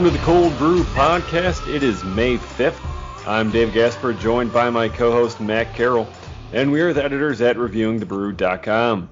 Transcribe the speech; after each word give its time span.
Welcome 0.00 0.14
to 0.14 0.18
the 0.18 0.32
Cold 0.32 0.56
Brew 0.56 0.82
Podcast. 0.82 1.68
It 1.68 1.82
is 1.82 2.02
May 2.02 2.38
5th. 2.38 2.80
I'm 3.28 3.50
Dave 3.50 3.74
Gasper, 3.74 4.14
joined 4.14 4.50
by 4.50 4.70
my 4.70 4.88
co 4.88 5.12
host 5.12 5.42
Matt 5.42 5.74
Carroll, 5.74 6.08
and 6.54 6.72
we 6.72 6.80
are 6.80 6.94
the 6.94 7.04
editors 7.04 7.42
at 7.42 7.58
reviewingthebrew.com. 7.58 9.10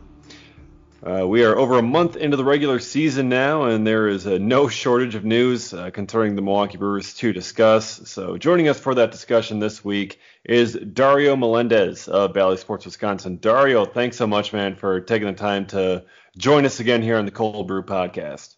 Uh, 1.06 1.28
we 1.28 1.44
are 1.44 1.58
over 1.58 1.78
a 1.78 1.82
month 1.82 2.16
into 2.16 2.38
the 2.38 2.44
regular 2.44 2.78
season 2.78 3.28
now, 3.28 3.64
and 3.64 3.86
there 3.86 4.08
is 4.08 4.26
uh, 4.26 4.38
no 4.40 4.66
shortage 4.66 5.14
of 5.14 5.26
news 5.26 5.74
uh, 5.74 5.90
concerning 5.90 6.36
the 6.36 6.40
Milwaukee 6.40 6.78
Brewers 6.78 7.12
to 7.16 7.34
discuss. 7.34 8.08
So, 8.08 8.38
joining 8.38 8.68
us 8.68 8.80
for 8.80 8.94
that 8.94 9.10
discussion 9.10 9.58
this 9.58 9.84
week 9.84 10.18
is 10.42 10.72
Dario 10.72 11.36
Melendez 11.36 12.08
of 12.08 12.32
Bally 12.32 12.56
Sports 12.56 12.86
Wisconsin. 12.86 13.36
Dario, 13.36 13.84
thanks 13.84 14.16
so 14.16 14.26
much, 14.26 14.54
man, 14.54 14.74
for 14.74 15.02
taking 15.02 15.28
the 15.28 15.34
time 15.34 15.66
to 15.66 16.06
join 16.38 16.64
us 16.64 16.80
again 16.80 17.02
here 17.02 17.18
on 17.18 17.26
the 17.26 17.30
Cold 17.30 17.66
Brew 17.66 17.82
Podcast. 17.82 18.54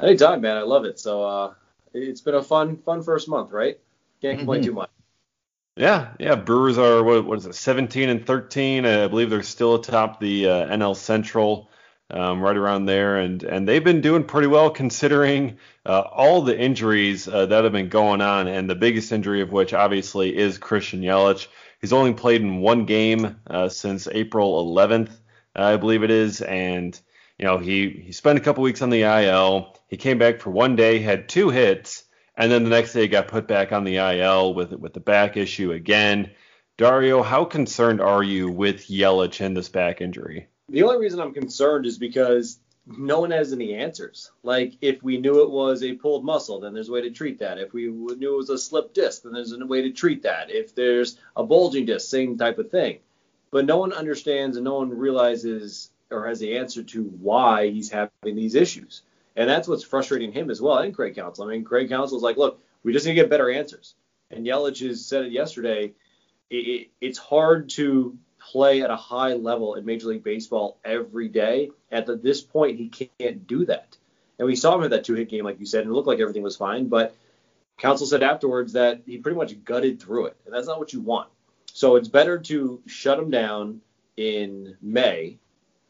Anytime, 0.00 0.40
man. 0.40 0.56
I 0.56 0.62
love 0.62 0.86
it. 0.86 0.98
So 0.98 1.22
uh, 1.22 1.54
it's 1.94 2.20
been 2.20 2.34
a 2.34 2.42
fun, 2.42 2.76
fun 2.78 3.02
first 3.02 3.28
month, 3.28 3.52
right? 3.52 3.78
Can't 4.20 4.38
complain 4.38 4.60
mm-hmm. 4.60 4.70
too 4.70 4.74
much. 4.74 4.90
Yeah, 5.76 6.10
yeah. 6.20 6.36
Brewers 6.36 6.78
are 6.78 7.02
what, 7.02 7.24
what 7.24 7.38
is 7.38 7.46
it, 7.46 7.54
17 7.54 8.08
and 8.08 8.26
13? 8.26 8.86
I 8.86 9.08
believe 9.08 9.30
they're 9.30 9.42
still 9.42 9.74
atop 9.74 10.20
the 10.20 10.48
uh, 10.48 10.76
NL 10.76 10.96
Central, 10.96 11.68
um, 12.10 12.40
right 12.40 12.56
around 12.56 12.84
there, 12.84 13.16
and 13.16 13.42
and 13.42 13.66
they've 13.66 13.82
been 13.82 14.00
doing 14.00 14.24
pretty 14.24 14.46
well 14.46 14.70
considering 14.70 15.58
uh, 15.84 16.00
all 16.00 16.42
the 16.42 16.56
injuries 16.56 17.26
uh, 17.26 17.46
that 17.46 17.64
have 17.64 17.72
been 17.72 17.88
going 17.88 18.20
on, 18.20 18.46
and 18.46 18.70
the 18.70 18.74
biggest 18.74 19.10
injury 19.10 19.40
of 19.40 19.50
which 19.50 19.74
obviously 19.74 20.36
is 20.36 20.58
Christian 20.58 21.00
Yelich. 21.00 21.48
He's 21.80 21.92
only 21.92 22.14
played 22.14 22.40
in 22.40 22.58
one 22.60 22.86
game 22.86 23.40
uh, 23.48 23.68
since 23.68 24.08
April 24.10 24.74
11th, 24.74 25.10
I 25.54 25.76
believe 25.76 26.02
it 26.02 26.10
is, 26.10 26.40
and 26.40 26.98
you 27.38 27.46
know, 27.46 27.58
he 27.58 27.88
he 27.90 28.12
spent 28.12 28.38
a 28.38 28.40
couple 28.40 28.62
weeks 28.62 28.82
on 28.82 28.90
the 28.90 29.02
IL. 29.02 29.76
He 29.94 29.98
came 29.98 30.18
back 30.18 30.40
for 30.40 30.50
one 30.50 30.74
day, 30.74 30.98
had 30.98 31.28
two 31.28 31.50
hits, 31.50 32.02
and 32.36 32.50
then 32.50 32.64
the 32.64 32.70
next 32.70 32.94
day 32.94 33.02
he 33.02 33.06
got 33.06 33.28
put 33.28 33.46
back 33.46 33.70
on 33.70 33.84
the 33.84 33.98
IL 33.98 34.52
with 34.52 34.72
with 34.72 34.92
the 34.92 34.98
back 34.98 35.36
issue 35.36 35.70
again. 35.70 36.32
Dario, 36.76 37.22
how 37.22 37.44
concerned 37.44 38.00
are 38.00 38.24
you 38.24 38.50
with 38.50 38.88
Yelich 38.88 39.40
and 39.40 39.56
this 39.56 39.68
back 39.68 40.00
injury? 40.00 40.48
The 40.68 40.82
only 40.82 40.98
reason 40.98 41.20
I'm 41.20 41.32
concerned 41.32 41.86
is 41.86 41.96
because 41.96 42.58
no 42.88 43.20
one 43.20 43.30
has 43.30 43.52
any 43.52 43.72
answers. 43.74 44.32
Like 44.42 44.72
if 44.80 45.00
we 45.00 45.16
knew 45.18 45.42
it 45.42 45.50
was 45.50 45.84
a 45.84 45.94
pulled 45.94 46.24
muscle, 46.24 46.58
then 46.58 46.74
there's 46.74 46.88
a 46.88 46.92
way 46.92 47.02
to 47.02 47.10
treat 47.12 47.38
that. 47.38 47.58
If 47.58 47.72
we 47.72 47.86
knew 47.86 48.34
it 48.34 48.36
was 48.36 48.50
a 48.50 48.58
slipped 48.58 48.94
disc, 48.94 49.22
then 49.22 49.32
there's 49.32 49.52
a 49.52 49.64
way 49.64 49.82
to 49.82 49.92
treat 49.92 50.24
that. 50.24 50.50
If 50.50 50.74
there's 50.74 51.20
a 51.36 51.44
bulging 51.44 51.86
disc, 51.86 52.10
same 52.10 52.36
type 52.36 52.58
of 52.58 52.68
thing. 52.68 52.98
But 53.52 53.64
no 53.64 53.76
one 53.76 53.92
understands 53.92 54.56
and 54.56 54.64
no 54.64 54.74
one 54.74 54.90
realizes 54.90 55.92
or 56.10 56.26
has 56.26 56.40
the 56.40 56.56
answer 56.58 56.82
to 56.82 57.04
why 57.04 57.70
he's 57.70 57.90
having 57.90 58.34
these 58.34 58.56
issues. 58.56 59.02
And 59.36 59.48
that's 59.48 59.66
what's 59.66 59.84
frustrating 59.84 60.32
him 60.32 60.50
as 60.50 60.62
well, 60.62 60.78
and 60.78 60.94
Craig 60.94 61.14
Counsell. 61.16 61.46
I 61.46 61.48
mean, 61.48 61.64
Craig 61.64 61.88
Counsell's 61.88 62.22
like, 62.22 62.36
look, 62.36 62.60
we 62.82 62.92
just 62.92 63.04
need 63.04 63.12
to 63.12 63.20
get 63.20 63.30
better 63.30 63.50
answers. 63.50 63.94
And 64.30 64.46
Yelich 64.46 64.86
has 64.86 65.04
said 65.04 65.24
it 65.24 65.32
yesterday. 65.32 65.92
It, 66.50 66.56
it, 66.56 66.90
it's 67.00 67.18
hard 67.18 67.70
to 67.70 68.16
play 68.38 68.82
at 68.82 68.90
a 68.90 68.96
high 68.96 69.32
level 69.32 69.74
in 69.74 69.84
Major 69.84 70.08
League 70.08 70.22
Baseball 70.22 70.78
every 70.84 71.28
day. 71.28 71.70
At 71.90 72.06
the, 72.06 72.16
this 72.16 72.42
point, 72.42 72.78
he 72.78 72.88
can't 72.88 73.46
do 73.46 73.64
that. 73.66 73.96
And 74.38 74.46
we 74.46 74.56
saw 74.56 74.76
him 74.76 74.84
in 74.84 74.90
that 74.90 75.04
two-hit 75.04 75.28
game, 75.28 75.44
like 75.44 75.60
you 75.60 75.66
said, 75.66 75.82
and 75.82 75.90
it 75.90 75.94
looked 75.94 76.08
like 76.08 76.20
everything 76.20 76.42
was 76.42 76.56
fine. 76.56 76.88
But 76.88 77.16
Counsell 77.78 78.06
said 78.06 78.22
afterwards 78.22 78.74
that 78.74 79.02
he 79.06 79.18
pretty 79.18 79.36
much 79.36 79.64
gutted 79.64 80.00
through 80.00 80.26
it, 80.26 80.36
and 80.44 80.54
that's 80.54 80.66
not 80.66 80.78
what 80.78 80.92
you 80.92 81.00
want. 81.00 81.28
So 81.72 81.96
it's 81.96 82.08
better 82.08 82.38
to 82.38 82.80
shut 82.86 83.18
him 83.18 83.30
down 83.30 83.80
in 84.16 84.76
May 84.80 85.38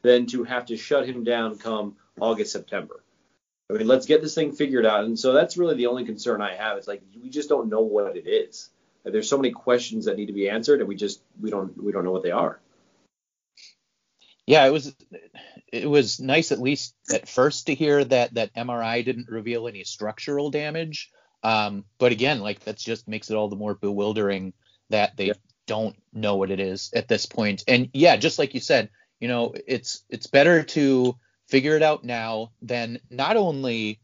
than 0.02 0.26
to 0.26 0.44
have 0.44 0.66
to 0.66 0.76
shut 0.76 1.06
him 1.06 1.24
down 1.24 1.58
come 1.58 1.96
August, 2.18 2.52
September. 2.52 3.03
I 3.70 3.74
mean, 3.74 3.86
let's 3.86 4.06
get 4.06 4.20
this 4.20 4.34
thing 4.34 4.52
figured 4.52 4.84
out. 4.84 5.04
And 5.04 5.18
so 5.18 5.32
that's 5.32 5.56
really 5.56 5.74
the 5.76 5.86
only 5.86 6.04
concern 6.04 6.42
I 6.42 6.54
have. 6.54 6.76
It's 6.76 6.88
like 6.88 7.02
we 7.20 7.30
just 7.30 7.48
don't 7.48 7.68
know 7.68 7.80
what 7.80 8.16
it 8.16 8.28
is. 8.28 8.70
There's 9.04 9.28
so 9.28 9.36
many 9.36 9.52
questions 9.52 10.06
that 10.06 10.16
need 10.16 10.26
to 10.26 10.32
be 10.32 10.48
answered, 10.48 10.80
and 10.80 10.88
we 10.88 10.96
just 10.96 11.22
we 11.40 11.50
don't 11.50 11.82
we 11.82 11.92
don't 11.92 12.04
know 12.04 12.10
what 12.10 12.22
they 12.22 12.30
are. 12.30 12.60
Yeah, 14.46 14.66
it 14.66 14.70
was 14.70 14.94
it 15.72 15.88
was 15.88 16.20
nice 16.20 16.52
at 16.52 16.60
least 16.60 16.94
at 17.12 17.28
first 17.28 17.66
to 17.66 17.74
hear 17.74 18.04
that 18.04 18.34
that 18.34 18.54
MRI 18.54 19.04
didn't 19.04 19.28
reveal 19.28 19.68
any 19.68 19.84
structural 19.84 20.50
damage. 20.50 21.10
Um, 21.42 21.84
but 21.98 22.12
again, 22.12 22.40
like 22.40 22.60
that 22.60 22.78
just 22.78 23.08
makes 23.08 23.30
it 23.30 23.34
all 23.34 23.48
the 23.48 23.56
more 23.56 23.74
bewildering 23.74 24.54
that 24.90 25.16
they 25.16 25.32
don't 25.66 25.96
know 26.12 26.36
what 26.36 26.50
it 26.50 26.60
is 26.60 26.90
at 26.94 27.08
this 27.08 27.26
point. 27.26 27.64
And 27.68 27.90
yeah, 27.92 28.16
just 28.16 28.38
like 28.38 28.54
you 28.54 28.60
said, 28.60 28.90
you 29.20 29.28
know, 29.28 29.54
it's 29.66 30.04
it's 30.08 30.26
better 30.26 30.62
to 30.62 31.16
figure 31.54 31.76
it 31.76 31.84
out 31.84 32.02
now 32.02 32.50
than 32.62 32.98
not 33.10 33.36
only 33.36 34.00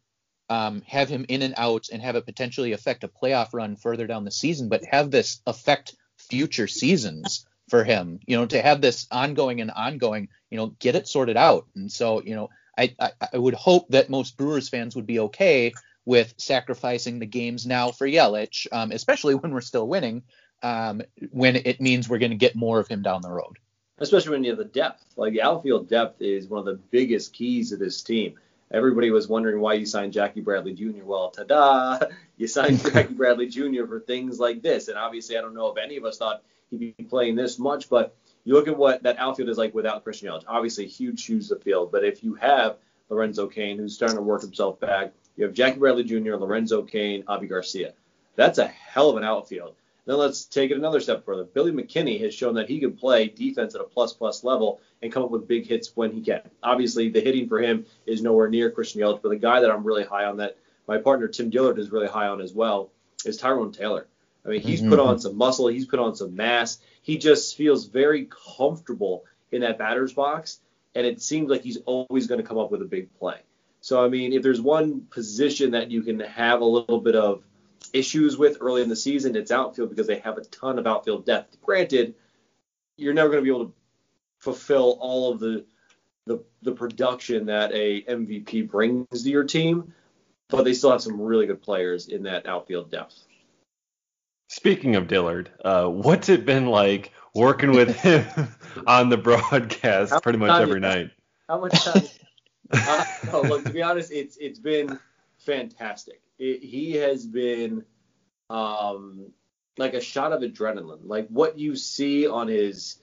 um, 0.48 0.82
have 0.86 1.08
him 1.08 1.26
in 1.28 1.42
and 1.42 1.54
out 1.56 1.88
and 1.92 2.00
have 2.00 2.14
it 2.14 2.24
potentially 2.24 2.70
affect 2.70 3.02
a 3.02 3.08
playoff 3.08 3.48
run 3.52 3.74
further 3.74 4.06
down 4.06 4.22
the 4.24 4.30
season, 4.30 4.68
but 4.68 4.84
have 4.84 5.10
this 5.10 5.42
affect 5.48 5.96
future 6.16 6.68
seasons 6.68 7.44
for 7.68 7.82
him. 7.82 8.20
You 8.24 8.36
know, 8.36 8.46
to 8.46 8.62
have 8.62 8.80
this 8.80 9.08
ongoing 9.10 9.60
and 9.60 9.72
ongoing. 9.72 10.28
You 10.48 10.58
know, 10.58 10.66
get 10.78 10.94
it 10.94 11.08
sorted 11.08 11.36
out. 11.36 11.66
And 11.74 11.90
so, 11.90 12.22
you 12.22 12.36
know, 12.36 12.50
I 12.78 12.94
I, 13.00 13.10
I 13.32 13.38
would 13.38 13.54
hope 13.54 13.88
that 13.88 14.10
most 14.10 14.36
Brewers 14.36 14.68
fans 14.68 14.94
would 14.94 15.06
be 15.06 15.18
okay 15.18 15.72
with 16.04 16.32
sacrificing 16.36 17.18
the 17.18 17.26
games 17.26 17.66
now 17.66 17.90
for 17.90 18.06
Yelich, 18.06 18.68
um, 18.70 18.92
especially 18.92 19.34
when 19.40 19.52
we're 19.52 19.60
still 19.60 19.88
winning, 19.88 20.22
um, 20.62 21.02
when 21.32 21.56
it 21.56 21.80
means 21.80 22.08
we're 22.08 22.18
going 22.18 22.30
to 22.30 22.36
get 22.36 22.54
more 22.54 22.78
of 22.78 22.86
him 22.86 23.02
down 23.02 23.22
the 23.22 23.28
road 23.32 23.58
especially 24.00 24.32
when 24.32 24.44
you 24.44 24.50
have 24.50 24.58
the 24.58 24.64
depth. 24.64 25.04
Like 25.16 25.32
the 25.32 25.42
outfield 25.42 25.88
depth 25.88 26.20
is 26.20 26.48
one 26.48 26.58
of 26.58 26.64
the 26.64 26.80
biggest 26.90 27.32
keys 27.32 27.72
of 27.72 27.78
this 27.78 28.02
team. 28.02 28.34
Everybody 28.72 29.10
was 29.10 29.28
wondering 29.28 29.60
why 29.60 29.74
you 29.74 29.84
signed 29.84 30.12
Jackie 30.12 30.40
Bradley 30.40 30.74
Jr. 30.74 31.04
Well, 31.04 31.30
ta-da! 31.30 31.98
You 32.36 32.46
signed 32.46 32.82
Jackie 32.92 33.12
Bradley 33.12 33.48
Jr. 33.48 33.84
for 33.86 34.00
things 34.00 34.40
like 34.40 34.62
this. 34.62 34.88
And 34.88 34.96
obviously, 34.96 35.36
I 35.36 35.42
don't 35.42 35.54
know 35.54 35.70
if 35.70 35.76
any 35.76 35.98
of 35.98 36.06
us 36.06 36.16
thought 36.16 36.42
he'd 36.70 36.96
be 36.96 37.04
playing 37.04 37.36
this 37.36 37.58
much, 37.58 37.90
but 37.90 38.16
you 38.44 38.54
look 38.54 38.66
at 38.66 38.78
what 38.78 39.02
that 39.02 39.18
outfield 39.18 39.50
is 39.50 39.58
like 39.58 39.74
without 39.74 40.04
Christian 40.04 40.28
Yelich. 40.28 40.44
Obviously, 40.48 40.86
huge 40.86 41.20
shoes 41.20 41.48
to 41.48 41.56
fill. 41.56 41.84
But 41.84 42.02
if 42.02 42.24
you 42.24 42.34
have 42.36 42.78
Lorenzo 43.10 43.46
Cain, 43.46 43.76
who's 43.76 43.94
starting 43.94 44.16
to 44.16 44.22
work 44.22 44.40
himself 44.40 44.80
back, 44.80 45.12
you 45.36 45.44
have 45.44 45.52
Jackie 45.52 45.78
Bradley 45.78 46.04
Jr., 46.04 46.36
Lorenzo 46.36 46.82
Cain, 46.82 47.24
Avi 47.28 47.46
Garcia. 47.46 47.92
That's 48.36 48.56
a 48.56 48.66
hell 48.66 49.10
of 49.10 49.16
an 49.16 49.24
outfield. 49.24 49.74
Then 50.10 50.18
let's 50.18 50.44
take 50.44 50.72
it 50.72 50.76
another 50.76 50.98
step 50.98 51.24
further. 51.24 51.44
Billy 51.44 51.70
McKinney 51.70 52.20
has 52.22 52.34
shown 52.34 52.54
that 52.54 52.68
he 52.68 52.80
can 52.80 52.96
play 52.96 53.28
defense 53.28 53.76
at 53.76 53.80
a 53.80 53.84
plus 53.84 54.12
plus 54.12 54.42
level 54.42 54.80
and 55.00 55.12
come 55.12 55.22
up 55.22 55.30
with 55.30 55.46
big 55.46 55.68
hits 55.68 55.92
when 55.94 56.10
he 56.10 56.20
can. 56.20 56.40
Obviously, 56.64 57.10
the 57.10 57.20
hitting 57.20 57.46
for 57.46 57.60
him 57.60 57.86
is 58.06 58.20
nowhere 58.20 58.48
near 58.48 58.72
Christian 58.72 59.00
Yelich, 59.00 59.22
but 59.22 59.28
the 59.28 59.36
guy 59.36 59.60
that 59.60 59.70
I'm 59.70 59.84
really 59.84 60.02
high 60.02 60.24
on, 60.24 60.38
that 60.38 60.56
my 60.88 60.98
partner 60.98 61.28
Tim 61.28 61.48
Dillard 61.48 61.78
is 61.78 61.92
really 61.92 62.08
high 62.08 62.26
on 62.26 62.40
as 62.40 62.52
well, 62.52 62.90
is 63.24 63.36
Tyrone 63.36 63.70
Taylor. 63.70 64.08
I 64.44 64.48
mean, 64.48 64.62
he's 64.62 64.80
mm-hmm. 64.80 64.90
put 64.90 64.98
on 64.98 65.20
some 65.20 65.38
muscle, 65.38 65.68
he's 65.68 65.86
put 65.86 66.00
on 66.00 66.16
some 66.16 66.34
mass. 66.34 66.80
He 67.02 67.16
just 67.16 67.56
feels 67.56 67.86
very 67.86 68.28
comfortable 68.56 69.26
in 69.52 69.60
that 69.60 69.78
batter's 69.78 70.12
box, 70.12 70.58
and 70.96 71.06
it 71.06 71.22
seems 71.22 71.48
like 71.50 71.62
he's 71.62 71.78
always 71.86 72.26
going 72.26 72.40
to 72.40 72.44
come 72.48 72.58
up 72.58 72.72
with 72.72 72.82
a 72.82 72.86
big 72.86 73.16
play. 73.16 73.38
So, 73.80 74.04
I 74.04 74.08
mean, 74.08 74.32
if 74.32 74.42
there's 74.42 74.60
one 74.60 75.02
position 75.02 75.70
that 75.70 75.92
you 75.92 76.02
can 76.02 76.18
have 76.18 76.62
a 76.62 76.64
little 76.64 77.00
bit 77.00 77.14
of 77.14 77.44
issues 77.92 78.36
with 78.36 78.58
early 78.60 78.82
in 78.82 78.88
the 78.88 78.96
season, 78.96 79.36
it's 79.36 79.50
outfield 79.50 79.90
because 79.90 80.06
they 80.06 80.18
have 80.18 80.38
a 80.38 80.44
ton 80.44 80.78
of 80.78 80.86
outfield 80.86 81.26
depth. 81.26 81.60
Granted, 81.62 82.14
you're 82.96 83.14
never 83.14 83.30
going 83.30 83.42
to 83.42 83.44
be 83.44 83.54
able 83.54 83.66
to 83.66 83.74
fulfill 84.38 84.98
all 85.00 85.32
of 85.32 85.40
the, 85.40 85.64
the 86.26 86.42
the 86.62 86.72
production 86.72 87.46
that 87.46 87.72
a 87.72 88.02
MVP 88.02 88.70
brings 88.70 89.22
to 89.22 89.30
your 89.30 89.44
team, 89.44 89.94
but 90.48 90.64
they 90.64 90.74
still 90.74 90.90
have 90.90 91.02
some 91.02 91.20
really 91.20 91.46
good 91.46 91.62
players 91.62 92.08
in 92.08 92.24
that 92.24 92.46
outfield 92.46 92.90
depth. 92.90 93.24
Speaking 94.48 94.96
of 94.96 95.06
Dillard, 95.06 95.50
uh, 95.64 95.86
what's 95.86 96.28
it 96.28 96.44
been 96.44 96.66
like 96.66 97.12
working 97.34 97.72
with 97.72 97.96
him 98.00 98.26
on 98.86 99.08
the 99.08 99.16
broadcast 99.16 100.22
pretty 100.22 100.38
much 100.38 100.60
every 100.60 100.80
night? 100.80 101.10
How 101.48 101.60
much 101.60 101.72
time? 101.82 102.02
uh, 102.72 103.04
no, 103.32 103.42
look, 103.42 103.64
to 103.64 103.70
be 103.70 103.82
honest, 103.82 104.12
it's 104.12 104.36
it's 104.36 104.58
been 104.58 104.98
fantastic 105.38 106.20
it, 106.40 106.64
he 106.64 106.92
has 106.94 107.24
been 107.26 107.84
um, 108.48 109.26
like 109.78 109.94
a 109.94 110.00
shot 110.00 110.32
of 110.32 110.40
adrenaline. 110.40 111.00
Like 111.04 111.28
what 111.28 111.58
you 111.58 111.76
see 111.76 112.26
on 112.26 112.48
his 112.48 112.96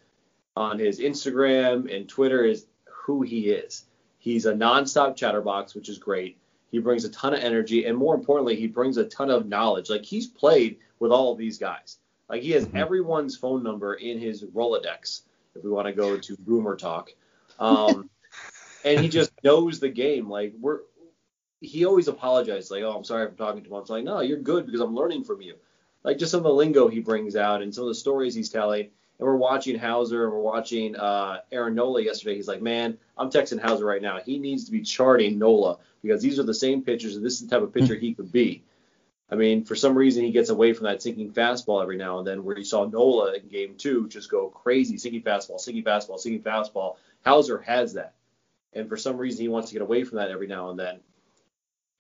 on 0.57 0.80
his 0.80 1.00
Instagram 1.00 1.94
and 1.95 2.10
Twitter 2.10 2.44
is 2.44 2.66
who 2.86 3.22
he 3.22 3.50
is. 3.50 3.86
He's 4.18 4.45
a 4.45 4.54
nonstop 4.54 5.16
chatterbox, 5.16 5.75
which 5.75 5.88
is 5.88 6.00
great. 6.00 6.38
He 6.72 6.80
brings 6.80 7.06
a 7.06 7.10
ton 7.10 7.34
of 7.34 7.39
energy, 7.39 7.86
and 7.86 7.98
more 7.98 8.16
importantly, 8.16 8.57
he 8.57 8.68
brings 8.68 8.98
a 8.98 9.06
ton 9.06 9.30
of 9.30 9.48
knowledge. 9.48 9.89
Like 9.89 10.04
he's 10.04 10.28
played 10.28 10.80
with 11.00 11.12
all 11.12 11.31
of 11.31 11.38
these 11.38 11.57
guys. 11.57 12.00
Like 12.28 12.42
he 12.42 12.51
has 12.51 12.66
mm-hmm. 12.66 12.78
everyone's 12.78 13.38
phone 13.38 13.63
number 13.63 13.94
in 13.94 14.19
his 14.19 14.44
Rolodex. 14.44 15.22
If 15.56 15.63
we 15.63 15.72
want 15.72 15.88
to 15.88 15.94
go 15.94 16.18
to 16.18 16.38
boomer 16.38 16.75
talk, 16.75 17.12
um, 17.60 18.10
and 18.84 19.00
he 19.00 19.07
just 19.07 19.31
knows 19.44 19.80
the 19.80 19.89
game. 19.89 20.30
Like 20.30 20.54
we're 20.60 20.80
he 21.59 21.86
always 21.86 22.07
apologized, 22.07 22.71
like, 22.71 22.83
oh, 22.83 22.95
I'm 22.95 23.04
sorry 23.04 23.27
for 23.30 23.36
talking 23.36 23.63
to 23.63 23.69
him. 23.69 23.75
I'm 23.75 23.86
like, 23.88 24.04
no, 24.04 24.21
you're 24.21 24.38
good 24.38 24.65
because 24.65 24.81
I'm 24.81 24.95
learning 24.95 25.24
from 25.24 25.42
you. 25.42 25.56
Like 26.04 26.19
just 26.19 26.31
some 26.31 26.39
of 26.39 26.44
the 26.45 26.54
lingo 26.54 26.88
he 26.88 27.00
brings 27.00 27.36
out 27.36 27.62
and 27.62 27.74
some 27.74 27.83
of 27.83 27.89
the 27.89 27.95
stories 27.95 28.33
he's 28.33 28.50
telling. 28.50 28.81
and 28.81 28.89
we're 29.19 29.36
watching 29.36 29.77
Houser 29.77 30.25
and 30.25 30.33
we're 30.33 30.39
watching 30.39 30.95
uh, 30.95 31.39
Aaron 31.51 31.75
Nola 31.75 32.01
yesterday. 32.01 32.36
He's 32.36 32.48
like, 32.48 32.62
man, 32.62 32.98
I'm 33.18 33.30
texting 33.30 33.62
Houser 33.62 33.86
right 33.86 34.01
now. 34.01 34.19
He 34.19 34.38
needs 34.38 34.65
to 34.65 34.71
be 34.71 34.81
charting 34.81 35.39
Nola 35.39 35.77
because 36.01 36.21
these 36.21 36.39
are 36.39 36.44
the 36.44 36.54
same 36.54 36.83
pitchers 36.83 37.15
and 37.15 37.25
this 37.25 37.42
is 37.42 37.48
the 37.48 37.54
type 37.54 37.63
of 37.63 37.74
pitcher 37.74 37.95
he 37.95 38.13
could 38.13 38.31
be. 38.31 38.63
I 39.30 39.36
mean, 39.36 39.65
for 39.65 39.75
some 39.75 39.98
reason 39.98 40.24
he 40.24 40.31
gets 40.31 40.50
away 40.50 40.71
from 40.71 40.86
that 40.86 41.01
sinking 41.01 41.33
fastball 41.33 41.81
every 41.81 41.98
now 41.98 42.19
and 42.19 42.27
then, 42.27 42.45
where 42.45 42.57
you 42.57 42.63
saw 42.63 42.86
Nola 42.86 43.33
in 43.33 43.50
game 43.50 43.75
two 43.77 44.07
just 44.07 44.31
go 44.31 44.48
crazy, 44.48 44.98
sinking 44.98 45.24
fastball, 45.24 45.60
sinking 45.60 45.83
fastball, 45.83 46.18
sinking 46.19 46.44
fastball. 46.44 46.95
Houser 47.25 47.57
has 47.60 47.95
that, 47.95 48.13
and 48.71 48.88
for 48.88 48.95
some 48.95 49.18
reason 49.18 49.42
he 49.42 49.50
wants 49.50 49.68
to 49.69 49.74
get 49.74 49.81
away 49.81 50.06
from 50.06 50.19
that 50.19 50.31
every 50.31 50.48
now 50.48 50.69
and 50.69 50.80
then. 50.80 51.00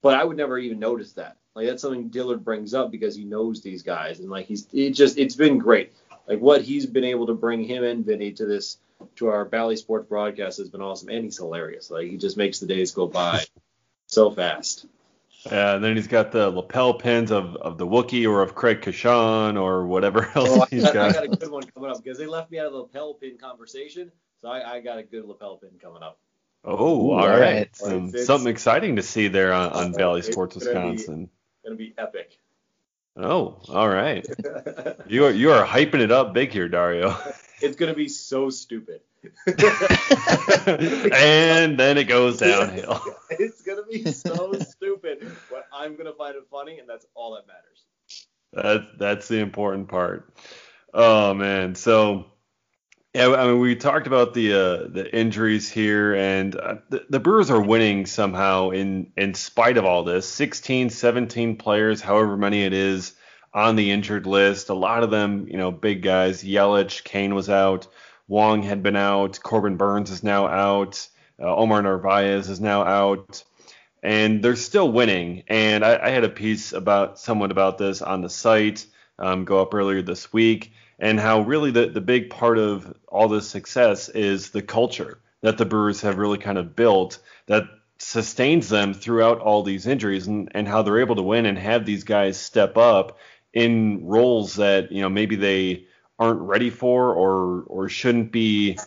But 0.01 0.15
I 0.15 0.23
would 0.23 0.37
never 0.37 0.57
even 0.57 0.79
notice 0.79 1.13
that. 1.13 1.37
Like 1.55 1.67
that's 1.67 1.81
something 1.81 2.09
Dillard 2.09 2.43
brings 2.43 2.73
up 2.73 2.91
because 2.91 3.15
he 3.15 3.23
knows 3.23 3.61
these 3.61 3.81
guys, 3.81 4.19
and 4.19 4.29
like 4.29 4.45
he's 4.45 4.67
it 4.71 4.91
just 4.91 5.17
it's 5.17 5.35
been 5.35 5.57
great. 5.57 5.93
Like 6.27 6.39
what 6.39 6.61
he's 6.61 6.85
been 6.85 7.03
able 7.03 7.27
to 7.27 7.33
bring 7.33 7.63
him 7.63 7.83
and 7.83 8.05
Vinny 8.05 8.31
to 8.33 8.45
this 8.45 8.77
to 9.15 9.27
our 9.27 9.45
Bally 9.45 9.75
Sports 9.75 10.07
broadcast 10.07 10.59
has 10.59 10.69
been 10.69 10.81
awesome, 10.81 11.09
and 11.09 11.23
he's 11.23 11.37
hilarious. 11.37 11.89
Like 11.89 12.09
he 12.09 12.17
just 12.17 12.37
makes 12.37 12.59
the 12.59 12.67
days 12.67 12.91
go 12.91 13.07
by 13.07 13.43
so 14.05 14.29
fast. 14.29 14.85
Yeah, 15.45 15.75
and 15.75 15.83
then 15.83 15.95
he's 15.95 16.07
got 16.07 16.31
the 16.31 16.49
lapel 16.49 16.95
pins 16.95 17.31
of, 17.31 17.55
of 17.55 17.77
the 17.77 17.87
Wookiee 17.87 18.29
or 18.29 18.41
of 18.41 18.53
Craig 18.53 18.81
Kashan 18.81 19.59
or 19.59 19.85
whatever 19.85 20.25
else 20.35 20.49
Oh, 20.49 20.61
I 20.61 20.65
he's 20.69 20.83
got, 20.83 20.93
got. 20.93 21.09
I 21.09 21.13
got 21.13 21.23
a 21.23 21.37
good 21.37 21.51
one 21.51 21.63
coming 21.63 21.89
up 21.89 22.03
because 22.03 22.17
they 22.17 22.25
left 22.25 22.51
me 22.51 22.59
out 22.59 22.67
of 22.67 22.73
the 22.73 22.79
lapel 22.79 23.13
pin 23.13 23.37
conversation, 23.37 24.11
so 24.41 24.49
I, 24.49 24.75
I 24.75 24.79
got 24.81 24.97
a 24.97 25.03
good 25.03 25.25
lapel 25.25 25.57
pin 25.57 25.71
coming 25.81 26.03
up. 26.03 26.19
Oh, 26.69 26.73
Ooh, 26.73 27.11
all 27.11 27.19
all 27.21 27.27
right. 27.29 27.39
right. 27.39 27.69
Um, 27.83 28.11
Some- 28.11 28.25
something 28.25 28.51
exciting 28.51 28.97
to 28.97 29.01
see 29.01 29.29
there 29.29 29.53
on, 29.53 29.71
on 29.71 29.91
Bally 29.93 30.19
it's 30.19 30.27
Sports 30.29 30.57
gonna 30.57 30.65
be- 30.65 30.73
Wisconsin. 30.91 31.29
Gonna 31.63 31.77
be 31.77 31.93
epic. 31.97 32.37
Oh, 33.15 33.61
all 33.69 33.87
right. 33.89 34.27
You 35.07 35.23
are 35.25 35.31
you 35.31 35.51
are 35.51 35.65
hyping 35.65 36.01
it 36.01 36.11
up 36.11 36.33
big 36.33 36.51
here, 36.51 36.67
Dario. 36.67 37.15
it's 37.61 37.77
gonna 37.77 37.93
be 37.93 38.09
so 38.09 38.49
stupid. 38.49 38.99
and 39.47 39.55
then 41.79 41.97
it 41.97 42.09
goes 42.09 42.39
downhill. 42.39 43.01
it's 43.29 43.61
gonna 43.61 43.83
be 43.83 44.11
so 44.11 44.51
stupid, 44.59 45.31
but 45.49 45.65
I'm 45.73 45.95
gonna 45.95 46.11
find 46.13 46.35
it 46.35 46.43
funny, 46.51 46.79
and 46.79 46.89
that's 46.89 47.05
all 47.15 47.35
that 47.35 47.47
matters. 47.47 47.85
That 48.51 48.99
that's 48.99 49.29
the 49.29 49.39
important 49.39 49.87
part. 49.87 50.33
Oh 50.93 51.33
man, 51.33 51.75
so 51.75 52.25
yeah, 53.17 53.33
I 53.33 53.47
mean 53.47 53.59
we 53.59 53.75
talked 53.75 54.07
about 54.07 54.33
the 54.33 54.53
uh, 54.53 54.87
the 54.89 55.09
injuries 55.11 55.69
here, 55.69 56.15
and 56.15 56.55
uh, 56.55 56.75
the, 56.89 57.05
the 57.09 57.19
Brewers 57.19 57.49
are 57.49 57.61
winning 57.61 58.05
somehow 58.05 58.69
in 58.69 59.11
in 59.17 59.33
spite 59.33 59.77
of 59.77 59.85
all 59.85 60.03
this. 60.03 60.27
16, 60.29 60.89
17 60.91 61.57
players, 61.57 61.99
however 62.01 62.37
many 62.37 62.63
it 62.63 62.73
is, 62.73 63.15
on 63.53 63.75
the 63.75 63.91
injured 63.91 64.27
list. 64.27 64.69
A 64.69 64.75
lot 64.75 65.03
of 65.03 65.09
them, 65.09 65.47
you 65.47 65.57
know, 65.57 65.71
big 65.71 66.03
guys. 66.03 66.43
Yelich, 66.43 67.03
Cain 67.03 67.33
was 67.33 67.49
out. 67.49 67.87
Wong 68.27 68.61
had 68.61 68.83
been 68.83 68.95
out. 68.95 69.39
Corbin 69.41 69.77
Burnes 69.77 70.11
is 70.11 70.23
now 70.23 70.47
out. 70.47 71.07
Uh, 71.41 71.55
Omar 71.55 71.81
Narvaez 71.81 72.49
is 72.49 72.59
now 72.59 72.83
out 72.83 73.43
and 74.03 74.43
they're 74.43 74.55
still 74.55 74.91
winning. 74.91 75.43
And 75.47 75.83
I, 75.83 75.99
I 76.07 76.09
had 76.09 76.23
a 76.23 76.29
piece 76.29 76.73
about 76.73 77.19
somewhat 77.19 77.51
about 77.51 77.77
this 77.77 78.01
on 78.01 78.21
the 78.21 78.29
site 78.29 78.85
um, 79.19 79.45
go 79.45 79.61
up 79.61 79.73
earlier 79.73 80.01
this 80.01 80.31
week, 80.31 80.71
and 80.99 81.19
how 81.19 81.41
really 81.41 81.71
the, 81.71 81.87
the 81.87 82.01
big 82.01 82.29
part 82.29 82.57
of 82.57 82.93
all 83.07 83.27
this 83.27 83.47
success 83.47 84.09
is 84.09 84.49
the 84.49 84.61
culture 84.61 85.19
that 85.41 85.57
the 85.57 85.65
Brewers 85.65 86.01
have 86.01 86.17
really 86.17 86.37
kind 86.37 86.57
of 86.57 86.75
built 86.75 87.19
that 87.45 87.63
sustains 87.99 88.69
them 88.69 88.93
throughout 88.93 89.39
all 89.39 89.63
these 89.63 89.87
injuries, 89.87 90.27
and, 90.27 90.49
and 90.53 90.67
how 90.67 90.81
they're 90.81 90.99
able 90.99 91.15
to 91.15 91.23
win 91.23 91.45
and 91.45 91.57
have 91.57 91.85
these 91.85 92.03
guys 92.03 92.39
step 92.39 92.77
up 92.77 93.17
in 93.53 94.05
roles 94.05 94.55
that 94.55 94.91
you 94.91 95.01
know 95.01 95.09
maybe 95.09 95.35
they 95.35 95.85
aren't 96.19 96.41
ready 96.41 96.69
for 96.69 97.13
or 97.13 97.63
or 97.67 97.89
shouldn't 97.89 98.31
be 98.31 98.77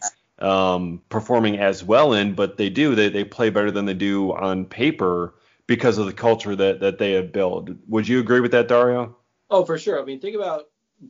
um, 0.41 1.03
performing 1.09 1.59
as 1.59 1.85
well 1.85 2.13
in, 2.13 2.35
but 2.35 2.57
they 2.57 2.71
do. 2.71 2.95
They, 2.95 3.09
they 3.09 3.25
play 3.25 3.51
better 3.51 3.71
than 3.71 3.85
they 3.85 3.95
do 3.95 4.33
on 4.33 4.65
paper 4.65 5.35
because 5.67 5.99
of 5.99 6.07
the 6.07 6.13
culture 6.13 6.57
that, 6.57 6.81
that 6.81 6.99
they 6.99 7.13
have 7.13 7.33
built. 7.33 7.71
Would 7.89 8.09
you 8.09 8.21
agree 8.21 8.41
with 8.41 8.53
that, 8.53 8.69
Dario? 8.69 9.17
Oh, 9.51 9.65
for 9.65 9.79
sure. 9.79 10.01
I 10.01 10.05
mean, 10.05 10.21
think 10.21 10.37
about 10.37 10.65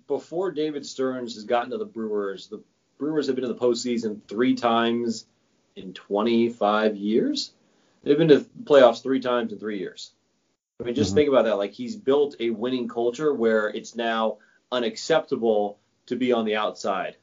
before 0.07 0.51
David 0.51 0.87
Stearns 0.87 1.35
has 1.35 1.45
gotten 1.45 1.71
to 1.71 1.79
the 1.79 1.85
Brewers. 1.85 2.49
The 2.49 2.63
Brewers 2.99 3.27
have 3.27 3.37
been 3.37 3.47
to 3.47 3.53
the 3.53 3.59
postseason 3.59 4.21
three 4.29 4.55
times 4.55 5.27
in 5.77 5.93
25 5.95 6.97
years. 6.97 7.53
They've 8.03 8.19
been 8.19 8.29
to 8.29 8.47
playoffs 8.65 9.03
three 9.03 9.21
times 9.21 9.53
in 9.53 9.59
three 9.59 9.79
years. 9.79 10.13
I 10.81 10.85
mean, 10.85 10.95
just 10.95 11.13
Mhm. 11.13 11.17
think 11.17 11.29
about 11.29 11.45
that. 11.45 11.59
Like 11.59 11.73
he's 11.73 11.97
built 11.97 12.37
a 12.41 12.51
winning 12.51 12.89
culture 12.89 13.35
where 13.35 13.69
it's 13.69 13.95
now 13.95 14.39
unacceptable 14.73 15.79
to 16.07 16.17
be 16.17 16.33
on 16.33 16.45
the 16.45 16.57
outside 16.57 17.17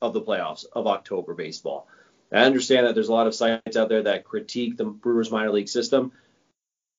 of 0.00 0.12
the 0.12 0.22
playoffs 0.22 0.64
of 0.72 0.86
October 0.86 1.34
baseball. 1.34 1.88
I 2.32 2.44
understand 2.44 2.86
that 2.86 2.94
there's 2.94 3.08
a 3.08 3.12
lot 3.12 3.26
of 3.26 3.34
sites 3.34 3.76
out 3.76 3.88
there 3.88 4.04
that 4.04 4.24
critique 4.24 4.76
the 4.76 4.84
Brewers 4.84 5.30
minor 5.30 5.50
league 5.50 5.68
system. 5.68 6.12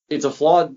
It's 0.09 0.25
a 0.25 0.31
flawed 0.31 0.75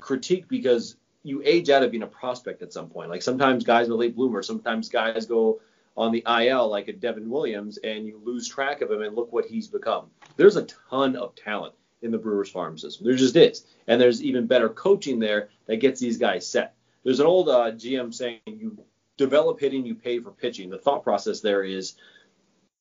critique 0.00 0.46
because 0.48 0.96
you 1.26 1.42
age 1.44 1.70
out 1.70 1.82
of 1.82 1.90
being 1.90 2.02
a 2.02 2.06
prospect 2.06 2.62
at 2.62 2.72
some 2.72 2.88
point. 2.88 3.10
Like 3.10 3.22
sometimes 3.22 3.64
guys 3.64 3.88
are 3.88 3.94
late 3.94 4.14
bloomers, 4.14 4.46
sometimes 4.46 4.88
guys 4.88 5.26
go 5.26 5.60
on 5.96 6.12
the 6.12 6.24
IL 6.26 6.68
like 6.68 6.88
a 6.88 6.92
Devin 6.92 7.28
Williams 7.28 7.78
and 7.78 8.06
you 8.06 8.20
lose 8.22 8.48
track 8.48 8.80
of 8.80 8.90
him 8.90 9.02
and 9.02 9.16
look 9.16 9.32
what 9.32 9.46
he's 9.46 9.66
become. 9.66 10.06
There's 10.36 10.56
a 10.56 10.66
ton 10.90 11.16
of 11.16 11.34
talent 11.34 11.74
in 12.02 12.10
the 12.10 12.18
Brewers 12.18 12.50
farm 12.50 12.78
system. 12.78 13.06
There 13.06 13.16
just 13.16 13.34
is. 13.36 13.64
And 13.88 14.00
there's 14.00 14.22
even 14.22 14.46
better 14.46 14.68
coaching 14.68 15.18
there 15.18 15.48
that 15.66 15.78
gets 15.78 16.00
these 16.00 16.18
guys 16.18 16.46
set. 16.46 16.74
There's 17.02 17.20
an 17.20 17.26
old 17.26 17.48
uh, 17.48 17.72
GM 17.72 18.12
saying 18.12 18.40
you 18.46 18.78
develop 19.16 19.58
hitting, 19.58 19.86
you 19.86 19.94
pay 19.94 20.20
for 20.20 20.30
pitching. 20.30 20.70
The 20.70 20.78
thought 20.78 21.02
process 21.02 21.40
there 21.40 21.64
is 21.64 21.94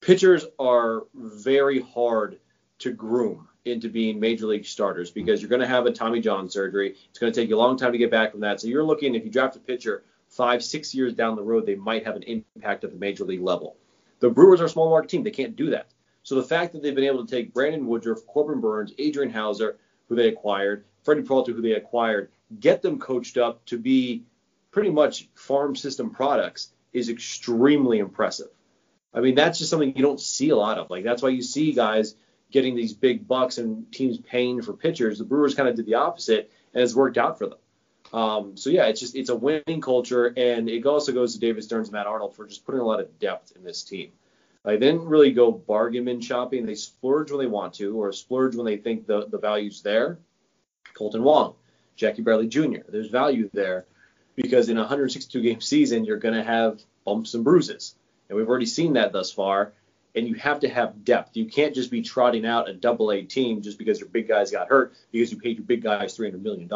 pitchers 0.01 0.45
are 0.59 1.03
very 1.15 1.81
hard 1.81 2.39
to 2.79 2.91
groom 2.91 3.47
into 3.65 3.89
being 3.89 4.19
major 4.19 4.45
league 4.45 4.65
starters 4.65 5.09
because 5.09 5.41
you're 5.41 5.49
going 5.49 5.61
to 5.61 5.67
have 5.67 5.85
a 5.85 5.91
Tommy 5.91 6.21
John 6.21 6.49
surgery. 6.49 6.95
It's 7.09 7.19
going 7.19 7.33
to 7.33 7.39
take 7.39 7.49
you 7.49 7.55
a 7.55 7.57
long 7.57 7.77
time 7.77 7.91
to 7.91 7.97
get 7.97 8.11
back 8.11 8.31
from 8.31 8.41
that. 8.41 8.61
So 8.61 8.67
you're 8.67 8.83
looking, 8.83 9.15
if 9.15 9.25
you 9.25 9.31
draft 9.31 9.55
a 9.55 9.59
pitcher 9.59 10.03
five, 10.29 10.63
six 10.63 10.93
years 10.93 11.13
down 11.13 11.35
the 11.35 11.43
road, 11.43 11.65
they 11.65 11.75
might 11.75 12.05
have 12.05 12.15
an 12.15 12.23
impact 12.23 12.83
at 12.83 12.91
the 12.91 12.97
major 12.97 13.23
league 13.23 13.41
level. 13.41 13.75
The 14.19 14.29
Brewers 14.29 14.61
are 14.61 14.65
a 14.65 14.69
small 14.69 14.89
market 14.89 15.09
team. 15.09 15.23
They 15.23 15.31
can't 15.31 15.55
do 15.55 15.71
that. 15.71 15.87
So 16.23 16.35
the 16.35 16.43
fact 16.43 16.73
that 16.73 16.81
they've 16.81 16.95
been 16.95 17.03
able 17.03 17.25
to 17.25 17.31
take 17.31 17.53
Brandon 17.53 17.85
Woodruff, 17.85 18.25
Corbin 18.27 18.61
Burnes, 18.61 18.93
Adrian 18.97 19.31
Houser, 19.31 19.77
who 20.09 20.15
they 20.15 20.27
acquired, 20.27 20.85
Freddie 21.03 21.21
Peralta, 21.23 21.51
who 21.51 21.61
they 21.61 21.73
acquired, 21.73 22.31
get 22.59 22.81
them 22.81 22.99
coached 22.99 23.37
up 23.37 23.65
to 23.65 23.77
be 23.77 24.23
pretty 24.71 24.89
much 24.89 25.29
farm 25.35 25.75
system 25.75 26.09
products 26.09 26.71
is 26.93 27.09
extremely 27.09 27.99
impressive. 27.99 28.49
I 29.13 29.21
mean, 29.21 29.35
that's 29.35 29.59
just 29.59 29.69
something 29.69 29.95
you 29.95 30.01
don't 30.01 30.19
see 30.19 30.49
a 30.49 30.55
lot 30.55 30.77
of. 30.77 30.89
Like 30.89 31.03
that's 31.03 31.21
why 31.21 31.29
you 31.29 31.41
see 31.41 31.73
guys 31.73 32.15
getting 32.55 32.73
these 32.73 32.93
big 32.93 33.27
bucks 33.27 33.57
and 33.57 33.91
teams 33.91 34.17
paying 34.17 34.61
for 34.61 34.71
pitchers. 34.71 35.17
The 35.17 35.25
Brewers 35.25 35.55
kind 35.55 35.67
of 35.67 35.75
did 35.75 35.85
the 35.85 35.95
opposite, 35.95 36.49
and 36.73 36.81
it's 36.81 36.95
worked 36.95 37.17
out 37.17 37.37
for 37.37 37.47
them. 37.47 37.57
Um, 38.13 38.55
so 38.55 38.69
yeah, 38.69 38.85
it's 38.85 39.01
just 39.01 39.13
it's 39.13 39.29
a 39.29 39.35
winning 39.35 39.81
culture, 39.81 40.33
and 40.37 40.69
it 40.69 40.85
also 40.85 41.11
goes 41.11 41.33
to 41.33 41.39
David 41.41 41.65
Stearns 41.65 41.89
and 41.89 41.93
Matt 41.93 42.07
Arnold 42.07 42.33
for 42.33 42.47
just 42.47 42.65
putting 42.65 42.79
a 42.79 42.85
lot 42.85 43.01
of 43.01 43.19
depth 43.19 43.51
in 43.57 43.63
this 43.65 43.83
team. 43.83 44.13
Like 44.63 44.79
they 44.79 44.85
didn't 44.85 45.05
really 45.05 45.33
go 45.33 45.51
bargain 45.51 46.05
bin 46.05 46.21
shopping. 46.21 46.65
They 46.65 46.75
splurge 46.75 47.29
when 47.29 47.41
they 47.41 47.45
want 47.45 47.73
to, 47.73 48.01
or 48.01 48.13
splurge 48.13 48.55
when 48.55 48.65
they 48.65 48.77
think 48.77 49.05
the 49.05 49.27
the 49.27 49.37
value's 49.37 49.81
there. 49.81 50.17
Kolten 50.93 51.23
Wong, 51.23 51.55
Jackie 51.97 52.21
Bradley 52.21 52.47
Jr. 52.47 52.87
There's 52.87 53.09
value 53.09 53.49
there 53.51 53.85
because 54.37 54.69
in 54.69 54.77
a 54.77 54.81
162 54.81 55.41
game 55.41 55.59
season, 55.59 56.05
you're 56.05 56.19
going 56.19 56.35
to 56.35 56.43
have 56.43 56.81
bumps 57.03 57.33
and 57.33 57.43
bruises. 57.43 57.95
And 58.29 58.37
we've 58.37 58.47
already 58.47 58.65
seen 58.65 58.93
that 58.93 59.11
thus 59.11 59.29
far. 59.29 59.73
And 60.15 60.27
you 60.27 60.35
have 60.35 60.61
to 60.61 60.69
have 60.69 61.03
depth. 61.03 61.35
You 61.35 61.45
can't 61.45 61.75
just 61.75 61.91
be 61.91 62.01
trotting 62.01 62.45
out 62.45 62.69
a 62.69 62.73
double 62.73 63.11
A 63.11 63.21
team 63.23 63.61
just 63.61 63.77
because 63.77 63.99
your 63.99 64.09
big 64.09 64.27
guys 64.27 64.51
got 64.51 64.69
hurt 64.69 64.95
because 65.11 65.31
you 65.31 65.37
paid 65.37 65.57
your 65.57 65.65
big 65.65 65.83
guys 65.83 66.17
$300 66.17 66.41
million. 66.41 66.69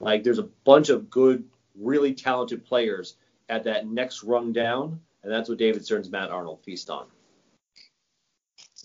Like 0.00 0.24
there's 0.24 0.38
a 0.38 0.48
bunch 0.64 0.88
of 0.88 1.10
good, 1.10 1.44
really 1.78 2.14
talented 2.14 2.64
players 2.64 3.14
at 3.48 3.64
that 3.64 3.86
next 3.86 4.24
rung 4.24 4.52
down. 4.52 5.00
And 5.22 5.32
that's 5.32 5.48
what 5.48 5.58
David 5.58 5.84
Stearns 5.84 6.10
Matt 6.10 6.30
Arnold 6.30 6.60
feast 6.64 6.90
on. 6.90 7.06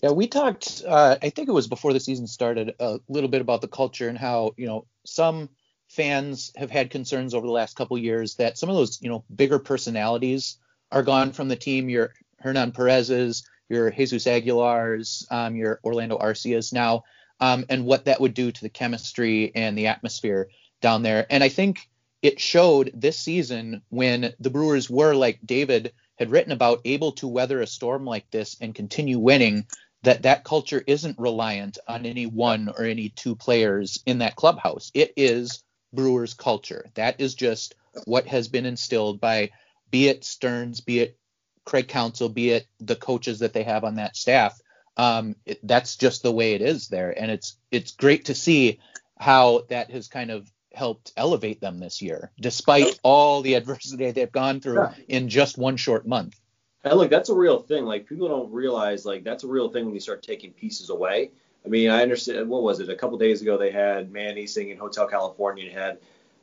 Yeah, 0.02 0.10
we 0.10 0.26
talked. 0.26 0.82
Uh, 0.86 1.16
I 1.22 1.30
think 1.30 1.48
it 1.48 1.52
was 1.52 1.68
before 1.68 1.92
the 1.92 2.00
season 2.00 2.26
started 2.26 2.74
a 2.78 3.00
little 3.08 3.30
bit 3.30 3.40
about 3.40 3.62
the 3.62 3.68
culture 3.68 4.08
and 4.08 4.18
how 4.18 4.52
you 4.56 4.66
know 4.66 4.86
some 5.06 5.48
fans 5.88 6.52
have 6.56 6.70
had 6.70 6.90
concerns 6.90 7.32
over 7.32 7.46
the 7.46 7.52
last 7.52 7.76
couple 7.76 7.96
years 7.96 8.34
that 8.34 8.58
some 8.58 8.68
of 8.68 8.76
those 8.76 9.00
you 9.00 9.08
know 9.08 9.24
bigger 9.34 9.58
personalities 9.58 10.58
are 10.92 11.02
gone 11.02 11.32
from 11.32 11.48
the 11.48 11.56
team. 11.56 11.88
Your 11.88 12.12
Hernan 12.40 12.72
Perez's, 12.72 13.48
your 13.68 13.90
Jesus 13.90 14.26
Aguilar's, 14.26 15.26
um, 15.30 15.56
your 15.56 15.80
Orlando 15.84 16.16
Arcias 16.18 16.72
now, 16.72 17.04
um, 17.40 17.64
and 17.68 17.84
what 17.84 18.04
that 18.06 18.20
would 18.20 18.34
do 18.34 18.52
to 18.52 18.60
the 18.60 18.68
chemistry 18.68 19.52
and 19.54 19.76
the 19.76 19.88
atmosphere 19.88 20.48
down 20.80 21.02
there. 21.02 21.26
And 21.30 21.42
I 21.42 21.48
think 21.48 21.88
it 22.22 22.40
showed 22.40 22.90
this 22.94 23.18
season 23.18 23.82
when 23.88 24.32
the 24.40 24.50
Brewers 24.50 24.88
were 24.88 25.14
like 25.14 25.38
David 25.44 25.92
had 26.18 26.30
written 26.30 26.52
about 26.52 26.80
able 26.84 27.12
to 27.12 27.28
weather 27.28 27.60
a 27.60 27.66
storm 27.66 28.04
like 28.04 28.30
this 28.30 28.56
and 28.60 28.74
continue 28.74 29.18
winning 29.18 29.66
that 30.02 30.22
that 30.22 30.44
culture 30.44 30.82
isn't 30.86 31.18
reliant 31.18 31.78
on 31.88 32.06
any 32.06 32.26
one 32.26 32.68
or 32.68 32.84
any 32.84 33.08
two 33.10 33.34
players 33.34 34.02
in 34.06 34.18
that 34.18 34.36
clubhouse. 34.36 34.90
It 34.94 35.12
is 35.16 35.62
Brewers 35.92 36.34
culture. 36.34 36.86
That 36.94 37.20
is 37.20 37.34
just 37.34 37.74
what 38.04 38.26
has 38.26 38.48
been 38.48 38.66
instilled 38.66 39.20
by 39.20 39.50
be 39.90 40.08
it 40.08 40.24
Stearns, 40.24 40.80
be 40.80 41.00
it 41.00 41.18
Craig 41.66 41.88
Counsell, 41.88 42.30
be 42.30 42.50
it 42.50 42.66
the 42.80 42.96
coaches 42.96 43.40
that 43.40 43.52
they 43.52 43.64
have 43.64 43.84
on 43.84 43.96
that 43.96 44.16
staff. 44.16 44.58
Um, 44.96 45.36
it, 45.44 45.58
that's 45.62 45.96
just 45.96 46.22
the 46.22 46.32
way 46.32 46.54
it 46.54 46.62
is 46.62 46.88
there, 46.88 47.10
and 47.10 47.30
it's 47.30 47.58
it's 47.70 47.92
great 47.92 48.26
to 48.26 48.34
see 48.34 48.80
how 49.18 49.64
that 49.68 49.90
has 49.90 50.08
kind 50.08 50.30
of 50.30 50.50
helped 50.72 51.12
elevate 51.16 51.60
them 51.60 51.78
this 51.78 52.00
year, 52.00 52.30
despite 52.40 52.98
all 53.02 53.42
the 53.42 53.54
adversity 53.54 54.10
they've 54.10 54.32
gone 54.32 54.60
through 54.60 54.76
yeah. 54.76 54.94
in 55.08 55.28
just 55.28 55.58
one 55.58 55.76
short 55.76 56.06
month. 56.06 56.38
And 56.84 56.94
look, 56.98 57.10
that's 57.10 57.28
a 57.28 57.34
real 57.34 57.58
thing. 57.58 57.84
Like 57.84 58.06
people 58.06 58.28
don't 58.28 58.50
realize, 58.52 59.04
like 59.04 59.24
that's 59.24 59.44
a 59.44 59.48
real 59.48 59.68
thing 59.68 59.84
when 59.84 59.94
you 59.94 60.00
start 60.00 60.22
taking 60.22 60.52
pieces 60.52 60.88
away. 60.88 61.30
I 61.64 61.68
mean, 61.68 61.90
I 61.90 62.02
understand. 62.02 62.48
What 62.48 62.62
was 62.62 62.80
it? 62.80 62.88
A 62.88 62.94
couple 62.94 63.18
days 63.18 63.42
ago, 63.42 63.58
they 63.58 63.72
had 63.72 64.12
Manny 64.12 64.46
singing 64.46 64.78
Hotel 64.78 65.08
California 65.08 65.64
and 65.64 65.76
had 65.76 65.98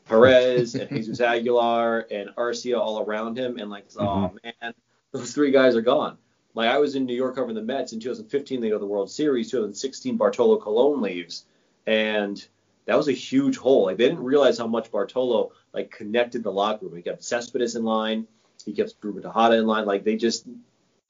Perez 0.05 0.75
and 0.75 0.89
Jesus 0.95 1.21
Aguilar 1.21 2.07
and 2.11 2.29
Arcia 2.35 2.77
all 2.77 2.99
around 2.99 3.37
him, 3.37 3.57
and 3.57 3.69
like, 3.69 3.85
oh, 3.97 4.01
mm-hmm. 4.01 4.35
oh 4.45 4.51
man, 4.61 4.73
those 5.13 5.33
three 5.33 5.51
guys 5.51 5.75
are 5.75 5.81
gone. 5.81 6.17
Like 6.55 6.69
I 6.69 6.77
was 6.77 6.95
in 6.95 7.05
New 7.05 7.15
York 7.15 7.35
covering 7.35 7.55
the 7.55 7.61
Mets 7.61 7.93
in 7.93 7.99
2015. 7.99 8.59
They 8.59 8.69
go 8.69 8.75
to 8.75 8.79
the 8.79 8.85
World 8.85 9.09
Series. 9.09 9.49
2016, 9.49 10.17
Bartolo 10.17 10.57
Colon 10.57 11.01
leaves, 11.01 11.45
and 11.87 12.45
that 12.85 12.97
was 12.97 13.07
a 13.07 13.13
huge 13.13 13.57
hole. 13.57 13.85
Like 13.85 13.97
they 13.97 14.07
didn't 14.07 14.23
realize 14.23 14.57
how 14.57 14.67
much 14.67 14.91
Bartolo 14.91 15.53
like 15.73 15.89
connected 15.91 16.43
the 16.43 16.51
locker 16.51 16.85
room. 16.85 16.95
He 16.95 17.01
kept 17.01 17.23
Cespedes 17.23 17.75
in 17.75 17.83
line. 17.83 18.27
He 18.65 18.73
kept 18.73 18.95
Ruben 19.01 19.23
Tejada 19.23 19.55
in 19.55 19.65
line. 19.65 19.85
Like 19.85 20.03
they 20.03 20.15
just, 20.15 20.45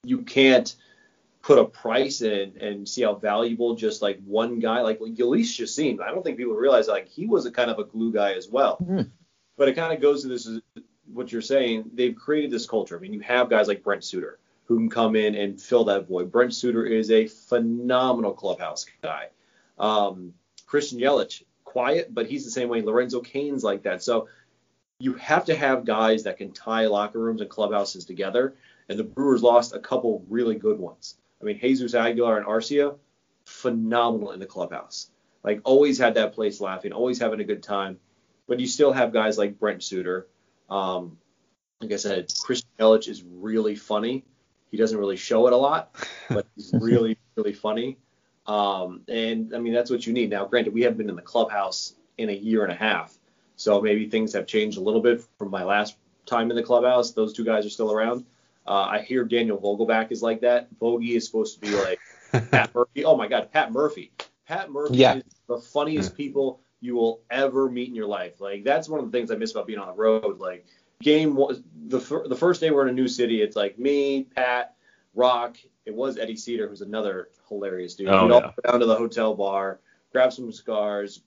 you 0.02 0.22
can't 0.22 0.74
put 1.42 1.58
a 1.58 1.64
price 1.64 2.22
in 2.22 2.54
and 2.60 2.88
see 2.88 3.02
how 3.02 3.14
valuable 3.14 3.74
just 3.74 4.00
like 4.00 4.18
one 4.24 4.60
guy 4.60 4.80
like 4.80 4.98
Jhoulys 4.98 5.54
Chacin. 5.54 6.00
I 6.00 6.10
don't 6.10 6.22
think 6.22 6.38
people 6.38 6.54
realize 6.54 6.88
like 6.88 7.08
he 7.08 7.26
was 7.26 7.44
a 7.44 7.50
kind 7.50 7.70
of 7.70 7.78
a 7.78 7.84
glue 7.84 8.12
guy 8.12 8.32
as 8.32 8.48
well. 8.48 8.78
Mm-hmm. 8.82 9.08
But 9.56 9.68
it 9.68 9.74
kind 9.74 9.92
of 9.92 10.00
goes 10.00 10.22
to 10.22 10.28
this 10.28 10.48
what 11.14 11.32
you're 11.32 11.42
saying. 11.42 11.90
They've 11.94 12.14
created 12.14 12.50
this 12.50 12.66
culture. 12.66 12.96
I 12.96 13.00
mean, 13.00 13.12
you 13.12 13.20
have 13.20 13.48
guys 13.48 13.68
like 13.68 13.82
Brent 13.82 14.04
Suter 14.04 14.38
who 14.66 14.78
can 14.78 14.90
come 14.90 15.14
in 15.16 15.34
and 15.34 15.60
fill 15.60 15.84
that 15.84 16.08
void. 16.08 16.32
Brent 16.32 16.54
Suter 16.54 16.84
is 16.86 17.10
a 17.10 17.26
phenomenal 17.26 18.32
clubhouse 18.32 18.86
guy. 19.02 19.28
Um, 19.78 20.32
Christian 20.66 20.98
Yelich, 20.98 21.42
quiet, 21.64 22.12
but 22.12 22.26
he's 22.26 22.44
the 22.44 22.50
same 22.50 22.68
way. 22.68 22.80
Lorenzo 22.82 23.20
Cain's 23.20 23.62
like 23.62 23.82
that. 23.82 24.02
So 24.02 24.28
you 24.98 25.14
have 25.14 25.44
to 25.46 25.54
have 25.54 25.84
guys 25.84 26.22
that 26.22 26.38
can 26.38 26.52
tie 26.52 26.86
locker 26.86 27.18
rooms 27.18 27.40
and 27.40 27.50
clubhouses 27.50 28.04
together. 28.04 28.54
And 28.88 28.98
the 28.98 29.04
Brewers 29.04 29.42
lost 29.42 29.74
a 29.74 29.78
couple 29.78 30.24
really 30.28 30.54
good 30.54 30.78
ones. 30.78 31.16
I 31.40 31.44
mean, 31.44 31.58
Jesus 31.58 31.94
Aguilar 31.94 32.38
and 32.38 32.46
Arcia, 32.46 32.96
phenomenal 33.44 34.32
in 34.32 34.40
the 34.40 34.46
clubhouse. 34.46 35.10
Like 35.42 35.60
always 35.64 35.98
had 35.98 36.14
that 36.14 36.34
place 36.34 36.60
laughing, 36.60 36.92
always 36.92 37.18
having 37.18 37.40
a 37.40 37.44
good 37.44 37.62
time. 37.62 37.98
But 38.46 38.60
you 38.60 38.66
still 38.66 38.92
have 38.92 39.12
guys 39.12 39.36
like 39.36 39.58
Brent 39.58 39.82
Suter. 39.82 40.26
Um, 40.70 41.18
like 41.80 41.92
I 41.92 41.96
said, 41.96 42.32
Christian 42.42 42.68
Yelich 42.78 43.08
is 43.08 43.22
really 43.22 43.74
funny. 43.74 44.24
He 44.70 44.76
doesn't 44.76 44.98
really 44.98 45.16
show 45.16 45.46
it 45.46 45.52
a 45.52 45.56
lot, 45.56 45.94
but 46.28 46.46
he's 46.56 46.72
really, 46.80 47.18
really 47.36 47.52
funny. 47.52 47.98
Um, 48.46 49.02
and 49.08 49.54
I 49.54 49.58
mean, 49.58 49.72
that's 49.72 49.90
what 49.90 50.06
you 50.06 50.12
need. 50.12 50.30
Now, 50.30 50.44
granted, 50.46 50.74
we 50.74 50.82
haven't 50.82 50.98
been 50.98 51.08
in 51.08 51.16
the 51.16 51.22
clubhouse 51.22 51.94
in 52.18 52.28
a 52.28 52.32
year 52.32 52.62
and 52.62 52.72
a 52.72 52.76
half, 52.76 53.16
so 53.56 53.80
maybe 53.80 54.08
things 54.08 54.32
have 54.32 54.46
changed 54.46 54.78
a 54.78 54.80
little 54.80 55.00
bit 55.00 55.24
from 55.38 55.50
my 55.50 55.64
last 55.64 55.96
time 56.26 56.50
in 56.50 56.56
the 56.56 56.62
clubhouse. 56.62 57.12
Those 57.12 57.32
two 57.32 57.44
guys 57.44 57.66
are 57.66 57.70
still 57.70 57.92
around. 57.92 58.24
Uh, 58.66 58.86
I 58.90 59.02
hear 59.02 59.24
Daniel 59.24 59.58
Vogelbach 59.58 60.10
is 60.10 60.22
like 60.22 60.40
that. 60.40 60.78
Bogey 60.78 61.16
is 61.16 61.26
supposed 61.26 61.54
to 61.54 61.60
be 61.60 61.74
like 61.74 62.00
Pat 62.50 62.74
Murphy. 62.74 63.04
Oh 63.04 63.16
my 63.16 63.28
God, 63.28 63.52
Pat 63.52 63.72
Murphy. 63.72 64.10
Pat 64.46 64.70
Murphy 64.70 64.96
yeah. 64.96 65.16
is 65.16 65.22
the 65.48 65.58
funniest 65.58 66.16
people 66.16 66.60
you 66.84 66.94
will 66.94 67.22
ever 67.30 67.70
meet 67.70 67.88
in 67.88 67.94
your 67.94 68.06
life. 68.06 68.42
Like 68.42 68.62
that's 68.62 68.90
one 68.90 69.00
of 69.00 69.10
the 69.10 69.16
things 69.16 69.30
I 69.30 69.36
miss 69.36 69.52
about 69.52 69.66
being 69.66 69.78
on 69.78 69.86
the 69.88 69.94
road. 69.94 70.38
Like 70.38 70.66
game 71.02 71.34
was 71.34 71.62
the 71.86 71.98
the 72.28 72.36
first 72.36 72.60
day 72.60 72.70
we're 72.70 72.82
in 72.82 72.90
a 72.90 72.92
new 72.92 73.08
city. 73.08 73.40
It's 73.40 73.56
like 73.56 73.78
me, 73.78 74.24
Pat, 74.24 74.74
Rock. 75.14 75.56
It 75.86 75.94
was 75.94 76.18
Eddie 76.18 76.34
Sedar, 76.34 76.68
who's 76.68 76.82
another 76.82 77.30
hilarious 77.48 77.94
dude. 77.94 78.08
Oh, 78.08 78.26
We'd 78.26 78.32
yeah. 78.32 78.34
all 78.34 78.40
go 78.62 78.70
down 78.70 78.80
to 78.80 78.86
the 78.86 78.96
hotel 78.96 79.34
bar, 79.34 79.80
grab 80.12 80.32
some 80.32 80.52
cigars, 80.52 81.22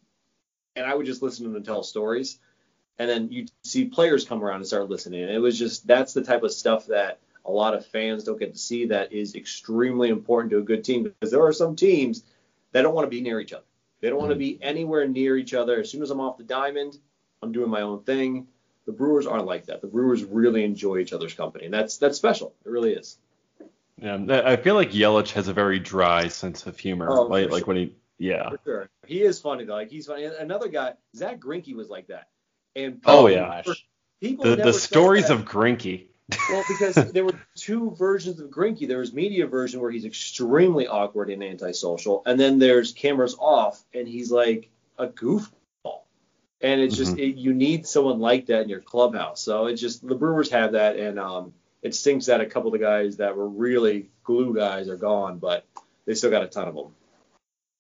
and 0.76 0.86
I 0.86 0.94
would 0.94 1.08
just 1.08 1.24
listen 1.24 1.46
to 1.46 1.52
them 1.52 1.64
tell 1.64 1.82
stories. 1.82 2.40
And 3.00 3.10
then 3.10 3.32
you 3.32 3.48
see 3.64 3.86
players 3.86 4.26
come 4.26 4.44
around 4.44 4.58
and 4.58 4.68
start 4.68 4.90
listening. 4.90 5.24
And 5.24 5.32
it 5.32 5.40
was 5.40 5.58
just 5.58 5.88
that's 5.88 6.14
the 6.14 6.24
type 6.24 6.44
of 6.44 6.52
stuff 6.52 6.86
that 6.88 7.20
a 7.46 7.52
lot 7.52 7.74
of 7.74 7.84
fans 7.84 8.26
don't 8.26 8.40
get 8.40 8.54
to 8.54 8.60
see 8.60 8.86
that 8.88 9.12
is 9.12 9.34
extremely 9.34 10.10
important 10.10 10.52
to 10.52 10.60
a 10.60 10.64
good 10.64 10.84
team 10.84 11.02
because 11.04 11.32
there 11.32 11.44
are 11.44 11.54
some 11.54 11.76
teams 11.76 12.24
that 12.74 12.84
don't 12.84 12.94
want 12.94 13.06
to 13.06 13.10
be 13.10 13.22
near 13.22 13.40
each 13.40 13.54
other. 13.54 13.64
They 14.02 14.10
don't 14.10 14.20
want 14.20 14.30
to 14.30 14.36
mm-hmm. 14.36 14.60
be 14.60 14.60
anywhere 14.62 15.08
near 15.08 15.38
each 15.38 15.54
other. 15.54 15.80
As 15.80 15.90
soon 15.90 16.02
as 16.02 16.12
I'm 16.12 16.20
off 16.20 16.38
the 16.38 16.44
diamond, 16.44 16.98
I'm 17.42 17.52
doing 17.52 17.70
my 17.70 17.82
own 17.82 18.04
thing. 18.04 18.48
The 18.86 18.92
Brewers 18.92 19.28
aren't 19.28 19.46
like 19.46 19.66
that. 19.66 19.82
The 19.82 19.88
Brewers 19.88 20.24
really 20.24 20.64
enjoy 20.64 21.00
each 21.00 21.14
other's 21.14 21.34
company, 21.34 21.66
and 21.66 21.74
that's 21.74 21.98
that's 21.98 22.18
special. 22.18 22.54
It 22.66 22.70
really 22.70 22.94
is. 22.94 23.18
Yeah, 24.02 24.44
I 24.46 24.56
feel 24.58 24.76
like 24.76 24.92
Yelich 24.92 25.32
has 25.32 25.48
a 25.48 25.54
very 25.54 25.80
dry 25.80 26.28
sense 26.28 26.68
of 26.68 26.78
humor. 26.78 27.08
Oh, 27.10 27.24
like, 27.24 27.50
like 27.50 27.66
when 27.66 27.78
he, 27.78 27.96
yeah. 28.20 28.52
For 28.52 28.60
sure. 28.64 28.90
He 29.08 29.22
is 29.24 29.42
funny 29.42 29.66
though. 29.66 29.74
Like 29.74 29.90
he's 29.90 30.06
funny. 30.06 30.26
Another 30.26 30.68
guy, 30.68 30.94
Zack 31.16 31.40
Greinke 31.40 31.76
was 31.76 31.90
like 31.90 32.08
that. 32.08 32.28
And 32.76 33.02
oh 33.06 33.28
yeah. 33.28 33.64
People 34.22 34.46
the 34.46 34.56
the 34.56 34.74
stories 34.74 35.30
of 35.30 35.46
Greinke. 35.46 36.06
Well, 36.50 36.64
because 36.68 36.96
there 37.12 37.26
were 37.26 37.40
two 37.56 37.92
versions 37.92 38.40
of 38.40 38.50
Greinke. 38.50 38.88
There 38.88 39.00
was 39.00 39.14
media 39.14 39.48
version 39.48 39.80
where 39.80 39.92
he's 39.92 40.06
extremely 40.06 40.88
awkward 40.88 41.30
and 41.30 41.44
antisocial, 41.44 42.24
and 42.26 42.40
then 42.40 42.60
there's 42.60 42.92
cameras 42.92 43.36
off 43.40 43.82
and 43.94 44.08
he's 44.08 44.32
like 44.32 44.70
a 44.98 45.08
goofball. 45.08 46.02
And 46.60 46.82
it's 46.82 46.98
just 46.98 47.12
mm-hmm. 47.12 47.20
it, 47.20 47.36
you 47.36 47.54
need 47.54 47.88
someone 47.88 48.20
like 48.20 48.48
that 48.48 48.64
in 48.64 48.70
your 48.70 48.82
clubhouse. 48.82 49.42
So 49.42 49.68
it's 49.68 49.80
just 49.82 50.06
the 50.06 50.16
Brewers 50.16 50.50
have 50.52 50.74
that, 50.74 50.98
and 50.98 51.20
um, 51.20 51.54
it 51.82 51.96
stinks 51.96 52.26
that 52.26 52.42
a 52.42 52.46
couple 52.46 52.74
of 52.74 52.80
the 52.80 52.86
guys 52.86 53.18
that 53.18 53.38
were 53.38 53.48
really 53.48 54.10
glue 54.24 54.56
guys 54.56 54.90
are 54.90 54.98
gone, 54.98 55.38
but 55.40 55.66
they 56.06 56.14
still 56.14 56.32
got 56.32 56.44
a 56.44 56.48
ton 56.48 56.68
of 56.68 56.76
them. 56.76 56.96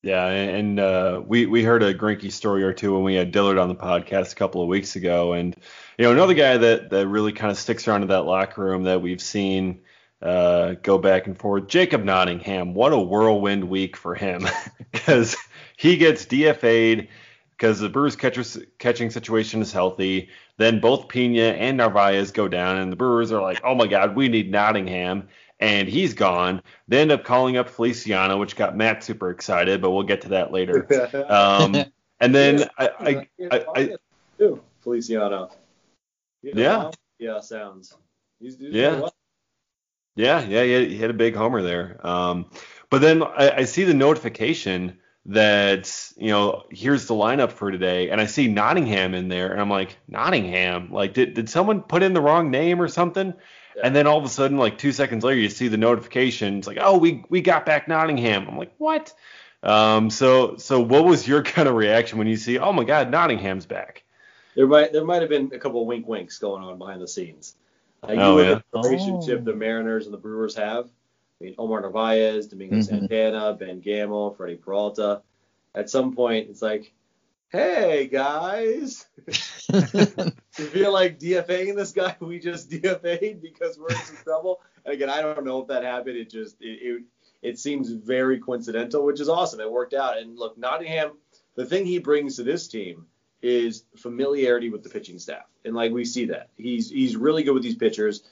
Yeah, 0.08 0.28
and 0.28 0.80
uh, 0.80 1.22
we 1.28 1.48
we 1.48 1.64
heard 1.66 1.84
a 1.84 1.94
Greinke 1.94 2.32
story 2.32 2.64
or 2.64 2.72
two 2.72 2.94
when 2.94 3.04
we 3.04 3.16
had 3.16 3.34
Dillard 3.34 3.58
on 3.58 3.68
the 3.68 3.76
podcast 3.76 4.32
a 4.32 4.36
couple 4.36 4.62
of 4.62 4.70
weeks 4.70 4.96
ago, 4.96 5.34
and 5.34 5.54
you 5.98 6.06
know 6.06 6.14
another 6.14 6.34
guy 6.34 6.56
that 6.56 6.92
that 6.92 7.10
really 7.10 7.34
kind 7.34 7.52
of 7.52 7.58
sticks 7.58 7.90
around 7.90 8.04
in 8.04 8.08
that 8.08 8.22
locker 8.22 8.64
room 8.64 8.84
that 8.84 9.02
we've 9.02 9.20
seen 9.22 9.82
uh, 10.22 10.76
go 10.82 10.98
back 10.98 11.28
and 11.28 11.38
forth, 11.38 11.68
Jacob 11.68 12.06
Nottingham. 12.06 12.74
What 12.74 12.94
a 12.94 12.98
whirlwind 12.98 13.66
week 13.66 13.98
for 13.98 14.16
him 14.16 14.48
because 14.94 15.36
he 15.76 15.98
gets 15.98 16.26
DFA'd 16.26 17.10
because 17.58 17.82
the 17.82 17.90
Brewers 17.90 18.16
catchers, 18.16 18.58
catching 18.80 19.10
situation 19.10 19.62
is 19.62 19.74
healthy. 19.74 20.30
Then 20.56 20.80
both 20.80 21.10
Pena 21.10 21.50
and 21.50 21.76
Narvaez 21.76 22.32
go 22.32 22.48
down, 22.48 22.78
and 22.78 22.94
the 22.94 22.96
Brewers 22.96 23.34
are 23.34 23.42
like, 23.42 23.60
oh 23.66 23.76
my 23.76 23.88
God, 23.88 24.16
we 24.16 24.30
need 24.30 24.52
Nottingham 24.52 25.28
and 25.60 25.88
he's 25.88 26.14
gone. 26.14 26.62
They 26.88 27.00
end 27.02 27.12
up 27.12 27.24
calling 27.24 27.58
up 27.58 27.70
Feliciano, 27.70 28.38
which 28.38 28.56
got 28.56 28.76
Matt 28.76 29.04
super 29.04 29.30
excited, 29.30 29.82
but 29.82 29.92
we'll 29.92 30.04
get 30.04 30.22
to 30.22 30.30
that 30.30 30.52
later. 30.52 30.88
Um, 31.30 31.76
and 32.20 32.34
then 32.34 32.60
yeah, 32.60 32.68
I, 32.78 32.88
I, 32.88 33.28
I, 33.52 33.66
I, 33.76 33.98
I 34.40 34.54
Feliciano. 34.82 35.52
yeah. 36.42 36.92
Yeah, 37.20 37.40
sounds. 37.40 37.96
He's, 38.40 38.58
he's 38.58 38.74
yeah. 38.74 39.00
Well. 39.00 39.14
Yeah, 40.16 40.44
yeah, 40.46 40.64
he 40.64 40.98
had 40.98 41.12
a 41.12 41.14
big 41.14 41.36
homer 41.36 41.62
there. 41.62 42.00
Um, 42.06 42.50
but 42.90 43.02
then 43.02 43.22
I, 43.24 43.58
I 43.58 43.64
see 43.66 43.84
the 43.84 43.94
notification 43.94 44.98
that 45.28 46.14
you 46.16 46.30
know 46.30 46.64
here's 46.72 47.06
the 47.08 47.14
lineup 47.14 47.52
for 47.52 47.70
today 47.70 48.10
and 48.10 48.22
i 48.22 48.26
see 48.26 48.48
nottingham 48.48 49.14
in 49.14 49.28
there 49.28 49.52
and 49.52 49.60
i'm 49.60 49.70
like 49.70 49.98
nottingham 50.08 50.90
like 50.90 51.14
did, 51.14 51.34
did 51.34 51.50
someone 51.50 51.82
put 51.82 52.02
in 52.02 52.14
the 52.14 52.22
wrong 52.22 52.50
name 52.50 52.82
or 52.82 52.88
something 52.88 53.34
and 53.84 53.96
then 53.96 54.08
all 54.08 54.18
of 54.18 54.26
a 54.26 54.30
sudden, 54.30 54.58
like 54.58 54.78
two 54.78 54.92
seconds 54.92 55.24
later, 55.24 55.40
you 55.40 55.50
see 55.50 55.68
the 55.68 55.78
notification. 55.78 56.58
It's 56.58 56.68
like, 56.68 56.78
oh, 56.80 56.98
we 56.98 57.24
we 57.30 57.42
got 57.42 57.66
back 57.66 57.88
Nottingham. 57.88 58.48
I'm 58.48 58.58
like, 58.58 58.74
what? 58.78 59.14
Um, 59.64 60.10
so 60.10 60.58
so 60.58 60.80
what 60.80 61.06
was 61.06 61.28
your 61.28 61.44
kind 61.56 61.68
of 61.68 61.76
reaction 61.76 62.18
when 62.18 62.28
you 62.28 62.38
see, 62.38 62.60
oh 62.60 62.74
my 62.74 62.84
God, 62.84 63.12
Nottingham's 63.12 63.66
back? 63.66 64.04
There 64.56 64.68
might 64.68 64.92
there 64.92 65.06
might 65.06 65.22
have 65.22 65.30
been 65.30 65.52
a 65.54 65.60
couple 65.60 65.82
of 65.82 65.88
wink 65.88 66.08
winks 66.08 66.40
going 66.40 66.64
on 66.64 66.78
behind 66.78 67.02
the 67.02 67.08
scenes. 67.08 67.56
Uh, 68.08 68.14
you 68.14 68.20
oh, 68.20 68.40
yeah. 68.40 68.60
the 68.72 68.80
relationship 68.80 69.40
oh. 69.42 69.44
the 69.44 69.56
Mariners 69.56 70.06
and 70.06 70.14
the 70.14 70.20
Brewers 70.20 70.56
have. 70.56 70.86
I 71.40 71.44
mean, 71.44 71.56
Omar 71.58 71.82
Narvaez, 71.82 72.48
Domingo 72.48 72.78
mm-hmm. 72.78 72.82
Santana, 72.82 73.54
Ben 73.54 73.80
Gamel, 73.80 74.34
Freddie 74.34 74.56
Peralta. 74.56 75.22
At 75.76 75.90
some 75.90 76.16
point, 76.16 76.50
it's 76.50 76.62
like, 76.62 76.92
hey 77.50 78.08
guys, 78.08 79.06
you 79.74 80.66
feel 80.66 80.92
like 80.92 81.20
DFAing 81.20 81.76
this 81.76 81.92
guy 81.92 82.16
we 82.20 82.40
just 82.40 82.70
DFA'd 82.70 83.42
because 83.42 83.78
we're 83.78 83.90
in 83.90 83.98
some 83.98 84.18
trouble? 84.24 84.62
And 84.86 84.94
again, 84.94 85.10
I 85.10 85.22
don't 85.22 85.46
know 85.46 85.62
if 85.62 85.68
that 85.68 85.84
happened. 85.84 86.18
It 86.18 86.30
just 86.30 86.58
it, 86.62 86.80
it 86.82 87.04
it 87.42 87.60
seems 87.60 87.92
very 87.92 88.40
coincidental, 88.40 89.06
which 89.06 89.20
is 89.20 89.30
awesome. 89.30 89.60
It 89.60 89.72
worked 89.72 89.94
out. 89.94 90.18
And 90.18 90.38
look, 90.38 90.58
Nottingham, 90.58 91.18
the 91.56 91.66
thing 91.66 91.86
he 91.86 92.00
brings 92.00 92.38
to 92.38 92.44
this 92.44 92.68
team 92.68 93.06
is 93.42 93.84
familiarity 93.96 94.70
with 94.70 94.84
the 94.84 94.90
pitching 94.90 95.20
staff, 95.20 95.46
and 95.64 95.76
like 95.76 95.92
we 95.92 96.06
see 96.06 96.26
that 96.26 96.50
he's 96.58 96.90
he's 96.90 97.16
really 97.16 97.44
good 97.44 97.54
with 97.54 97.64
these 97.64 97.76
pitchers. 97.76 98.24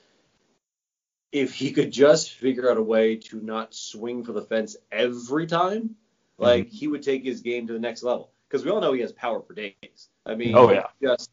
If 1.31 1.53
he 1.53 1.71
could 1.71 1.91
just 1.91 2.31
figure 2.31 2.71
out 2.71 2.77
a 2.77 2.83
way 2.83 3.17
to 3.17 3.41
not 3.41 3.73
swing 3.73 4.23
for 4.23 4.31
the 4.31 4.41
fence 4.41 4.77
every 4.89 5.47
time, 5.47 5.95
like 6.37 6.67
mm-hmm. 6.67 6.75
he 6.75 6.87
would 6.87 7.03
take 7.03 7.25
his 7.25 7.41
game 7.41 7.67
to 7.67 7.73
the 7.73 7.79
next 7.79 8.03
level 8.03 8.31
because 8.47 8.65
we 8.65 8.71
all 8.71 8.81
know 8.81 8.93
he 8.93 9.01
has 9.01 9.11
power 9.11 9.41
for 9.41 9.53
days. 9.53 10.09
I 10.25 10.35
mean, 10.35 10.55
oh 10.55 10.71
yeah, 10.71 10.87
just 11.01 11.31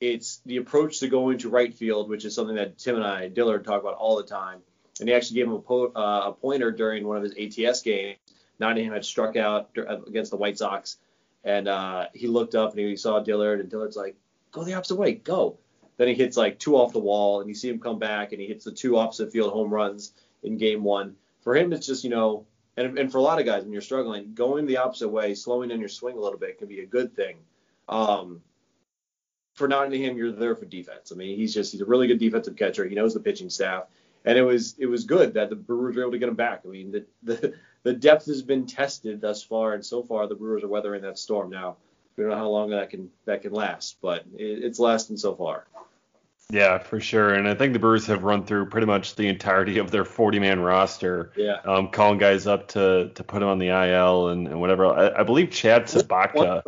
it's 0.00 0.40
the 0.44 0.58
approach 0.58 1.00
to 1.00 1.08
going 1.08 1.38
to 1.38 1.48
right 1.48 1.72
field, 1.72 2.08
which 2.08 2.24
is 2.24 2.34
something 2.34 2.56
that 2.56 2.78
Tim 2.78 2.96
and 2.96 3.04
I, 3.04 3.28
Dillard, 3.28 3.64
talk 3.64 3.80
about 3.80 3.94
all 3.94 4.16
the 4.16 4.24
time. 4.24 4.60
and 5.00 5.08
he 5.08 5.14
actually 5.14 5.36
gave 5.36 5.46
him 5.46 5.54
a, 5.54 5.60
po- 5.60 5.92
uh, 5.94 6.22
a 6.26 6.32
pointer 6.32 6.70
during 6.70 7.06
one 7.06 7.16
of 7.16 7.22
his 7.22 7.58
ATS 7.58 7.82
games. 7.82 8.18
Nottingham 8.58 8.92
had 8.92 9.04
struck 9.04 9.36
out 9.36 9.70
against 10.06 10.30
the 10.30 10.36
White 10.36 10.58
Sox, 10.58 10.98
and 11.42 11.68
uh, 11.68 12.06
he 12.14 12.28
looked 12.28 12.54
up 12.54 12.70
and 12.70 12.80
he 12.80 12.96
saw 12.96 13.20
Dillard, 13.20 13.60
and 13.60 13.68
Dillard's 13.70 13.96
like, 13.96 14.16
"Go 14.52 14.64
the 14.64 14.74
opposite 14.74 14.96
way, 14.96 15.14
go." 15.14 15.58
Then 15.96 16.08
he 16.08 16.14
hits 16.14 16.36
like 16.36 16.58
two 16.58 16.76
off 16.76 16.92
the 16.92 16.98
wall, 16.98 17.40
and 17.40 17.48
you 17.48 17.54
see 17.54 17.68
him 17.68 17.78
come 17.78 17.98
back, 17.98 18.32
and 18.32 18.40
he 18.40 18.46
hits 18.46 18.64
the 18.64 18.72
two 18.72 18.96
opposite 18.96 19.32
field 19.32 19.52
home 19.52 19.72
runs 19.72 20.12
in 20.42 20.58
game 20.58 20.84
one. 20.84 21.16
For 21.42 21.56
him, 21.56 21.72
it's 21.72 21.86
just 21.86 22.04
you 22.04 22.10
know, 22.10 22.46
and, 22.76 22.98
and 22.98 23.12
for 23.12 23.18
a 23.18 23.22
lot 23.22 23.38
of 23.38 23.46
guys, 23.46 23.62
when 23.62 23.72
you're 23.72 23.82
struggling, 23.82 24.34
going 24.34 24.66
the 24.66 24.78
opposite 24.78 25.08
way, 25.08 25.34
slowing 25.34 25.70
in 25.70 25.80
your 25.80 25.88
swing 25.88 26.16
a 26.16 26.20
little 26.20 26.38
bit 26.38 26.58
can 26.58 26.68
be 26.68 26.80
a 26.80 26.86
good 26.86 27.14
thing. 27.14 27.36
Um, 27.88 28.42
for 29.54 29.68
Nottingham, 29.68 30.16
you're 30.16 30.32
there 30.32 30.56
for 30.56 30.64
defense. 30.64 31.12
I 31.12 31.14
mean, 31.14 31.36
he's 31.36 31.54
just 31.54 31.72
he's 31.72 31.80
a 31.80 31.86
really 31.86 32.06
good 32.06 32.18
defensive 32.18 32.56
catcher. 32.56 32.84
He 32.86 32.94
knows 32.94 33.14
the 33.14 33.20
pitching 33.20 33.50
staff 33.50 33.84
and 34.24 34.38
it 34.38 34.42
was 34.42 34.74
it 34.78 34.86
was 34.86 35.04
good 35.04 35.34
that 35.34 35.50
the 35.50 35.56
Brewers 35.56 35.96
were 35.96 36.02
able 36.02 36.12
to 36.12 36.18
get 36.18 36.28
him 36.28 36.34
back. 36.34 36.62
I 36.64 36.68
mean, 36.68 36.92
the 36.92 37.06
the, 37.22 37.54
the 37.82 37.92
depth 37.92 38.26
has 38.26 38.42
been 38.42 38.66
tested 38.66 39.20
thus 39.20 39.42
far, 39.42 39.74
and 39.74 39.84
so 39.84 40.02
far 40.02 40.26
the 40.26 40.34
Brewers 40.34 40.64
are 40.64 40.68
weathering 40.68 41.02
that 41.02 41.18
storm. 41.18 41.50
Now 41.50 41.76
we 42.16 42.24
don't 42.24 42.30
know 42.30 42.38
how 42.38 42.48
long 42.48 42.70
that 42.70 42.90
can 42.90 43.10
that 43.26 43.42
can 43.42 43.52
last, 43.52 43.98
but 44.00 44.24
it, 44.36 44.64
it's 44.64 44.78
lasting 44.78 45.16
so 45.16 45.34
far. 45.34 45.66
Yeah, 46.50 46.78
for 46.78 47.00
sure. 47.00 47.34
And 47.34 47.48
I 47.48 47.54
think 47.54 47.72
the 47.72 47.78
Brewers 47.78 48.06
have 48.06 48.22
run 48.22 48.44
through 48.44 48.66
pretty 48.66 48.86
much 48.86 49.16
the 49.16 49.28
entirety 49.28 49.78
of 49.78 49.90
their 49.90 50.04
40-man 50.04 50.60
roster. 50.60 51.32
Yeah. 51.36 51.56
Um, 51.64 51.88
calling 51.88 52.18
guys 52.18 52.46
up 52.46 52.68
to 52.68 53.10
to 53.14 53.24
put 53.24 53.40
them 53.40 53.48
on 53.48 53.58
the 53.58 53.68
IL 53.68 54.28
and, 54.28 54.46
and 54.48 54.60
whatever. 54.60 54.86
I, 54.86 55.20
I 55.20 55.22
believe 55.22 55.50
Chad 55.50 55.84
Sobotka. 55.84 56.62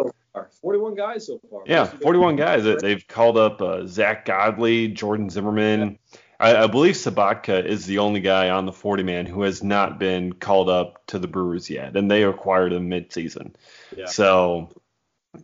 41 0.60 0.94
guys 0.94 1.26
so 1.26 1.40
far. 1.50 1.62
Yeah, 1.66 1.84
41 1.84 2.36
guys. 2.36 2.64
They've 2.80 3.06
called 3.06 3.38
up 3.38 3.62
uh, 3.62 3.86
Zack 3.86 4.26
Godley, 4.26 4.88
Jordan 4.88 5.30
Zimmermann. 5.30 5.98
Yeah. 6.12 6.18
I, 6.38 6.64
I, 6.64 6.66
believe 6.66 6.94
Sobotka 6.94 7.64
is 7.64 7.86
the 7.86 7.98
only 7.98 8.20
guy 8.20 8.50
on 8.50 8.66
the 8.66 8.72
40 8.72 9.02
man 9.02 9.24
who 9.24 9.42
has 9.42 9.62
not 9.62 9.98
been 9.98 10.34
called 10.34 10.68
up 10.68 11.06
to 11.06 11.18
the 11.18 11.26
Brewers 11.26 11.70
yet, 11.70 11.96
and 11.96 12.10
they 12.10 12.24
acquired 12.24 12.74
him 12.74 12.90
midseason. 12.90 13.54
Yeah. 13.96 14.06
So, 14.06 14.70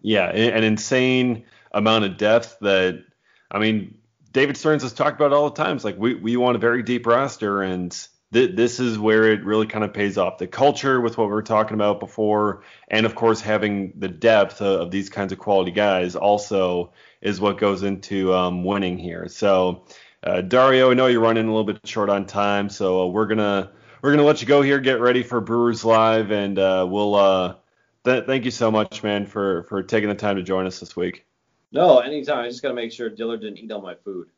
yeah, 0.03 0.29
an 0.29 0.65
insane 0.65 1.45
amount 1.73 2.05
of 2.05 2.19
depth 2.19 2.59
that, 2.61 3.03
I 3.51 3.59
mean, 3.59 3.97
David 4.33 4.57
Stearns 4.57 4.83
has 4.83 4.93
talked 4.93 5.21
about 5.21 5.33
all 5.33 5.51
the 5.51 5.63
times. 5.63 5.85
Like, 5.85 5.99
we, 5.99 6.15
we 6.15 6.37
want 6.37 6.57
a 6.57 6.59
very 6.59 6.83
deep 6.83 7.07
roster, 7.07 7.63
and 7.63 7.91
th- 8.33 8.57
this 8.57 8.81
is 8.81 8.99
where 8.99 9.31
it 9.31 9.45
really 9.45 9.67
kind 9.67 9.85
of 9.85 9.93
pays 9.93 10.17
off. 10.17 10.39
The 10.39 10.47
culture 10.47 11.01
with 11.01 11.19
what 11.19 11.27
we 11.27 11.33
were 11.33 11.43
talking 11.43 11.75
about 11.75 12.01
before, 12.01 12.63
and 12.89 13.05
of 13.05 13.15
course, 13.15 13.41
having 13.41 13.93
the 13.97 14.09
depth 14.09 14.61
of, 14.63 14.81
of 14.81 14.91
these 14.91 15.11
kinds 15.11 15.33
of 15.33 15.39
quality 15.39 15.71
guys 15.71 16.17
also 16.17 16.93
is 17.21 17.41
what 17.41 17.59
goes 17.59 17.83
into 17.83 18.33
um, 18.33 18.65
winning 18.65 18.99
here. 18.99 19.29
So, 19.29 19.85
uh, 20.23 20.41
Dario, 20.41 20.91
I 20.91 20.95
know 20.95 21.07
you're 21.07 21.21
running 21.21 21.47
a 21.47 21.51
little 21.51 21.65
bit 21.65 21.81
short 21.85 22.09
on 22.09 22.27
time, 22.27 22.69
so 22.69 23.03
uh, 23.03 23.07
we're 23.07 23.27
gonna 23.27 23.73
we're 24.01 24.13
gonna 24.13 24.25
let 24.25 24.41
you 24.41 24.47
go 24.47 24.63
here. 24.63 24.79
Get 24.79 25.01
ready 25.01 25.23
for 25.23 25.41
Brewers 25.41 25.85
Live, 25.85 26.31
and 26.31 26.59
uh, 26.59 26.87
we'll 26.89 27.15
uh, 27.15 27.57
th- 28.05 28.25
thank 28.27 28.45
you 28.45 28.51
so 28.51 28.71
much, 28.71 29.03
man, 29.03 29.27
for 29.27 29.65
for 29.65 29.83
taking 29.83 30.09
the 30.09 30.15
time 30.15 30.37
to 30.37 30.43
join 30.43 30.67
us 30.67 30.81
this 30.81 30.97
week. 30.97 31.27
No, 31.73 31.99
anytime. 31.99 32.45
I 32.45 32.49
just 32.49 32.63
gotta 32.63 32.75
make 32.75 32.93
sure 32.93 33.09
Dillard 33.09 33.41
didn't 33.41 33.59
eat 33.59 33.73
all 33.73 33.81
my 33.81 33.95
food. 33.95 34.29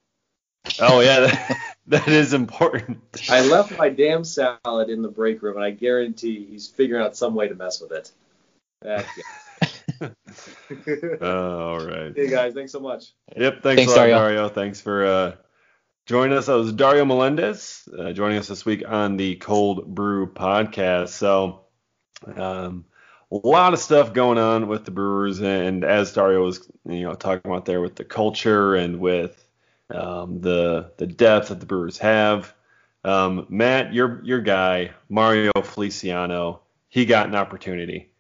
Oh 0.81 1.01
yeah, 1.01 1.21
that, 1.21 1.59
that 1.89 2.09
is 2.09 2.33
important. 2.33 3.01
I 3.29 3.47
left 3.47 3.77
my 3.77 3.89
damn 3.89 4.25
salad 4.25 4.89
in 4.89 5.03
the 5.03 5.09
break 5.09 5.43
room, 5.43 5.57
and 5.57 5.65
I 5.65 5.71
guarantee 5.71 6.47
he's 6.47 6.69
figuring 6.69 7.05
out 7.05 7.17
some 7.17 7.35
way 7.35 7.49
to 7.49 7.55
mess 7.55 7.81
with 7.81 7.93
it. 7.93 8.13
all 11.23 11.87
right. 11.87 12.13
Hey 12.15 12.29
guys, 12.29 12.55
thanks 12.55 12.73
so 12.73 12.81
much. 12.81 13.13
Yep, 13.37 13.63
thanks, 13.63 13.81
thanks 13.81 13.93
a 13.93 13.97
lot, 13.97 14.07
Dario. 14.07 14.19
Dario. 14.19 14.49
Thanks 14.49 14.81
for 14.81 15.05
uh, 15.05 15.33
Joining 16.07 16.37
us, 16.37 16.47
that 16.47 16.57
was 16.57 16.75
Dario 16.75 17.07
Melendez, 17.07 17.89
uh, 17.99 18.13
joining 18.13 18.37
us 18.37 18.47
this 18.47 18.67
week 18.67 18.83
on 18.87 19.17
the 19.17 19.37
Cold 19.37 19.87
Brew 19.87 20.31
podcast. 20.31 21.09
So, 21.09 21.65
um, 22.37 22.85
a 23.43 23.49
lot 23.49 23.73
of 23.73 23.81
stuff 23.81 24.13
going 24.13 24.39
on 24.39 24.69
with 24.69 24.85
the 24.85 24.91
Brewers, 24.91 25.41
and 25.41 25.85
as 25.85 26.13
Dario 26.13 26.45
was, 26.45 26.69
you 26.87 27.03
know, 27.03 27.15
talking 27.15 27.51
about 27.51 27.65
there 27.65 27.81
with 27.81 27.97
the 27.97 28.05
culture 28.05 28.75
and 28.75 29.01
with 29.01 29.45
um, 29.91 30.41
the 30.41 30.93
the 30.99 31.07
depth 31.07 31.49
that 31.49 31.61
the 31.61 31.67
Brewers 31.67 31.99
have. 31.99 32.55
Um, 33.03 33.47
Matt, 33.49 33.93
your 33.93 34.23
your 34.25 34.41
guy 34.41 34.93
Mario 35.09 35.51
Feliciano, 35.63 36.61
he 36.89 37.05
got 37.07 37.27
an 37.27 37.35
opportunity. 37.35 38.11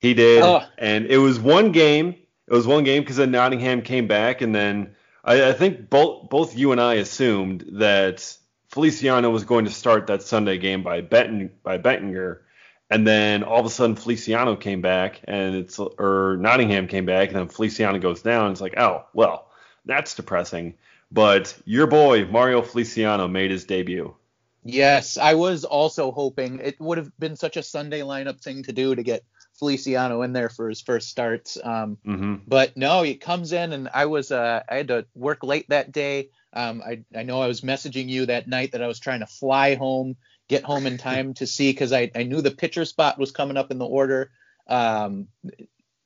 He 0.00 0.14
did, 0.14 0.42
oh. 0.42 0.62
and 0.78 1.06
it 1.06 1.18
was 1.18 1.38
one 1.38 1.72
game. 1.72 2.16
It 2.48 2.54
was 2.54 2.66
one 2.66 2.84
game 2.84 3.02
because 3.02 3.16
then 3.16 3.30
Nottingham 3.30 3.82
came 3.82 4.08
back, 4.08 4.40
and 4.40 4.54
then 4.54 4.96
I, 5.24 5.50
I 5.50 5.52
think 5.52 5.88
both 5.88 6.28
both 6.28 6.56
you 6.56 6.72
and 6.72 6.80
I 6.80 6.94
assumed 6.94 7.66
that 7.74 8.36
Feliciano 8.68 9.30
was 9.30 9.44
going 9.44 9.66
to 9.66 9.70
start 9.70 10.08
that 10.08 10.22
Sunday 10.22 10.58
game 10.58 10.82
by 10.82 11.02
Betten, 11.02 11.50
by 11.62 11.78
Bettinger, 11.78 12.42
and 12.90 13.06
then 13.06 13.42
all 13.42 13.60
of 13.60 13.66
a 13.66 13.70
sudden 13.70 13.96
Feliciano 13.96 14.56
came 14.56 14.80
back 14.80 15.20
and 15.24 15.54
it's 15.54 15.78
or 15.78 16.36
Nottingham 16.40 16.88
came 16.88 17.06
back 17.06 17.28
and 17.28 17.38
then 17.38 17.48
Feliciano 17.48 17.98
goes 17.98 18.22
down. 18.22 18.50
It's 18.50 18.60
like 18.60 18.78
oh 18.78 19.04
well 19.14 19.48
that's 19.84 20.14
depressing. 20.14 20.74
But 21.12 21.56
your 21.64 21.86
boy 21.86 22.26
Mario 22.26 22.62
Feliciano 22.62 23.28
made 23.28 23.50
his 23.50 23.64
debut. 23.64 24.14
Yes, 24.62 25.16
I 25.16 25.34
was 25.34 25.64
also 25.64 26.12
hoping 26.12 26.58
it 26.58 26.78
would 26.80 26.98
have 26.98 27.18
been 27.18 27.36
such 27.36 27.56
a 27.56 27.62
Sunday 27.62 28.00
lineup 28.00 28.42
thing 28.42 28.62
to 28.64 28.72
do 28.72 28.94
to 28.94 29.02
get 29.02 29.24
Feliciano 29.58 30.22
in 30.22 30.32
there 30.32 30.48
for 30.48 30.68
his 30.68 30.80
first 30.80 31.08
starts. 31.08 31.56
Um, 31.62 31.96
mm-hmm. 32.06 32.36
But 32.46 32.76
no, 32.76 33.02
he 33.02 33.14
comes 33.14 33.52
in, 33.52 33.72
and 33.72 33.88
I 33.92 34.06
was 34.06 34.30
uh, 34.32 34.62
I 34.68 34.76
had 34.76 34.88
to 34.88 35.06
work 35.14 35.42
late 35.44 35.68
that 35.70 35.92
day. 35.92 36.30
Um, 36.52 36.82
I 36.84 37.04
I 37.16 37.22
know 37.22 37.40
I 37.40 37.46
was 37.46 37.62
messaging 37.62 38.08
you 38.08 38.26
that 38.26 38.48
night 38.48 38.72
that 38.72 38.82
I 38.82 38.86
was 38.86 38.98
trying 38.98 39.20
to 39.20 39.26
fly 39.26 39.76
home, 39.76 40.16
get 40.50 40.64
home 40.64 40.86
in 40.86 40.98
time 40.98 41.32
to 41.34 41.46
see 41.46 41.70
because 41.70 41.92
I 41.92 42.10
I 42.14 42.24
knew 42.24 42.42
the 42.42 42.50
pitcher 42.50 42.84
spot 42.84 43.18
was 43.18 43.30
coming 43.30 43.56
up 43.56 43.70
in 43.70 43.78
the 43.78 43.86
order. 43.86 44.32
Um, 44.66 45.28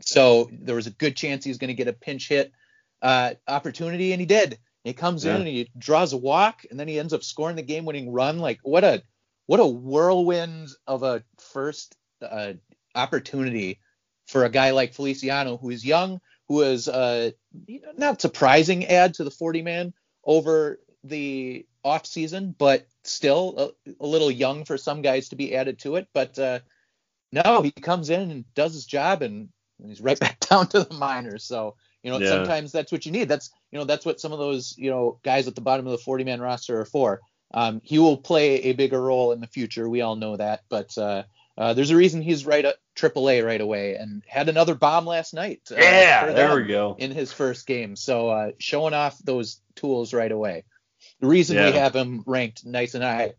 so 0.00 0.50
there 0.52 0.76
was 0.76 0.86
a 0.86 0.90
good 0.90 1.16
chance 1.16 1.44
he 1.44 1.50
was 1.50 1.58
going 1.58 1.68
to 1.68 1.74
get 1.74 1.88
a 1.88 1.94
pinch 1.94 2.28
hit 2.28 2.52
uh, 3.00 3.34
opportunity, 3.48 4.12
and 4.12 4.20
he 4.20 4.26
did. 4.26 4.58
He 4.84 4.92
comes 4.92 5.24
yeah. 5.24 5.34
in 5.34 5.40
and 5.40 5.48
he 5.48 5.70
draws 5.78 6.12
a 6.12 6.18
walk, 6.18 6.66
and 6.70 6.78
then 6.78 6.88
he 6.88 6.98
ends 6.98 7.14
up 7.14 7.24
scoring 7.24 7.56
the 7.56 7.62
game-winning 7.62 8.12
run. 8.12 8.38
Like 8.38 8.60
what 8.62 8.84
a 8.84 9.02
what 9.46 9.60
a 9.60 9.66
whirlwind 9.66 10.68
of 10.86 11.02
a 11.02 11.24
first 11.38 11.96
uh, 12.22 12.52
opportunity 12.94 13.80
for 14.26 14.44
a 14.44 14.50
guy 14.50 14.70
like 14.70 14.94
Feliciano, 14.94 15.56
who 15.56 15.70
is 15.70 15.84
young, 15.84 16.20
who 16.48 16.60
is 16.62 16.86
uh, 16.86 17.30
not 17.96 18.20
surprising 18.20 18.84
add 18.86 19.14
to 19.14 19.24
the 19.24 19.30
40 19.30 19.62
man 19.62 19.94
over 20.22 20.80
the 21.02 21.66
off 21.82 22.06
season, 22.06 22.54
but 22.56 22.86
still 23.04 23.74
a, 23.86 23.92
a, 24.00 24.06
little 24.06 24.30
young 24.30 24.64
for 24.64 24.76
some 24.76 25.02
guys 25.02 25.28
to 25.28 25.36
be 25.36 25.54
added 25.54 25.78
to 25.80 25.96
it. 25.96 26.08
But 26.12 26.38
uh, 26.38 26.60
no, 27.32 27.62
he 27.62 27.70
comes 27.70 28.10
in 28.10 28.30
and 28.30 28.54
does 28.54 28.74
his 28.74 28.86
job, 28.86 29.22
and, 29.22 29.48
and 29.78 29.88
he's 29.88 30.00
right 30.00 30.18
back 30.20 30.40
down 30.40 30.68
to 30.68 30.84
the 30.84 30.94
minors. 30.94 31.44
So 31.44 31.76
you 32.02 32.10
know, 32.10 32.18
yeah. 32.18 32.28
sometimes 32.28 32.72
that's 32.72 32.92
what 32.92 33.06
you 33.06 33.12
need. 33.12 33.28
That's 33.28 33.50
you 33.72 33.78
know, 33.78 33.84
that's 33.84 34.04
what 34.04 34.20
some 34.20 34.32
of 34.32 34.38
those 34.38 34.74
you 34.76 34.90
know 34.90 35.18
guys 35.22 35.48
at 35.48 35.54
the 35.54 35.60
bottom 35.60 35.86
of 35.86 35.92
the 35.92 35.98
40 35.98 36.24
man 36.24 36.40
roster 36.40 36.80
are 36.80 36.84
for. 36.84 37.20
Um, 37.52 37.80
he 37.84 37.98
will 37.98 38.16
play 38.16 38.62
a 38.62 38.72
bigger 38.72 39.00
role 39.00 39.32
in 39.32 39.40
the 39.40 39.46
future. 39.46 39.88
We 39.88 40.00
all 40.00 40.16
know 40.16 40.36
that, 40.36 40.62
but 40.68 40.96
uh, 40.98 41.22
uh, 41.56 41.72
there's 41.72 41.90
a 41.90 41.96
reason 41.96 42.20
he's 42.20 42.44
right 42.44 42.64
at 42.64 42.76
AAA 42.96 43.44
right 43.44 43.60
away 43.60 43.94
and 43.94 44.24
had 44.26 44.48
another 44.48 44.74
bomb 44.74 45.06
last 45.06 45.34
night. 45.34 45.60
Uh, 45.70 45.76
yeah, 45.78 46.32
there 46.32 46.56
we 46.56 46.64
go. 46.64 46.96
In 46.98 47.12
his 47.12 47.32
first 47.32 47.66
game, 47.66 47.94
so 47.96 48.28
uh, 48.28 48.50
showing 48.58 48.94
off 48.94 49.18
those 49.18 49.60
tools 49.76 50.12
right 50.12 50.32
away. 50.32 50.64
The 51.24 51.30
reason 51.30 51.56
yeah. 51.56 51.70
we 51.70 51.78
have 51.78 51.96
him 51.96 52.22
ranked 52.26 52.66
nice 52.66 52.94
and 52.94 53.02
high 53.02 53.32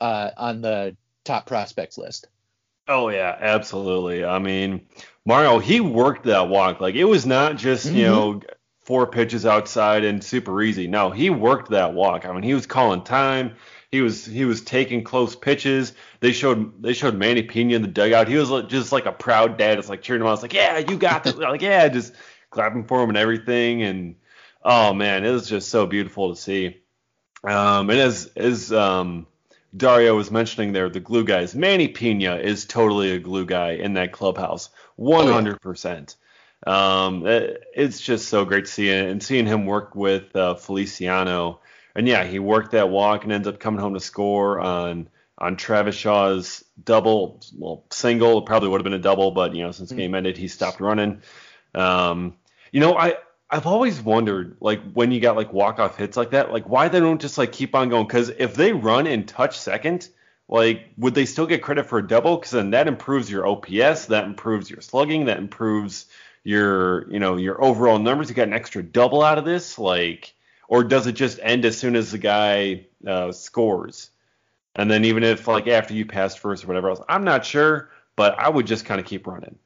uh, 0.00 0.30
on 0.36 0.60
the 0.60 0.96
top 1.24 1.44
prospects 1.46 1.98
list. 1.98 2.28
Oh 2.86 3.08
yeah, 3.08 3.36
absolutely. 3.36 4.24
I 4.24 4.38
mean, 4.38 4.86
Mario, 5.26 5.58
he 5.58 5.80
worked 5.80 6.26
that 6.26 6.48
walk. 6.48 6.80
Like 6.80 6.94
it 6.94 7.02
was 7.02 7.26
not 7.26 7.56
just 7.56 7.88
mm-hmm. 7.88 7.96
you 7.96 8.06
know 8.06 8.42
four 8.82 9.08
pitches 9.08 9.44
outside 9.44 10.04
and 10.04 10.22
super 10.22 10.62
easy. 10.62 10.86
No, 10.86 11.10
he 11.10 11.30
worked 11.30 11.70
that 11.70 11.94
walk. 11.94 12.26
I 12.26 12.32
mean, 12.32 12.44
he 12.44 12.54
was 12.54 12.66
calling 12.66 13.02
time. 13.02 13.56
He 13.90 14.02
was 14.02 14.24
he 14.24 14.44
was 14.44 14.60
taking 14.60 15.02
close 15.02 15.34
pitches. 15.34 15.94
They 16.20 16.30
showed 16.30 16.80
they 16.80 16.92
showed 16.92 17.16
Manny 17.16 17.42
Pena 17.42 17.74
in 17.74 17.82
the 17.82 17.88
dugout. 17.88 18.28
He 18.28 18.36
was 18.36 18.50
just 18.68 18.92
like 18.92 19.06
a 19.06 19.12
proud 19.12 19.58
dad. 19.58 19.80
It's 19.80 19.88
like 19.88 20.02
cheering 20.02 20.22
him 20.22 20.28
on. 20.28 20.34
It's 20.34 20.42
like, 20.42 20.54
yeah, 20.54 20.78
you 20.78 20.96
got 20.96 21.24
this. 21.24 21.34
like, 21.36 21.60
yeah, 21.60 21.88
just 21.88 22.14
clapping 22.50 22.84
for 22.84 23.02
him 23.02 23.08
and 23.08 23.18
everything. 23.18 23.82
And 23.82 24.14
oh 24.62 24.94
man, 24.94 25.24
it 25.24 25.32
was 25.32 25.48
just 25.48 25.70
so 25.70 25.88
beautiful 25.88 26.32
to 26.32 26.40
see. 26.40 26.81
Um, 27.44 27.90
and 27.90 27.98
as 27.98 28.30
as 28.36 28.72
um, 28.72 29.26
Dario 29.76 30.16
was 30.16 30.30
mentioning 30.30 30.72
there, 30.72 30.88
the 30.88 31.00
glue 31.00 31.24
guys, 31.24 31.54
Manny 31.54 31.88
Pena 31.88 32.36
is 32.36 32.64
totally 32.64 33.12
a 33.12 33.18
glue 33.18 33.46
guy 33.46 33.72
in 33.72 33.94
that 33.94 34.12
clubhouse, 34.12 34.70
100%. 34.98 36.16
Um, 36.64 37.24
it's 37.26 38.00
just 38.00 38.28
so 38.28 38.44
great 38.44 38.66
to 38.66 38.70
see 38.70 38.88
it 38.88 39.10
and 39.10 39.22
seeing 39.22 39.46
him 39.46 39.66
work 39.66 39.96
with 39.96 40.34
uh, 40.36 40.54
Feliciano 40.54 41.60
and 41.94 42.08
yeah, 42.08 42.24
he 42.24 42.38
worked 42.38 42.72
that 42.72 42.90
walk 42.90 43.24
and 43.24 43.32
ends 43.32 43.48
up 43.48 43.60
coming 43.60 43.80
home 43.80 43.94
to 43.94 44.00
score 44.00 44.60
on 44.60 45.08
on 45.38 45.56
Travis 45.56 45.96
Shaw's 45.96 46.64
double, 46.82 47.40
well, 47.56 47.84
single. 47.90 48.42
Probably 48.42 48.68
would 48.68 48.80
have 48.80 48.84
been 48.84 48.92
a 48.92 48.98
double, 48.98 49.32
but 49.32 49.54
you 49.54 49.62
know, 49.62 49.72
since 49.72 49.90
mm-hmm. 49.90 49.98
game 49.98 50.14
ended, 50.14 50.36
he 50.36 50.48
stopped 50.48 50.80
running. 50.80 51.22
Um, 51.74 52.36
you 52.70 52.80
know, 52.80 52.96
I 52.96 53.16
I've 53.52 53.66
always 53.66 54.00
wondered, 54.00 54.56
like 54.60 54.80
when 54.94 55.12
you 55.12 55.20
got 55.20 55.36
like 55.36 55.52
walk 55.52 55.78
off 55.78 55.98
hits 55.98 56.16
like 56.16 56.30
that, 56.30 56.50
like 56.50 56.66
why 56.66 56.88
they 56.88 57.00
don't 57.00 57.20
just 57.20 57.36
like 57.36 57.52
keep 57.52 57.74
on 57.74 57.90
going? 57.90 58.06
Because 58.06 58.30
if 58.30 58.54
they 58.54 58.72
run 58.72 59.06
and 59.06 59.28
touch 59.28 59.58
second, 59.58 60.08
like 60.48 60.86
would 60.96 61.14
they 61.14 61.26
still 61.26 61.46
get 61.46 61.62
credit 61.62 61.84
for 61.84 61.98
a 61.98 62.06
double? 62.06 62.36
Because 62.36 62.52
then 62.52 62.70
that 62.70 62.88
improves 62.88 63.30
your 63.30 63.46
OPS, 63.46 64.06
that 64.06 64.24
improves 64.24 64.70
your 64.70 64.80
slugging, 64.80 65.26
that 65.26 65.36
improves 65.36 66.06
your 66.44 67.10
you 67.12 67.18
know 67.18 67.36
your 67.36 67.62
overall 67.62 67.98
numbers. 67.98 68.30
You 68.30 68.34
got 68.34 68.48
an 68.48 68.54
extra 68.54 68.82
double 68.82 69.22
out 69.22 69.36
of 69.36 69.44
this, 69.44 69.78
like, 69.78 70.32
or 70.66 70.82
does 70.82 71.06
it 71.06 71.12
just 71.12 71.38
end 71.42 71.66
as 71.66 71.78
soon 71.78 71.94
as 71.94 72.10
the 72.10 72.18
guy 72.18 72.86
uh, 73.06 73.32
scores? 73.32 74.08
And 74.74 74.90
then 74.90 75.04
even 75.04 75.24
if 75.24 75.46
like 75.46 75.68
after 75.68 75.92
you 75.92 76.06
passed 76.06 76.38
first 76.38 76.64
or 76.64 76.68
whatever 76.68 76.88
else, 76.88 77.02
I'm 77.06 77.24
not 77.24 77.44
sure, 77.44 77.90
but 78.16 78.38
I 78.38 78.48
would 78.48 78.66
just 78.66 78.86
kind 78.86 78.98
of 78.98 79.06
keep 79.06 79.26
running. 79.26 79.58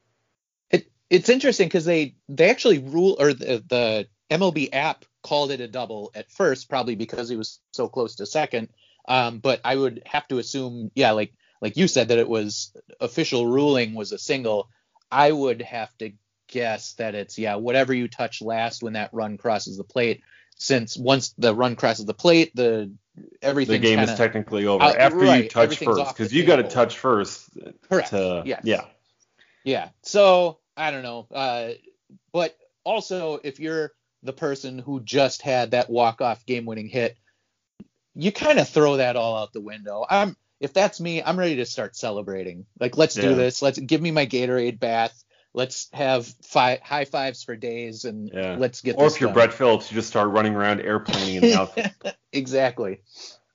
It 1.10 1.16
it's 1.16 1.28
interesting 1.28 1.68
because 1.68 1.84
they 1.84 2.16
they 2.28 2.50
actually 2.50 2.78
rule 2.78 3.16
or 3.18 3.32
the, 3.32 3.62
the 3.68 4.08
MLB 4.30 4.70
app 4.72 5.04
called 5.22 5.50
it 5.50 5.60
a 5.60 5.68
double 5.68 6.10
at 6.14 6.30
first, 6.30 6.68
probably 6.68 6.94
because 6.94 7.28
he 7.28 7.36
was 7.36 7.60
so 7.72 7.88
close 7.88 8.16
to 8.16 8.26
second. 8.26 8.68
Um, 9.08 9.38
but 9.38 9.60
I 9.64 9.76
would 9.76 10.02
have 10.06 10.26
to 10.28 10.38
assume, 10.38 10.90
yeah, 10.94 11.12
like 11.12 11.32
like 11.60 11.76
you 11.76 11.88
said 11.88 12.08
that 12.08 12.18
it 12.18 12.28
was 12.28 12.72
official 13.00 13.46
ruling 13.46 13.94
was 13.94 14.12
a 14.12 14.18
single. 14.18 14.68
I 15.10 15.30
would 15.30 15.62
have 15.62 15.96
to 15.98 16.12
guess 16.48 16.94
that 16.94 17.14
it's 17.14 17.38
yeah, 17.38 17.56
whatever 17.56 17.94
you 17.94 18.08
touch 18.08 18.42
last 18.42 18.82
when 18.82 18.94
that 18.94 19.10
run 19.12 19.38
crosses 19.38 19.76
the 19.76 19.84
plate. 19.84 20.22
Since 20.58 20.96
once 20.96 21.34
the 21.36 21.54
run 21.54 21.76
crosses 21.76 22.06
the 22.06 22.14
plate, 22.14 22.50
the 22.54 22.92
everything 23.42 23.82
the 23.82 23.86
game 23.88 23.98
kinda, 23.98 24.12
is 24.12 24.18
technically 24.18 24.66
over 24.66 24.84
uh, 24.84 24.94
after 24.98 25.18
right, 25.18 25.44
you 25.44 25.48
touch 25.50 25.76
first 25.78 26.16
because 26.16 26.32
you 26.32 26.44
got 26.44 26.56
to 26.56 26.62
touch 26.64 26.98
first. 26.98 27.50
Correct. 27.88 28.10
To, 28.10 28.42
Yes. 28.46 28.62
Yeah. 28.64 28.84
Yeah. 29.64 29.88
So 30.02 30.58
I 30.76 30.90
don't 30.90 31.02
know. 31.02 31.26
Uh, 31.32 31.70
but 32.32 32.56
also, 32.84 33.40
if 33.42 33.60
you're 33.60 33.92
the 34.22 34.32
person 34.32 34.78
who 34.78 35.00
just 35.00 35.42
had 35.42 35.70
that 35.72 35.88
walk-off 35.90 36.44
game-winning 36.46 36.88
hit, 36.88 37.16
you 38.14 38.32
kind 38.32 38.58
of 38.58 38.68
throw 38.68 38.96
that 38.96 39.16
all 39.16 39.36
out 39.36 39.52
the 39.52 39.60
window. 39.60 40.04
I'm 40.08 40.36
if 40.58 40.72
that's 40.72 41.00
me, 41.00 41.22
I'm 41.22 41.38
ready 41.38 41.56
to 41.56 41.66
start 41.66 41.96
celebrating. 41.96 42.64
Like, 42.80 42.96
let's 42.96 43.14
do 43.14 43.34
this. 43.34 43.60
Let's 43.60 43.78
give 43.78 44.00
me 44.00 44.10
my 44.10 44.24
Gatorade 44.26 44.80
bath. 44.80 45.22
Let's 45.52 45.88
have 45.92 46.26
fi- 46.26 46.80
high 46.82 47.04
fives 47.04 47.42
for 47.42 47.56
days 47.56 48.04
and 48.04 48.30
Yeah. 48.32 48.56
let's 48.58 48.80
get 48.80 48.96
Or 48.96 49.06
if 49.06 49.20
you're 49.20 49.28
done. 49.28 49.34
Brett 49.34 49.52
Phillips, 49.52 49.90
you 49.90 49.96
just 49.96 50.08
start 50.08 50.30
running 50.30 50.54
around 50.54 50.80
airplaning 50.80 51.36
in 51.36 51.40
the 51.42 51.54
outfield. 51.54 51.90
exactly. 52.32 53.00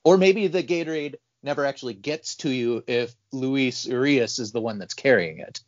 Or 0.03 0.17
maybe 0.17 0.47
the 0.47 0.63
Gatorade 0.63 1.15
never 1.43 1.65
actually 1.65 1.95
gets 1.95 2.35
to 2.37 2.49
you 2.49 2.83
if 2.85 3.13
Luis 3.31 3.85
Urias 3.87 4.37
is 4.39 4.51
the 4.51 4.61
one 4.61 4.77
that's 4.77 4.93
carrying 4.93 5.39
it. 5.39 5.59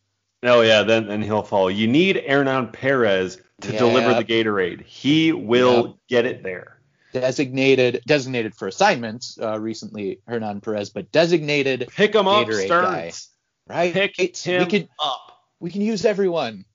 Oh 0.43 0.61
yeah, 0.61 0.83
then 0.83 1.07
then 1.07 1.21
he'll 1.21 1.43
fall. 1.43 1.69
You 1.71 1.87
need 1.87 2.23
Hernan 2.27 2.67
Perez 2.69 3.39
to 3.61 3.71
deliver 3.71 4.13
the 4.13 4.23
Gatorade. 4.25 4.83
He 4.85 5.31
will 5.31 5.99
get 6.09 6.25
it 6.25 6.43
there. 6.43 6.79
designated 7.13 8.01
designated 8.05 8.55
for 8.55 8.67
assignments 8.67 9.37
uh, 9.41 9.59
recently 9.59 10.19
Hernan 10.27 10.61
Perez, 10.61 10.89
but 10.89 11.11
designated 11.11 11.87
Pick 11.95 12.13
him 12.15 12.27
up, 12.27 12.47
Gatorade 12.47 12.65
Stearns. 12.65 13.29
right. 13.67 13.93
Pick 13.93 14.19
It's- 14.19 14.43
him 14.43 14.63
we 14.63 14.69
could 14.69 14.89
up. 15.03 15.39
we 15.59 15.71
can 15.71 15.81
use 15.81 16.05
everyone. 16.05 16.65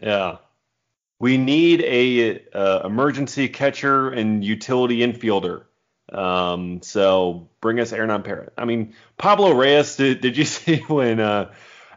Yeah. 0.00 0.38
We 1.20 1.36
need 1.38 1.82
a 1.82 2.42
uh, 2.52 2.80
emergency 2.84 3.48
catcher 3.48 4.10
and 4.10 4.42
utility 4.44 4.98
infielder. 4.98 5.64
Um, 6.12 6.82
so 6.82 7.48
bring 7.60 7.78
us 7.78 7.90
Hernan 7.92 8.22
Perez. 8.24 8.50
I 8.58 8.64
mean, 8.64 8.94
Pablo 9.18 9.52
Reyes. 9.52 9.94
Did, 9.96 10.20
did 10.20 10.36
you 10.36 10.44
see 10.56 10.78
when 10.88 11.20
uh, 11.20 11.52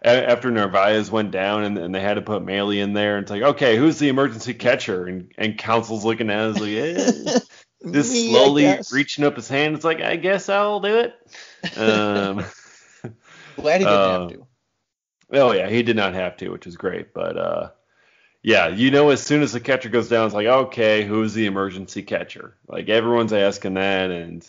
after 0.05 0.51
Narvaez 0.51 1.09
went 1.09 1.31
down 1.31 1.63
and, 1.63 1.77
and 1.77 1.95
they 1.95 1.99
had 1.99 2.15
to 2.15 2.21
put 2.21 2.43
Maile 2.43 2.69
in 2.69 2.93
there? 2.93 3.17
And 3.17 3.23
it's 3.23 3.31
like, 3.31 3.41
okay, 3.41 3.77
who's 3.77 3.99
the 3.99 4.09
emergency 4.09 4.53
catcher? 4.53 5.05
And 5.05 5.31
and 5.37 5.57
Counsell's 5.57 6.05
looking 6.05 6.29
at 6.29 6.37
us 6.37 6.59
like, 6.59 6.69
eh. 6.69 7.39
just 7.91 8.11
slowly 8.11 8.77
reaching 8.91 9.25
up 9.25 9.35
his 9.35 9.47
hand. 9.47 9.75
It's 9.75 9.85
like, 9.85 10.01
I 10.01 10.15
guess 10.15 10.49
I'll 10.49 10.79
do 10.79 10.97
it. 10.97 11.13
Um, 11.77 12.43
Glad 13.55 13.81
he 13.81 13.85
didn't 13.85 13.87
uh, 13.87 14.19
have 14.19 14.29
to. 14.29 14.47
Oh 15.31 15.51
yeah, 15.51 15.69
he 15.69 15.83
did 15.83 15.95
not 15.95 16.13
have 16.13 16.37
to, 16.37 16.49
which 16.49 16.67
is 16.67 16.77
great. 16.77 17.13
But 17.13 17.37
uh, 17.37 17.69
yeah, 18.43 18.67
you 18.67 18.91
know, 18.91 19.09
as 19.09 19.23
soon 19.23 19.41
as 19.41 19.53
the 19.53 19.59
catcher 19.59 19.89
goes 19.89 20.09
down, 20.09 20.25
it's 20.25 20.35
like, 20.35 20.47
okay, 20.47 21.03
who's 21.03 21.33
the 21.33 21.47
emergency 21.47 22.03
catcher? 22.03 22.55
Like 22.67 22.89
everyone's 22.89 23.33
asking 23.33 23.75
that, 23.75 24.11
and 24.11 24.47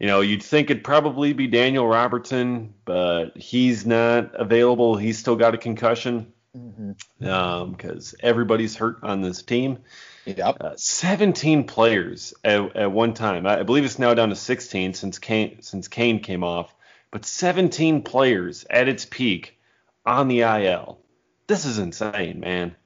you 0.00 0.06
know, 0.06 0.22
you'd 0.22 0.42
think 0.42 0.70
it'd 0.70 0.82
probably 0.82 1.34
be 1.34 1.46
Daniel 1.46 1.86
Robertson, 1.86 2.72
but 2.86 3.36
he's 3.36 3.84
not 3.84 4.34
available. 4.34 4.96
He's 4.96 5.18
still 5.18 5.36
got 5.36 5.54
a 5.54 5.58
concussion 5.58 6.32
because 6.52 8.14
everybody's 8.20 8.74
hurt 8.74 8.96
on 9.02 9.20
this 9.20 9.42
team. 9.42 9.80
Yep. 10.24 10.56
Uh, 10.60 10.72
17 10.76 11.64
players 11.64 12.32
at, 12.42 12.76
at 12.76 12.90
one 12.90 13.12
time. 13.12 13.46
I 13.46 13.60
I 13.60 13.62
believe 13.62 13.84
it's 13.84 13.98
now 13.98 14.14
down 14.14 14.30
to 14.30 14.36
16 14.36 14.94
since 14.94 15.18
Cain 15.18 15.60
since 15.62 15.86
Cain 15.86 16.20
came 16.20 16.44
off. 16.44 16.74
But 17.10 17.26
17 17.26 18.02
players 18.02 18.64
at 18.70 18.88
its 18.88 19.04
peak 19.04 19.58
on 20.06 20.28
the 20.28 20.40
IL. 20.40 20.98
This 21.46 21.64
is 21.64 21.78
insane, 21.78 22.40
man. 22.40 22.76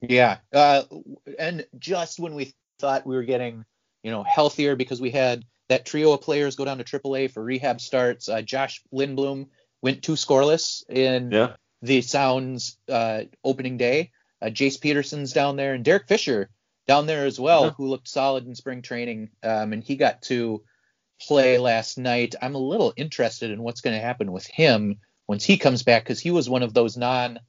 Yeah. 0.00 0.38
Uh, 0.52 0.82
and 1.38 1.66
just 1.78 2.18
when 2.18 2.34
we 2.34 2.54
thought 2.78 3.06
we 3.06 3.14
were 3.14 3.22
getting, 3.22 3.64
you 4.02 4.10
know, 4.10 4.22
healthier 4.22 4.76
because 4.76 5.00
we 5.00 5.10
had 5.10 5.44
that 5.68 5.86
trio 5.86 6.12
of 6.12 6.20
players 6.20 6.56
go 6.56 6.64
down 6.64 6.78
to 6.78 6.84
AAA 6.84 7.30
for 7.30 7.42
rehab 7.42 7.80
starts, 7.80 8.28
uh, 8.28 8.42
Josh 8.42 8.82
Lindblom 8.92 9.48
went 9.82 10.02
two 10.02 10.12
scoreless 10.12 10.82
in 10.88 11.30
Yeah. 11.30 11.56
the 11.82 12.00
Sounds 12.02 12.78
uh, 12.88 13.22
opening 13.42 13.76
day. 13.76 14.10
Uh, 14.42 14.46
Jace 14.46 14.80
Peterson's 14.80 15.32
down 15.32 15.56
there 15.56 15.74
and 15.74 15.84
Derek 15.84 16.06
Fisher 16.08 16.50
down 16.86 17.06
there 17.06 17.24
as 17.24 17.40
well, 17.40 17.64
Yeah. 17.64 17.70
who 17.70 17.88
looked 17.88 18.08
solid 18.08 18.46
in 18.46 18.54
spring 18.54 18.82
training. 18.82 19.30
Um, 19.42 19.72
and 19.72 19.82
he 19.82 19.96
got 19.96 20.22
to 20.22 20.62
play 21.20 21.56
last 21.58 21.96
night. 21.96 22.34
I'm 22.42 22.54
a 22.54 22.58
little 22.58 22.92
interested 22.96 23.50
in 23.50 23.62
what's 23.62 23.80
going 23.80 23.96
to 23.96 24.02
happen 24.04 24.32
with 24.32 24.46
him 24.46 24.98
once 25.26 25.44
he 25.44 25.56
comes 25.56 25.82
back 25.82 26.04
because 26.04 26.20
he 26.20 26.30
was 26.30 26.50
one 26.50 26.62
of 26.62 26.74
those 26.74 26.96
non 26.96 27.40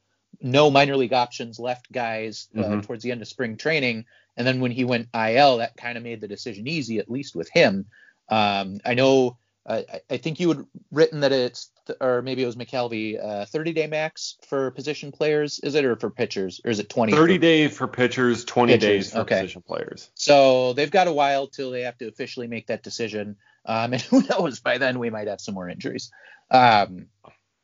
no 0.41 0.69
minor 0.69 0.97
league 0.97 1.13
options 1.13 1.59
left 1.59 1.89
guys 1.91 2.49
uh, 2.55 2.59
Mhm. 2.61 2.83
towards 2.83 3.03
the 3.03 3.11
end 3.11 3.21
of 3.21 3.27
spring 3.27 3.55
training. 3.57 4.05
And 4.37 4.45
then 4.45 4.59
when 4.59 4.71
he 4.71 4.83
went 4.83 5.07
IL, 5.13 5.57
that 5.57 5.77
kind 5.77 5.97
of 5.97 6.03
made 6.03 6.19
the 6.19 6.27
decision 6.27 6.67
easy, 6.67 6.99
at 6.99 7.09
least 7.09 7.35
with 7.35 7.49
him. 7.49 7.85
Um, 8.29 8.79
I 8.85 8.93
know, 8.93 9.37
uh, 9.65 9.81
I- 10.09 10.17
think 10.17 10.39
you 10.39 10.49
had 10.49 10.65
written 10.91 11.19
that 11.21 11.31
it's, 11.31 11.71
or 11.99 12.21
maybe 12.21 12.43
it 12.43 12.45
was 12.45 12.55
McKelvey, 12.55 13.23
uh, 13.23 13.45
30 13.45 13.73
day 13.73 13.87
max 13.87 14.37
for 14.47 14.71
position 14.71 15.11
players, 15.11 15.59
is 15.59 15.75
it, 15.75 15.85
or 15.85 15.95
for 15.95 16.09
pitchers, 16.09 16.61
or 16.63 16.71
is 16.71 16.79
it 16.79 16.89
20? 16.89 17.13
30 17.13 17.35
for- 17.35 17.41
day 17.41 17.67
for 17.67 17.87
pitchers, 17.87 18.45
20 18.45 18.73
Pitchers, 18.73 18.81
days 18.87 19.11
for 19.11 19.19
okay. 19.19 19.41
position 19.41 19.61
players. 19.61 20.09
So 20.15 20.73
they've 20.73 20.91
got 20.91 21.07
a 21.07 21.13
while 21.13 21.47
till 21.47 21.71
they 21.71 21.81
have 21.81 21.97
to 21.99 22.07
officially 22.07 22.47
make 22.47 22.67
that 22.67 22.83
decision. 22.83 23.37
Um, 23.65 23.93
and 23.93 24.01
who 24.01 24.23
knows, 24.23 24.59
by 24.59 24.77
then 24.77 24.99
we 24.99 25.09
might 25.09 25.27
have 25.27 25.41
some 25.41 25.55
more 25.55 25.69
injuries. 25.69 26.11
Um, 26.51 27.07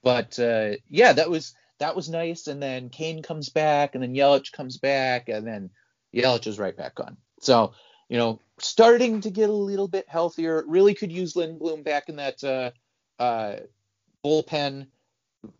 but 0.03 0.39
uh, 0.39 0.71
yeah, 0.87 1.13
that 1.13 1.29
was 1.29 1.53
that 1.79 1.95
was 1.95 2.09
nice. 2.09 2.47
And 2.47 2.61
then 2.61 2.89
Cain 2.89 3.21
comes 3.21 3.49
back, 3.49 3.95
and 3.95 4.03
then 4.03 4.13
Yelich 4.13 4.51
comes 4.51 4.77
back, 4.77 5.29
and 5.29 5.45
then 5.45 5.69
Yelich 6.13 6.47
is 6.47 6.59
right 6.59 6.75
back 6.75 6.99
on. 6.99 7.17
So 7.39 7.73
you 8.11 8.17
know, 8.17 8.41
starting 8.59 9.21
to 9.21 9.29
get 9.29 9.49
a 9.49 9.53
little 9.53 9.87
bit 9.87 10.03
healthier. 10.09 10.65
Really 10.67 10.93
could 10.93 11.13
use 11.13 11.33
Lindblom 11.33 11.85
back 11.85 12.09
in 12.09 12.17
that 12.17 12.43
uh, 12.43 12.71
uh, 13.23 13.55
bullpen 14.23 14.87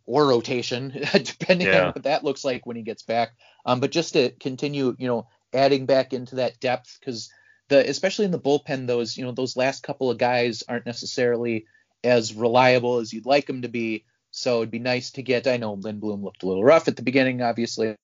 or 0.04 0.26
rotation, 0.26 0.90
depending 1.14 1.68
Yeah. 1.68 1.86
on 1.86 1.92
what 1.92 2.02
that 2.02 2.24
looks 2.24 2.44
like 2.44 2.66
when 2.66 2.76
he 2.76 2.82
gets 2.82 3.04
back. 3.04 3.30
Um, 3.64 3.80
but 3.80 3.90
just 3.90 4.12
to 4.12 4.32
continue, 4.32 4.94
you 4.98 5.08
know, 5.08 5.28
adding 5.54 5.86
back 5.86 6.12
into 6.12 6.36
that 6.36 6.60
depth 6.60 6.98
because 7.00 7.30
the 7.70 7.88
especially 7.88 8.26
in 8.26 8.32
the 8.32 8.38
bullpen, 8.38 8.86
those 8.86 9.16
you 9.16 9.24
know 9.24 9.32
those 9.32 9.56
last 9.56 9.82
couple 9.82 10.10
of 10.10 10.18
guys 10.18 10.62
aren't 10.68 10.84
necessarily 10.84 11.64
as 12.04 12.34
reliable 12.34 12.98
as 12.98 13.14
you'd 13.14 13.24
like 13.24 13.46
them 13.46 13.62
to 13.62 13.68
be. 13.68 14.04
So 14.30 14.58
it'd 14.58 14.70
be 14.70 14.78
nice 14.78 15.12
to 15.12 15.22
get. 15.22 15.46
I 15.46 15.56
know 15.56 15.74
Lindblom 15.74 16.22
looked 16.22 16.42
a 16.42 16.46
little 16.46 16.64
rough 16.64 16.86
at 16.86 16.96
the 16.96 17.02
beginning, 17.02 17.40
obviously, 17.40 17.96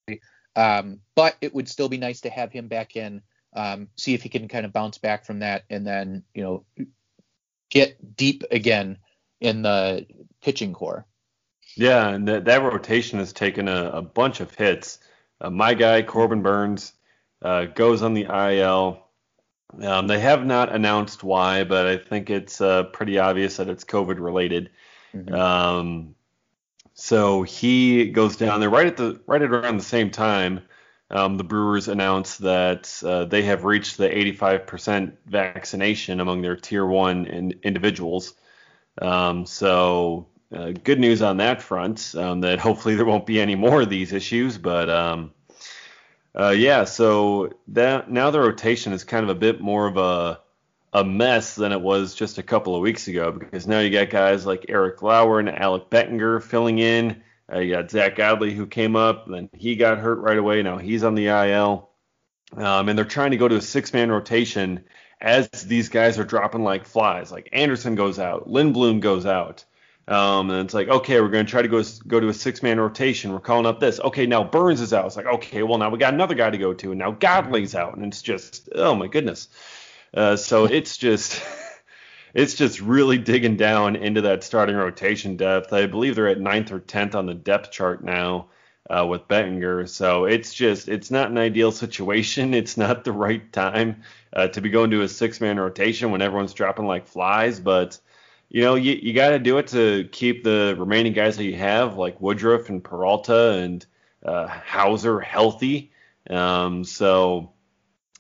um, 0.57 1.01
but 1.15 1.37
it 1.43 1.55
would 1.55 1.69
still 1.69 1.91
be 1.91 1.99
nice 1.99 2.23
to 2.23 2.31
have 2.31 2.51
him 2.51 2.69
back 2.69 2.97
in, 2.97 3.21
um, 3.59 3.89
see 3.97 4.15
if 4.15 4.23
he 4.23 4.29
can 4.29 4.47
kind 4.47 4.65
of 4.65 4.73
bounce 4.73 4.99
back 4.99 5.25
from 5.25 5.41
that, 5.41 5.65
and 5.69 5.85
then 5.85 6.23
you 6.33 6.43
know 6.43 6.65
get 7.71 8.17
deep 8.17 8.45
again 8.53 8.99
in 9.41 9.63
the 9.63 10.07
pitching 10.41 10.73
core. 10.73 11.05
Yeah, 11.75 12.09
and 12.09 12.27
that, 12.29 12.45
that 12.45 12.63
rotation 12.63 13.19
has 13.19 13.33
taken 13.33 13.69
a, 13.69 13.91
a 13.91 14.03
bunch 14.03 14.41
of 14.41 14.55
hits. 14.55 15.01
Uh, 15.41 15.51
my 15.51 15.75
guy, 15.75 16.03
Corbin 16.03 16.43
Burnes, 16.43 16.93
uh, 17.43 17.67
goes 17.67 18.03
on 18.03 18.15
the 18.15 18.27
IL. 18.27 19.05
Um, 19.83 20.07
they 20.07 20.21
have 20.21 20.47
not 20.47 20.75
announced 20.75 21.23
why, 21.23 21.65
but 21.65 21.87
I 21.87 21.99
think 21.99 22.31
it's 22.31 22.61
uh, 22.61 22.85
pretty 22.85 23.19
obvious 23.19 23.57
that 23.57 23.69
it's 23.69 23.85
COVID 23.85 24.19
related. 24.21 24.71
Mhm. 25.15 25.33
Um, 25.33 26.15
so 26.95 27.43
he 27.43 28.11
goes 28.11 28.37
down 28.37 28.61
there 28.61 28.71
right 28.71 28.87
at 28.87 28.97
the 28.97 29.21
right 29.27 29.43
at 29.43 29.51
around 29.51 29.79
the 29.79 29.85
same 29.85 30.11
time. 30.11 30.61
Um, 31.11 31.37
the 31.39 31.45
Brewers 31.45 31.89
announced 31.89 32.41
that 32.41 33.03
uh, 33.05 33.25
they 33.27 33.43
have 33.43 33.65
reached 33.65 33.97
the 33.97 34.09
85% 34.09 35.13
vaccination 35.27 36.21
among 36.21 36.43
their 36.43 36.57
tier 36.57 36.87
one 36.87 37.27
in, 37.27 37.61
individuals. 37.63 38.35
Um, 39.01 39.47
so 39.47 40.27
uh, 40.55 40.73
good 40.73 41.01
news 41.01 41.23
on 41.23 41.39
that 41.39 41.63
front. 41.63 42.15
Um, 42.17 42.41
that 42.43 42.59
hopefully 42.69 42.95
there 42.97 43.07
won't 43.07 43.27
be 43.27 43.41
any 43.41 43.55
more 43.55 43.83
of 43.83 43.91
these 43.91 44.13
issues. 44.13 44.59
But 44.59 44.91
um, 44.91 45.33
Uh, 46.39 46.51
yeah, 46.51 46.85
so 46.85 47.51
that 47.69 48.11
now 48.11 48.31
the 48.31 48.41
rotation 48.41 48.93
is 48.93 49.05
kind 49.05 49.25
of 49.25 49.31
a 49.31 49.39
bit 49.39 49.61
more 49.61 49.87
of 49.87 49.97
a 49.97 50.41
a 50.93 51.05
mess 51.05 51.55
than 51.55 51.73
it 51.73 51.81
was 51.81 52.15
just 52.15 52.39
a 52.39 52.43
couple 52.43 52.75
of 52.75 52.81
weeks 52.81 53.09
ago 53.09 53.31
because 53.31 53.67
now 53.67 53.81
you 53.81 53.91
got 53.91 54.09
guys 54.11 54.47
like 54.47 54.67
Eric 54.71 55.03
Lauer 55.03 55.39
and 55.39 55.49
Alec 55.51 55.91
Bettinger 55.91 56.41
filling 56.41 56.79
in. 56.79 57.23
Uh, 57.51 57.61
you 57.61 57.75
got 57.75 57.91
Zach 57.91 58.17
Godley 58.17 58.53
who 58.53 58.67
came 58.67 58.97
up, 58.97 59.27
then 59.29 59.49
he 59.55 59.77
got 59.77 59.99
hurt 59.99 60.19
right 60.19 60.39
away. 60.39 60.63
Now 60.63 60.79
he's 60.79 61.05
on 61.05 61.15
the 61.15 61.27
IL, 61.29 61.89
um, 62.57 62.89
and 62.89 62.99
they're 62.99 63.05
trying 63.05 63.31
to 63.31 63.37
go 63.37 63.49
to 63.49 63.57
a 63.57 63.63
six-man 63.63 64.11
rotation 64.11 64.85
as 65.21 65.49
these 65.49 65.89
guys 65.89 66.19
are 66.19 66.25
dropping 66.25 66.63
like 66.63 66.87
flies. 66.87 67.33
Like 67.33 67.49
Anderson 67.53 67.95
goes 67.95 68.19
out, 68.19 68.49
Lindblom 68.49 69.01
goes 69.01 69.27
out. 69.27 69.65
Um, 70.09 70.49
and 70.51 70.65
it's 70.65 70.73
like, 70.73 70.89
okay, 70.89 71.21
we're 71.21 71.29
going 71.29 71.45
to 71.45 71.51
try 71.51 71.61
to 71.61 71.69
go 71.69 71.83
go 72.07 72.19
to 72.19 72.29
a 72.29 72.35
six 72.35 72.63
man 72.63 72.81
rotation. 72.81 73.31
We're 73.31 73.41
calling 73.41 73.67
up 73.67 73.79
this. 73.79 74.01
Okay, 74.01 74.27
now 74.27 74.43
Burnes 74.43 74.81
is 74.81 74.95
out. 74.95 75.05
It's 75.05 75.17
like, 75.17 75.27
okay, 75.27 75.63
well 75.63 75.77
now 75.77 75.91
we 75.91 75.99
got 75.99 76.15
another 76.15 76.35
guy 76.35 76.49
to 76.49 76.57
go 76.57 76.73
to, 76.73 76.93
and 76.93 76.99
now 76.99 77.11
Godley's 77.11 77.75
out, 77.75 77.95
and 77.97 78.07
it's 78.07 78.23
just, 78.23 78.71
oh 78.75 78.95
my 78.95 79.07
goodness. 79.07 79.49
Uh, 80.15 80.37
so 80.37 80.65
it's 80.65 80.97
just, 80.97 81.43
it's 82.35 82.55
just 82.55 82.81
really 82.81 83.19
digging 83.19 83.57
down 83.57 83.97
into 83.97 84.23
that 84.23 84.45
starting 84.45 84.77
rotation 84.77 85.37
depth. 85.37 85.73
I 85.73 85.87
believe 85.87 86.15
they're 86.15 86.29
at 86.29 86.41
ninth 86.41 86.73
or 86.73 86.81
tenth 86.81 87.15
on 87.15 87.27
the 87.27 87.35
depth 87.35 87.71
chart 87.71 88.05
now 88.05 88.49
uh, 88.91 89.07
with 89.07 89.29
Bettinger. 89.29 89.87
So 89.87 90.25
it's 90.25 90.55
just, 90.55 90.89
it's 90.89 91.11
not 91.11 91.31
an 91.31 91.39
ideal 91.39 91.73
situation. 91.73 92.55
It's 92.59 92.77
not 92.77 93.05
the 93.05 93.13
right 93.13 93.53
time 93.53 94.03
uh, 94.33 94.49
to 94.49 94.61
be 94.61 94.71
going 94.71 94.91
to 94.91 95.03
a 95.03 95.09
six 95.09 95.41
man 95.41 95.59
rotation 95.59 96.11
when 96.11 96.23
everyone's 96.23 96.55
dropping 96.55 96.87
like 96.87 97.07
flies, 97.07 97.61
but 97.61 97.99
you 98.51 98.63
know, 98.63 98.77
you, 98.77 98.93
you 98.95 99.13
got 99.13 99.31
to 99.31 99.39
do 99.39 99.59
it 99.59 99.69
to 99.69 100.09
keep 100.11 100.43
the 100.43 100.75
remaining 100.79 101.13
guys 101.13 101.37
that 101.37 101.45
you 101.45 101.57
have, 101.57 101.99
like 101.99 102.21
Woodruff 102.21 102.71
and 102.71 102.83
Peralta 102.83 103.53
and 103.53 103.85
uh, 104.25 104.47
Houser, 104.47 105.21
healthy. 105.21 105.93
Um, 106.31 106.85
so, 106.85 107.53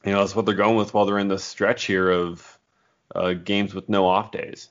you 0.04 0.12
know, 0.12 0.20
that's 0.20 0.36
what 0.36 0.44
they're 0.44 0.54
going 0.54 0.76
with 0.76 0.92
while 0.92 1.06
they're 1.06 1.18
in 1.18 1.28
the 1.28 1.38
stretch 1.38 1.84
here 1.84 2.10
of 2.10 2.57
uh, 3.14 3.32
games 3.32 3.74
with 3.74 3.88
no 3.88 4.06
off 4.06 4.32
days. 4.32 4.68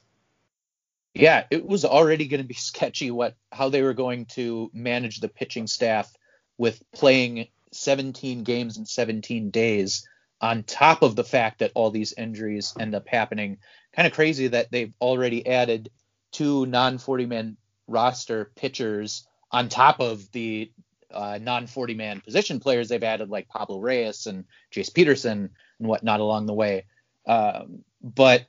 Yeah, 1.14 1.46
it 1.50 1.66
was 1.66 1.84
already 1.86 2.28
going 2.28 2.42
to 2.42 2.48
be 2.48 2.54
sketchy 2.72 3.12
what 3.12 3.36
how 3.52 3.70
they 3.70 3.82
were 3.82 3.94
going 3.94 4.26
to 4.26 4.70
manage 4.74 5.20
the 5.20 5.30
pitching 5.30 5.68
staff 5.68 6.12
with 6.58 6.82
playing 6.92 7.48
17 7.72 8.44
games 8.44 8.78
in 8.78 8.86
17 8.86 9.52
days 9.52 10.08
on 10.40 10.64
top 10.64 11.02
of 11.02 11.16
the 11.16 11.24
fact 11.24 11.60
that 11.60 11.72
all 11.74 11.90
these 11.90 12.14
injuries 12.14 12.74
end 12.80 12.96
up 12.96 13.08
happening 13.08 13.58
kind 13.96 14.08
of 14.08 14.14
crazy 14.14 14.48
that 14.48 14.72
they've 14.72 14.94
already 15.02 15.46
added 15.48 15.90
two 16.32 16.66
non 16.66 16.98
40 16.98 17.26
man 17.26 17.58
roster 17.88 18.52
pitchers 18.56 19.28
on 19.52 19.70
top 19.70 20.00
of 20.00 20.32
the 20.32 20.72
uh, 21.12 21.40
non 21.42 21.68
40 21.68 21.96
man 21.96 22.22
position 22.22 22.60
players 22.60 22.90
they've 22.90 23.04
added 23.04 23.30
like 23.30 23.50
Pablo 23.50 23.80
Reyes 23.80 24.28
and 24.28 24.46
Jace 24.74 24.94
Peterson 24.94 25.50
and 25.80 25.88
whatnot 25.88 26.20
along 26.20 26.46
the 26.46 26.54
way. 26.54 26.86
Um, 27.26 27.84
but 28.02 28.46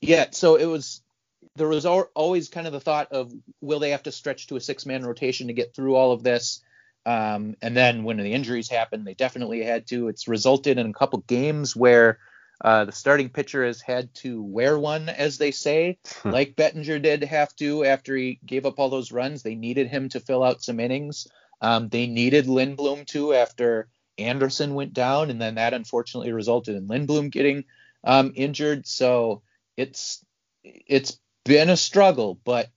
yeah, 0.00 0.26
so 0.30 0.56
it 0.56 0.66
was 0.66 1.02
there 1.56 1.68
was 1.68 1.86
always 1.86 2.48
kind 2.48 2.66
of 2.66 2.72
the 2.72 2.80
thought 2.80 3.12
of 3.12 3.32
will 3.60 3.80
they 3.80 3.90
have 3.90 4.02
to 4.04 4.12
stretch 4.12 4.46
to 4.48 4.56
a 4.56 4.60
six 4.60 4.86
man 4.86 5.04
rotation 5.04 5.46
to 5.46 5.52
get 5.52 5.74
through 5.74 5.94
all 5.96 6.12
of 6.12 6.22
this? 6.22 6.62
Um, 7.04 7.56
and 7.62 7.76
then 7.76 8.02
when 8.04 8.16
the 8.16 8.32
injuries 8.32 8.68
happened, 8.68 9.06
they 9.06 9.14
definitely 9.14 9.62
had 9.62 9.86
to. 9.88 10.08
It's 10.08 10.28
resulted 10.28 10.78
in 10.78 10.90
a 10.90 10.92
couple 10.92 11.20
games 11.20 11.74
where 11.76 12.18
uh, 12.62 12.86
the 12.86 12.92
starting 12.92 13.28
pitcher 13.28 13.64
has 13.64 13.80
had 13.80 14.12
to 14.14 14.42
wear 14.42 14.78
one, 14.78 15.08
as 15.08 15.38
they 15.38 15.50
say, 15.50 15.98
hmm. 16.22 16.30
like 16.30 16.56
Bettinger 16.56 16.98
did 16.98 17.22
have 17.24 17.54
to 17.56 17.84
after 17.84 18.16
he 18.16 18.40
gave 18.44 18.66
up 18.66 18.78
all 18.78 18.88
those 18.88 19.12
runs. 19.12 19.42
They 19.42 19.54
needed 19.54 19.88
him 19.88 20.08
to 20.10 20.20
fill 20.20 20.42
out 20.42 20.62
some 20.62 20.80
innings. 20.80 21.28
Um, 21.60 21.88
they 21.88 22.06
needed 22.06 22.46
Lindblom 22.46 23.06
too 23.06 23.34
after 23.34 23.88
Anderson 24.18 24.74
went 24.74 24.94
down, 24.94 25.30
and 25.30 25.40
then 25.40 25.56
that 25.56 25.74
unfortunately 25.74 26.32
resulted 26.32 26.76
in 26.76 26.88
Lindblom 26.88 27.30
getting 27.30 27.64
um, 28.06 28.32
injured. 28.34 28.86
So 28.86 29.42
it's 29.76 30.24
it's 30.62 31.18
been 31.44 31.68
a 31.68 31.76
struggle, 31.76 32.40
but 32.44 32.70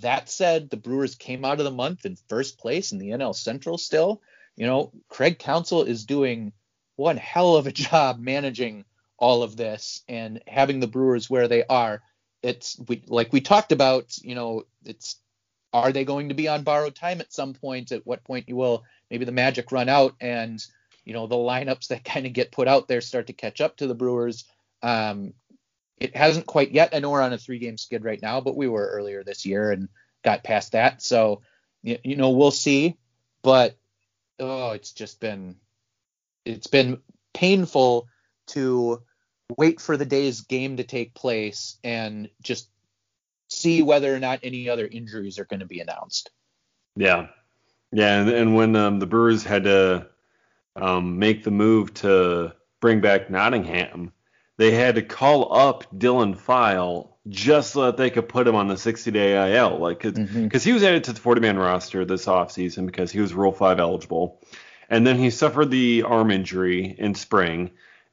that 0.00 0.30
said, 0.30 0.70
the 0.70 0.76
Brewers 0.76 1.14
came 1.14 1.44
out 1.44 1.58
of 1.58 1.64
the 1.64 1.70
month 1.70 2.06
in 2.06 2.16
first 2.28 2.58
place 2.58 2.92
in 2.92 2.98
the 2.98 3.10
NL 3.10 3.34
Central 3.34 3.76
still. 3.76 4.22
You 4.56 4.66
know, 4.66 4.92
Craig 5.08 5.38
Counsell 5.38 5.82
is 5.82 6.04
doing 6.04 6.52
one 6.96 7.16
hell 7.16 7.56
of 7.56 7.66
a 7.66 7.72
job 7.88 8.20
managing 8.20 8.84
all 9.18 9.42
of 9.42 9.56
this 9.56 10.02
and 10.08 10.42
having 10.46 10.80
the 10.80 10.86
Brewers 10.86 11.28
where 11.28 11.48
they 11.48 11.64
are. 11.64 12.02
It's 12.42 12.78
we, 12.88 13.02
like 13.06 13.32
we 13.32 13.40
talked 13.40 13.72
about, 13.72 14.16
you 14.18 14.34
know, 14.34 14.64
it's 14.84 15.16
are 15.72 15.92
they 15.92 16.04
going 16.04 16.30
to 16.30 16.34
be 16.34 16.48
on 16.48 16.64
borrowed 16.64 16.94
time 16.94 17.20
at 17.20 17.32
some 17.32 17.52
point? 17.52 17.92
At 17.92 18.06
what 18.06 18.24
point 18.24 18.48
you 18.48 18.56
will 18.56 18.84
maybe 19.10 19.24
the 19.24 19.32
magic 19.32 19.70
run 19.72 19.88
out 19.88 20.14
and 20.20 20.64
you 21.04 21.12
know 21.12 21.26
the 21.26 21.36
lineups 21.36 21.88
that 21.88 22.04
kind 22.04 22.26
of 22.26 22.32
get 22.32 22.52
put 22.52 22.68
out 22.68 22.88
there 22.88 23.00
start 23.00 23.26
to 23.28 23.32
catch 23.32 23.60
up 23.60 23.76
to 23.76 23.86
the 23.86 23.94
Brewers. 23.94 24.44
Um, 24.82 25.34
it 25.98 26.16
hasn't 26.16 26.46
quite 26.46 26.72
yet. 26.72 26.90
I 26.94 26.98
know 26.98 27.10
we're 27.10 27.22
on 27.22 27.32
a 27.32 27.38
three-game 27.38 27.76
skid 27.76 28.04
right 28.04 28.20
now, 28.20 28.40
but 28.40 28.56
we 28.56 28.68
were 28.68 28.86
earlier 28.86 29.22
this 29.22 29.44
year 29.44 29.70
and 29.70 29.88
got 30.24 30.44
past 30.44 30.72
that. 30.72 31.02
So 31.02 31.42
you, 31.82 31.98
you 32.02 32.16
know 32.16 32.30
we'll 32.30 32.50
see. 32.50 32.96
But 33.42 33.76
oh, 34.38 34.70
it's 34.70 34.92
just 34.92 35.20
been 35.20 35.56
it's 36.44 36.66
been 36.66 37.00
painful 37.34 38.08
to 38.48 39.02
wait 39.56 39.80
for 39.80 39.96
the 39.96 40.04
day's 40.04 40.42
game 40.42 40.76
to 40.76 40.84
take 40.84 41.14
place 41.14 41.76
and 41.84 42.28
just 42.42 42.68
see 43.48 43.82
whether 43.82 44.14
or 44.14 44.18
not 44.18 44.40
any 44.42 44.68
other 44.68 44.86
injuries 44.86 45.38
are 45.38 45.44
going 45.44 45.60
to 45.60 45.66
be 45.66 45.80
announced. 45.80 46.30
Yeah, 46.96 47.28
yeah, 47.92 48.20
and, 48.20 48.30
and 48.30 48.54
when 48.54 48.76
um, 48.76 48.98
the 48.98 49.06
Brewers 49.06 49.44
had 49.44 49.64
to 49.64 50.06
um, 50.76 51.18
make 51.18 51.44
the 51.44 51.50
move 51.50 51.94
to 51.94 52.52
bring 52.80 53.00
back 53.00 53.30
Nottingham, 53.30 54.12
they 54.56 54.72
had 54.72 54.96
to 54.96 55.02
call 55.02 55.54
up 55.54 55.84
Dylan 55.96 56.36
File 56.36 57.18
just 57.28 57.72
so 57.72 57.82
that 57.82 57.96
they 57.96 58.10
could 58.10 58.28
put 58.28 58.48
him 58.48 58.54
on 58.54 58.68
the 58.68 58.74
60-day 58.74 59.56
IL, 59.56 59.78
like 59.78 60.02
because 60.02 60.18
mm-hmm. 60.18 60.56
he 60.56 60.72
was 60.72 60.82
added 60.82 61.04
to 61.04 61.12
the 61.12 61.20
40-man 61.20 61.58
roster 61.58 62.04
this 62.04 62.26
offseason 62.26 62.86
because 62.86 63.12
he 63.12 63.20
was 63.20 63.34
Rule 63.34 63.52
5 63.52 63.78
eligible, 63.78 64.40
and 64.88 65.06
then 65.06 65.18
he 65.18 65.30
suffered 65.30 65.70
the 65.70 66.02
arm 66.02 66.30
injury 66.30 66.94
in 66.98 67.14
spring 67.14 67.70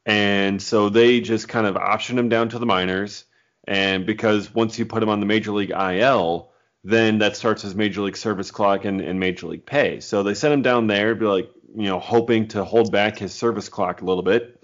and 0.08 0.62
so 0.62 0.88
they 0.88 1.20
just 1.20 1.50
kind 1.50 1.67
of 1.67 1.76
optioned 1.76 2.17
him 2.17 2.30
down 2.30 2.48
to 2.50 2.60
the 2.60 2.65
minors. 2.65 3.26
And 3.67 4.06
because 4.06 4.56
once 4.56 4.80
you 4.80 4.86
put 4.86 5.04
him 5.04 5.10
on 5.10 5.20
the 5.20 5.26
major 5.26 5.52
league 5.52 5.72
IL, 5.72 6.50
then 6.88 7.17
that 7.17 7.36
starts 7.36 7.63
his 7.63 7.76
major 7.76 8.00
league 8.00 8.15
service 8.15 8.50
clock 8.50 8.86
and, 8.86 9.02
and 9.02 9.19
major 9.19 9.47
league 9.47 9.65
pay. 9.65 10.00
So 10.00 10.23
they 10.23 10.34
sent 10.34 10.54
him 10.54 10.62
down 10.62 10.88
there, 10.88 11.15
be 11.15 11.26
like, 11.26 11.52
you 11.76 11.84
know, 11.84 12.00
hoping 12.00 12.47
to 12.50 12.63
hold 12.63 12.93
back 12.93 13.17
his 13.17 13.34
service 13.34 13.67
clock 13.67 14.02
a 14.02 14.06
little 14.06 14.23
bit. 14.23 14.63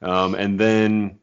Um, 0.00 0.34
and 0.34 0.58
then, 0.58 1.18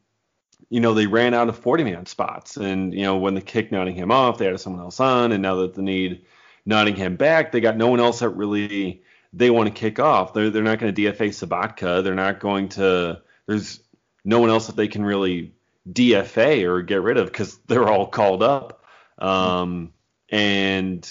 you 0.70 0.78
know, 0.78 0.94
they 0.94 1.08
ran 1.08 1.34
out 1.34 1.48
of 1.48 1.58
40 1.58 1.82
man 1.82 2.06
spots. 2.06 2.56
And, 2.56 2.94
you 2.94 3.02
know, 3.02 3.16
when 3.16 3.34
they 3.34 3.40
kicked 3.40 3.72
Nottingham 3.72 4.12
off, 4.12 4.38
they 4.38 4.46
had 4.46 4.60
someone 4.60 4.82
else 4.82 5.00
on. 5.00 5.32
And 5.32 5.42
now 5.42 5.56
that 5.56 5.74
they 5.74 5.82
need 5.82 6.26
Nottingham 6.64 7.16
back, 7.16 7.50
they 7.50 7.60
got 7.60 7.76
no 7.76 7.88
one 7.88 7.98
else 7.98 8.20
that 8.20 8.28
really 8.28 9.02
they 9.32 9.50
want 9.50 9.66
to 9.66 9.74
kick 9.74 9.98
off. 9.98 10.32
They're, 10.32 10.50
they're 10.50 10.62
not 10.62 10.78
going 10.78 10.94
to 10.94 11.02
DFA 11.02 11.30
Sobotka. 11.30 12.04
They're 12.04 12.14
not 12.14 12.38
going 12.38 12.68
to 12.70 13.20
there's 13.48 13.80
no 14.24 14.38
one 14.38 14.50
else 14.50 14.68
that 14.68 14.76
they 14.76 14.86
can 14.86 15.04
really 15.04 15.54
DFA 15.90 16.68
or 16.68 16.82
get 16.82 17.02
rid 17.02 17.16
of 17.16 17.26
because 17.26 17.58
they're 17.66 17.88
all 17.88 18.06
called 18.06 18.44
up. 18.44 18.84
Um, 19.18 19.92
and 20.28 21.08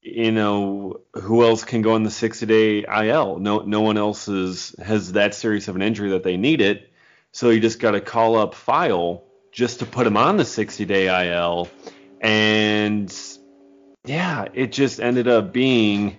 you 0.00 0.32
know 0.32 1.00
who 1.14 1.44
else 1.44 1.64
can 1.64 1.82
go 1.82 1.94
on 1.94 2.02
the 2.02 2.10
60 2.10 2.46
day 2.46 2.84
IL? 2.84 3.38
No, 3.38 3.60
no 3.60 3.80
one 3.80 3.98
else 3.98 4.28
is, 4.28 4.74
has 4.82 5.12
that 5.12 5.34
serious 5.34 5.68
of 5.68 5.76
an 5.76 5.82
injury 5.82 6.10
that 6.10 6.22
they 6.22 6.36
need 6.36 6.60
it. 6.60 6.90
So 7.32 7.50
you 7.50 7.60
just 7.60 7.78
got 7.78 7.92
to 7.92 8.00
call 8.00 8.36
up 8.36 8.54
File 8.54 9.24
just 9.52 9.80
to 9.80 9.86
put 9.86 10.06
him 10.06 10.16
on 10.16 10.36
the 10.36 10.44
60 10.44 10.84
day 10.84 11.30
IL. 11.30 11.68
And 12.20 13.14
yeah, 14.04 14.46
it 14.54 14.72
just 14.72 15.00
ended 15.00 15.28
up 15.28 15.52
being 15.52 16.18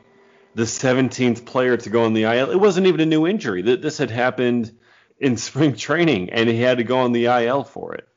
the 0.55 0.63
17th 0.63 1.45
player 1.45 1.77
to 1.77 1.89
go 1.89 2.03
on 2.03 2.13
the 2.13 2.23
IL. 2.23 2.51
It 2.51 2.59
wasn't 2.59 2.87
even 2.87 3.01
a 3.01 3.05
new 3.05 3.25
injury. 3.27 3.61
This 3.61 3.97
had 3.97 4.11
happened 4.11 4.77
in 5.17 5.37
spring 5.37 5.75
training, 5.75 6.29
and 6.31 6.49
he 6.49 6.61
had 6.61 6.77
to 6.77 6.83
go 6.83 6.99
on 6.99 7.11
the 7.11 7.25
IL 7.25 7.63
for 7.63 7.95
it. 7.95 8.07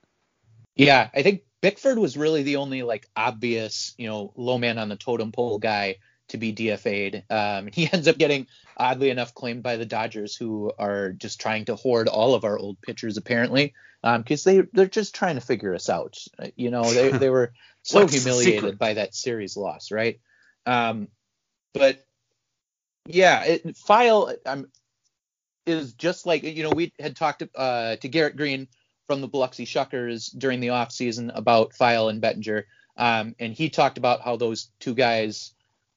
Yeah, 0.75 1.11
I 1.15 1.23
think 1.23 1.43
Bickford 1.63 1.97
was 1.97 2.17
really 2.17 2.43
the 2.43 2.57
only 2.57 2.83
like 2.83 3.09
obvious, 3.17 3.95
you 3.97 4.09
know, 4.09 4.33
low 4.37 4.59
man 4.59 4.79
on 4.79 4.89
the 4.89 4.97
totem 4.97 5.31
pole 5.33 5.59
guy 5.59 5.97
to 6.29 6.37
be 6.37 6.53
DFA'd. 6.53 7.25
Um, 7.31 7.71
he 7.73 7.89
ends 7.93 8.09
up 8.09 8.19
getting, 8.19 8.49
oddly 8.77 9.11
enough, 9.11 9.33
claimed 9.33 9.63
by 9.63 9.77
the 9.77 9.87
Dodgers, 9.87 10.35
who 10.35 10.73
are 10.79 11.13
just 11.13 11.41
trying 11.41 11.67
to 11.67 11.77
hoard 11.77 12.09
all 12.09 12.35
of 12.35 12.45
our 12.45 12.59
old 12.59 12.83
pitchers 12.83 13.17
apparently, 13.17 13.75
because 14.03 14.47
um, 14.47 14.53
they 14.53 14.63
they're 14.73 14.87
just 14.87 15.15
trying 15.15 15.37
to 15.37 15.41
figure 15.41 15.75
us 15.75 15.89
out. 15.89 16.19
You 16.57 16.73
know, 16.73 16.93
they 16.93 17.11
they 17.11 17.31
were 17.31 17.53
so 17.83 18.09
humiliated 18.09 18.77
by 18.77 18.95
that 18.95 19.15
series 19.15 19.57
loss, 19.57 19.93
right? 19.93 20.21
Um, 20.67 21.09
but 21.73 22.05
yeah, 23.07 23.45
it, 23.45 23.77
file. 23.77 24.35
I'm 24.45 24.67
is 25.65 25.93
just 25.93 26.27
like 26.27 26.43
you 26.43 26.65
know 26.65 26.71
we 26.71 26.93
had 26.99 27.15
talked 27.15 27.45
uh, 27.55 27.95
to 27.97 28.09
Garrett 28.09 28.37
Green 28.37 28.67
from 29.07 29.21
the 29.21 29.29
Biloxi 29.29 29.65
Shuckers 29.67 30.37
during 30.37 30.61
the 30.61 30.69
offseason 30.69 31.31
about 31.35 31.75
File 31.75 32.09
and 32.09 32.21
Bettinger, 32.21 32.67
um, 32.97 33.35
and 33.39 33.53
he 33.53 33.69
talked 33.69 33.99
about 33.99 34.21
how 34.23 34.37
those 34.37 34.69
two 34.81 34.95
guys 34.95 35.53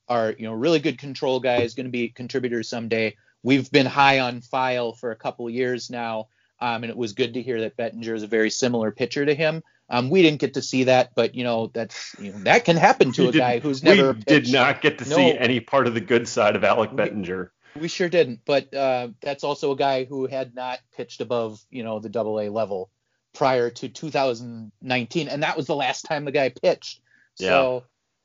are 0.08 0.34
you 0.38 0.46
know 0.46 0.54
really 0.54 0.80
good 0.80 0.98
control 0.98 1.39
guys, 1.39 1.74
going 1.76 1.86
to 1.88 1.91
be 1.91 2.10
contributors 2.10 2.70
someday, 2.70 3.15
we've 3.44 3.72
been 3.72 3.86
high 3.86 4.20
on 4.20 4.41
File 4.41 4.94
for 4.94 5.12
a 5.12 5.15
couple 5.15 5.50
years 5.50 5.89
now, 5.89 6.28
um, 6.60 6.84
and 6.84 6.89
it 6.91 6.98
was 6.98 7.13
good 7.13 7.34
to 7.36 7.41
hear 7.41 7.62
that 7.62 7.78
Bettinger 7.78 8.13
is 8.15 8.24
a 8.24 8.28
very 8.28 8.50
similar 8.50 8.91
pitcher 8.91 9.26
to 9.26 9.34
him. 9.36 9.63
Um, 9.89 10.10
we 10.10 10.24
didn't 10.24 10.39
get 10.39 10.56
to 10.56 10.62
see 10.63 10.86
that, 10.86 11.12
but 11.15 11.36
you 11.36 11.44
know 11.44 11.70
that's 11.74 12.15
you 12.20 12.32
know 12.32 12.39
that 12.39 12.65
can 12.65 12.76
happen 12.78 13.12
to 13.13 13.24
We 13.24 13.28
a 13.30 13.32
guy 13.34 13.60
who's 13.60 13.84
never. 13.84 14.13
we 14.13 14.22
pitched. 14.24 14.46
did 14.48 14.54
not 14.54 14.82
get 14.82 14.98
to 15.00 15.10
No. 15.10 15.15
see 15.15 15.38
any 15.38 15.60
part 15.60 15.86
of 15.88 15.94
the 15.94 16.02
good 16.02 16.28
side 16.28 16.56
of 16.56 16.63
Alec 16.63 16.91
We- 16.91 16.98
Bettinger. 16.98 17.52
We 17.80 17.89
sure 17.89 18.08
didn't, 18.08 18.39
but 18.46 18.74
uh, 18.74 19.10
that's 19.22 19.44
also 19.44 19.74
a 19.74 19.76
guy 19.76 20.06
who 20.06 20.28
had 20.28 20.56
not 20.56 20.80
pitched 20.96 21.20
above, 21.20 21.60
you 21.70 21.84
know, 21.84 22.00
the 22.00 22.08
Double 22.08 22.39
A 22.39 22.48
level 22.48 22.89
prior 23.36 23.69
to 23.69 23.89
2019, 23.89 25.28
and 25.28 25.43
that 25.43 25.58
was 25.58 25.67
the 25.67 25.76
last 25.76 26.04
time 26.04 26.26
the 26.26 26.32
guy 26.32 26.50
pitched. 26.50 27.02
Yeah. 27.38 27.50
So, 27.50 27.84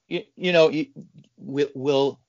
you, 0.08 0.22
you 0.36 0.52
know, 0.52 0.70
you, 0.70 0.86
we, 1.36 1.66
we'll 1.74 2.20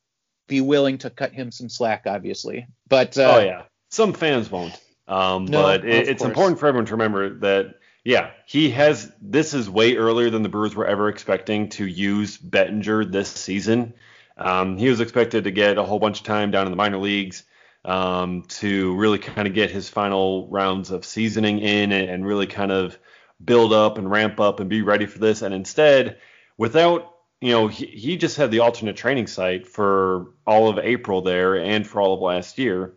be 0.47 0.61
willing 0.61 0.97
to 0.99 1.09
cut 1.09 1.31
him 1.31 1.51
some 1.51 1.69
slack, 1.69 2.03
obviously. 2.05 2.67
But 2.89 3.17
uh, 3.17 3.35
oh 3.37 3.39
yeah, 3.39 3.63
some 3.89 4.13
fans 4.13 4.51
won't. 4.51 4.77
Um, 5.07 5.45
No, 5.45 5.63
but 5.63 5.85
it, 5.85 6.09
it's 6.09 6.21
course. 6.21 6.29
important 6.29 6.59
for 6.59 6.67
everyone 6.67 6.85
to 6.87 6.93
remember 6.93 7.29
that 7.39 7.75
yeah, 8.03 8.31
he 8.45 8.71
has. 8.71 9.11
This 9.21 9.53
is 9.53 9.69
way 9.69 9.95
earlier 9.95 10.29
than 10.29 10.43
the 10.43 10.49
Brewers 10.49 10.75
were 10.75 10.87
ever 10.87 11.07
expecting 11.09 11.69
to 11.69 11.85
use 11.85 12.37
Bettinger 12.37 13.05
this 13.05 13.29
season. 13.29 13.93
Um, 14.37 14.77
he 14.77 14.89
was 14.89 14.99
expected 15.01 15.43
to 15.43 15.51
get 15.51 15.77
a 15.77 15.83
whole 15.83 15.99
bunch 15.99 16.19
of 16.19 16.25
time 16.25 16.51
down 16.51 16.65
in 16.65 16.71
the 16.71 16.77
minor 16.77 16.97
leagues 16.97 17.43
um, 17.85 18.43
to 18.47 18.95
really 18.95 19.17
kind 19.19 19.47
of 19.47 19.53
get 19.53 19.71
his 19.71 19.89
final 19.89 20.47
rounds 20.49 20.91
of 20.91 21.05
seasoning 21.05 21.59
in 21.59 21.91
and, 21.91 22.09
and 22.09 22.25
really 22.25 22.47
kind 22.47 22.71
of 22.71 22.97
build 23.43 23.73
up 23.73 23.97
and 23.97 24.09
ramp 24.09 24.39
up 24.39 24.59
and 24.59 24.69
be 24.69 24.81
ready 24.81 25.05
for 25.05 25.19
this. 25.19 25.41
And 25.41 25.53
instead, 25.53 26.17
without 26.57 27.07
you 27.41 27.51
know, 27.51 27.67
he, 27.67 27.87
he 27.87 28.17
just 28.17 28.37
had 28.37 28.51
the 28.51 28.59
alternate 28.59 28.95
training 28.95 29.25
site 29.25 29.67
for 29.67 30.27
all 30.45 30.69
of 30.69 30.77
April 30.77 31.21
there 31.21 31.57
and 31.57 31.85
for 31.87 31.99
all 31.99 32.13
of 32.13 32.21
last 32.21 32.59
year. 32.59 32.93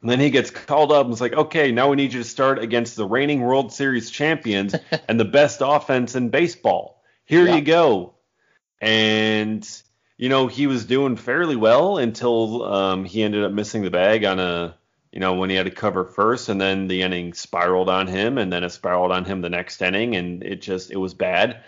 And 0.00 0.08
then 0.08 0.20
he 0.20 0.30
gets 0.30 0.50
called 0.50 0.92
up 0.92 1.04
and 1.06 1.12
it's 1.12 1.20
like, 1.20 1.32
okay, 1.32 1.72
now 1.72 1.88
we 1.88 1.96
need 1.96 2.12
you 2.12 2.22
to 2.22 2.28
start 2.28 2.60
against 2.60 2.94
the 2.94 3.06
reigning 3.06 3.40
World 3.40 3.72
Series 3.72 4.10
champions 4.10 4.76
and 5.08 5.18
the 5.18 5.24
best 5.24 5.60
offense 5.60 6.14
in 6.14 6.28
baseball. 6.28 7.02
Here 7.24 7.46
Yeah. 7.46 7.56
you 7.56 7.62
go. 7.62 8.14
And 8.80 9.68
you 10.16 10.28
know, 10.28 10.46
he 10.46 10.66
was 10.66 10.84
doing 10.84 11.16
fairly 11.16 11.56
well 11.56 11.98
until 11.98 12.64
um, 12.64 13.04
he 13.04 13.22
ended 13.22 13.44
up 13.44 13.52
missing 13.52 13.82
the 13.82 13.90
bag 13.90 14.24
on 14.24 14.38
a, 14.38 14.76
you 15.12 15.20
know, 15.20 15.34
when 15.34 15.50
he 15.50 15.56
had 15.56 15.66
to 15.66 15.72
cover 15.72 16.04
first, 16.04 16.48
and 16.48 16.60
then 16.60 16.88
the 16.88 17.02
inning 17.02 17.34
spiraled 17.34 17.88
on 17.88 18.06
him, 18.06 18.38
and 18.38 18.52
then 18.52 18.64
it 18.64 18.70
spiraled 18.70 19.12
on 19.12 19.24
him 19.24 19.40
the 19.40 19.50
next 19.50 19.80
inning, 19.82 20.16
and 20.16 20.42
it 20.42 20.62
just 20.62 20.90
it 20.90 20.96
was 20.96 21.14
bad. 21.14 21.62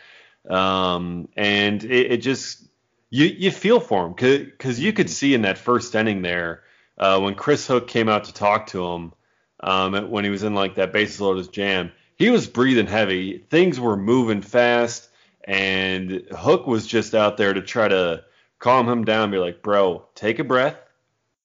Um, 0.48 1.28
and 1.36 1.82
it, 1.82 2.12
it 2.12 2.16
just 2.18 2.64
you 3.10 3.26
you 3.26 3.50
feel 3.50 3.80
for 3.80 4.06
him 4.06 4.12
because 4.14 4.80
you 4.80 4.92
could 4.92 5.10
see 5.10 5.34
in 5.34 5.42
that 5.42 5.58
first 5.58 5.94
inning 5.94 6.22
there 6.22 6.62
uh, 6.98 7.20
when 7.20 7.34
Chris 7.34 7.66
Hook 7.66 7.88
came 7.88 8.08
out 8.08 8.24
to 8.24 8.34
talk 8.34 8.68
to 8.68 8.84
him 8.84 9.12
um, 9.60 10.10
when 10.10 10.24
he 10.24 10.30
was 10.30 10.42
in 10.42 10.54
like 10.54 10.76
that 10.76 10.92
bases 10.92 11.20
loaded 11.20 11.52
jam, 11.52 11.92
he 12.16 12.30
was 12.30 12.46
breathing 12.46 12.86
heavy. 12.86 13.38
Things 13.38 13.80
were 13.80 13.96
moving 13.96 14.42
fast, 14.42 15.08
and 15.44 16.22
Hook 16.30 16.66
was 16.66 16.86
just 16.86 17.14
out 17.14 17.36
there 17.36 17.54
to 17.54 17.62
try 17.62 17.88
to 17.88 18.24
calm 18.58 18.88
him 18.88 19.04
down, 19.04 19.30
be 19.30 19.38
like, 19.38 19.62
"Bro, 19.62 20.06
take 20.14 20.38
a 20.38 20.44
breath. 20.44 20.76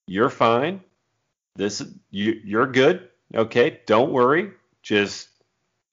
You're 0.08 0.30
fine. 0.30 0.82
This 1.56 1.84
you 2.10 2.40
you're 2.44 2.68
good. 2.68 3.10
Okay, 3.34 3.82
don't 3.86 4.12
worry. 4.12 4.52
Just 4.84 5.30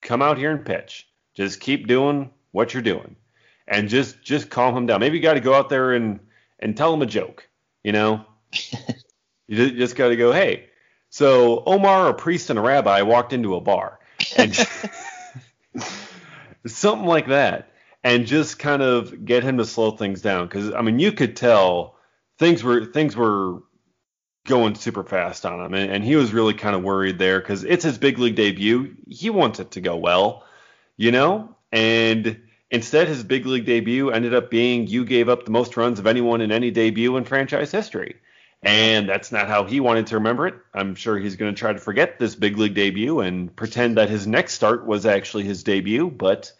come 0.00 0.22
out 0.22 0.38
here 0.38 0.50
and 0.50 0.64
pitch. 0.64 1.08
Just 1.34 1.60
keep 1.60 1.86
doing 1.86 2.30
what 2.52 2.74
you're 2.74 2.82
doing, 2.82 3.16
and 3.66 3.88
just 3.88 4.22
just 4.22 4.50
calm 4.50 4.76
him 4.76 4.86
down. 4.86 5.00
Maybe 5.00 5.16
you 5.16 5.22
got 5.22 5.34
to 5.34 5.40
go 5.40 5.54
out 5.54 5.68
there 5.68 5.92
and 5.92 6.20
and 6.58 6.76
tell 6.76 6.92
him 6.92 7.02
a 7.02 7.06
joke. 7.06 7.48
You 7.84 7.92
know, 7.92 8.24
you 9.46 9.70
just 9.70 9.96
got 9.96 10.08
to 10.08 10.16
go, 10.16 10.32
hey. 10.32 10.66
So 11.10 11.62
Omar, 11.64 12.08
a 12.10 12.14
priest, 12.14 12.50
and 12.50 12.58
a 12.58 12.62
rabbi 12.62 13.00
walked 13.02 13.32
into 13.32 13.54
a 13.54 13.60
bar, 13.60 13.98
and 14.36 14.54
something 16.66 17.06
like 17.06 17.28
that, 17.28 17.72
and 18.04 18.26
just 18.26 18.58
kind 18.58 18.82
of 18.82 19.24
get 19.24 19.42
him 19.42 19.58
to 19.58 19.64
slow 19.64 19.92
things 19.92 20.22
down. 20.22 20.46
Because 20.46 20.72
I 20.72 20.82
mean, 20.82 20.98
you 20.98 21.12
could 21.12 21.36
tell 21.36 21.96
things 22.38 22.62
were 22.62 22.84
things 22.86 23.16
were 23.16 23.62
going 24.46 24.74
super 24.74 25.04
fast 25.04 25.44
on 25.44 25.60
him, 25.64 25.74
and, 25.74 25.90
and 25.90 26.04
he 26.04 26.16
was 26.16 26.32
really 26.32 26.54
kind 26.54 26.74
of 26.74 26.82
worried 26.82 27.18
there 27.18 27.38
because 27.38 27.64
it's 27.64 27.84
his 27.84 27.98
big 27.98 28.18
league 28.18 28.36
debut. 28.36 28.96
He 29.06 29.30
wants 29.30 29.60
it 29.60 29.72
to 29.72 29.80
go 29.80 29.96
well, 29.96 30.44
you 30.96 31.12
know, 31.12 31.54
and 31.72 32.40
instead 32.70 33.08
his 33.08 33.22
big 33.22 33.46
league 33.46 33.66
debut 33.66 34.10
ended 34.10 34.34
up 34.34 34.50
being 34.50 34.86
you 34.86 35.04
gave 35.04 35.28
up 35.28 35.44
the 35.44 35.50
most 35.50 35.76
runs 35.76 35.98
of 35.98 36.06
anyone 36.06 36.40
in 36.40 36.52
any 36.52 36.70
debut 36.70 37.16
in 37.16 37.24
franchise 37.24 37.70
history. 37.70 38.16
And 38.60 39.08
that's 39.08 39.30
not 39.30 39.46
how 39.46 39.64
he 39.64 39.78
wanted 39.78 40.08
to 40.08 40.16
remember 40.16 40.48
it. 40.48 40.56
I'm 40.74 40.96
sure 40.96 41.16
he's 41.16 41.36
going 41.36 41.54
to 41.54 41.58
try 41.58 41.72
to 41.72 41.78
forget 41.78 42.18
this 42.18 42.34
big 42.34 42.58
league 42.58 42.74
debut 42.74 43.20
and 43.20 43.54
pretend 43.54 43.98
that 43.98 44.10
his 44.10 44.26
next 44.26 44.54
start 44.54 44.84
was 44.84 45.06
actually 45.06 45.44
his 45.44 45.62
debut. 45.62 46.10
But 46.10 46.52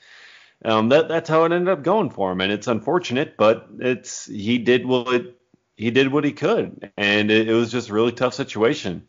um, 0.65 0.91
that 0.91 1.09
that's 1.09 1.29
how 1.31 1.45
it 1.45 1.53
ended 1.53 1.69
up 1.69 1.83
going 1.83 2.11
for 2.11 2.33
him, 2.33 2.41
and 2.41 2.53
it's 2.53 2.69
unfortunate, 2.69 3.37
but 3.37 3.69
it's 3.81 4.27
he 4.27 4.59
did 4.59 4.87
what 4.87 5.37
he 5.77 5.91
did 5.91 6.13
what 6.13 6.25
he 6.25 6.33
could, 6.33 6.91
and 6.97 7.31
it, 7.31 7.49
it 7.49 7.55
was 7.55 7.73
just 7.73 7.91
a 7.91 7.95
really 7.95 8.13
tough 8.13 8.35
situation. 8.35 9.07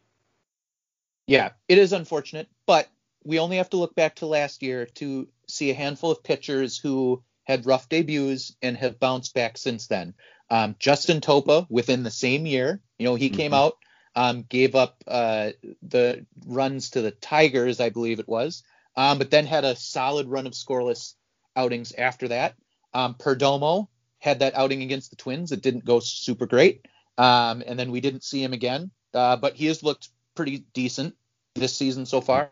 Yeah, 1.28 1.52
it 1.68 1.78
is 1.78 1.94
unfortunate, 1.94 2.50
but 2.66 2.90
we 3.24 3.40
only 3.40 3.58
have 3.58 3.70
to 3.72 3.78
look 3.78 3.96
back 3.96 4.16
to 4.18 4.26
last 4.26 4.62
year 4.64 4.86
to 4.96 5.28
see 5.48 5.70
a 5.70 5.76
handful 5.76 6.12
of 6.12 6.24
pitchers 6.24 6.78
who 6.78 7.24
had 7.46 7.66
rough 7.66 7.88
debuts 7.90 8.56
and 8.62 8.76
have 8.78 9.00
bounced 9.00 9.34
back 9.34 9.58
since 9.58 9.88
then. 9.88 10.14
Um, 10.50 10.76
Justin 10.80 11.22
Topa, 11.22 11.66
within 11.70 12.04
the 12.04 12.12
same 12.12 12.46
year, 12.46 12.82
you 12.98 13.06
know, 13.06 13.16
he 13.16 13.30
came 13.30 13.52
Mhm. 13.52 13.56
out, 13.56 13.78
um, 14.16 14.44
gave 14.44 14.76
up 14.76 15.04
uh, 15.08 15.52
the 15.82 16.26
runs 16.46 16.92
to 16.92 17.02
the 17.02 17.12
Tigers, 17.12 17.80
I 17.80 17.90
believe 17.90 18.20
it 18.20 18.28
was, 18.28 18.64
um, 18.96 19.18
but 19.18 19.32
then 19.32 19.46
had 19.46 19.66
a 19.66 19.76
solid 19.76 20.28
run 20.28 20.48
of 20.48 20.54
scoreless 20.54 21.16
outings 21.56 21.94
after 21.94 22.28
that. 22.30 22.56
Um, 22.94 23.16
Perdomo 23.16 23.88
had 24.20 24.40
that 24.40 24.56
outing 24.56 24.82
against 24.82 25.10
the 25.10 25.16
Twins. 25.16 25.52
It 25.52 25.62
didn't 25.62 25.86
go 25.86 26.00
super 26.00 26.46
great, 26.46 26.88
um, 27.18 27.64
and 27.66 27.78
then 27.78 27.92
we 27.92 28.02
didn't 28.02 28.24
see 28.24 28.44
him 28.44 28.54
again. 28.54 28.92
Uh, 29.14 29.36
but 29.36 29.56
he 29.56 29.66
has 29.68 29.84
looked 29.84 30.10
pretty 30.36 30.66
decent 30.74 31.16
this 31.56 31.76
season 31.76 32.06
so 32.06 32.22
far. 32.22 32.52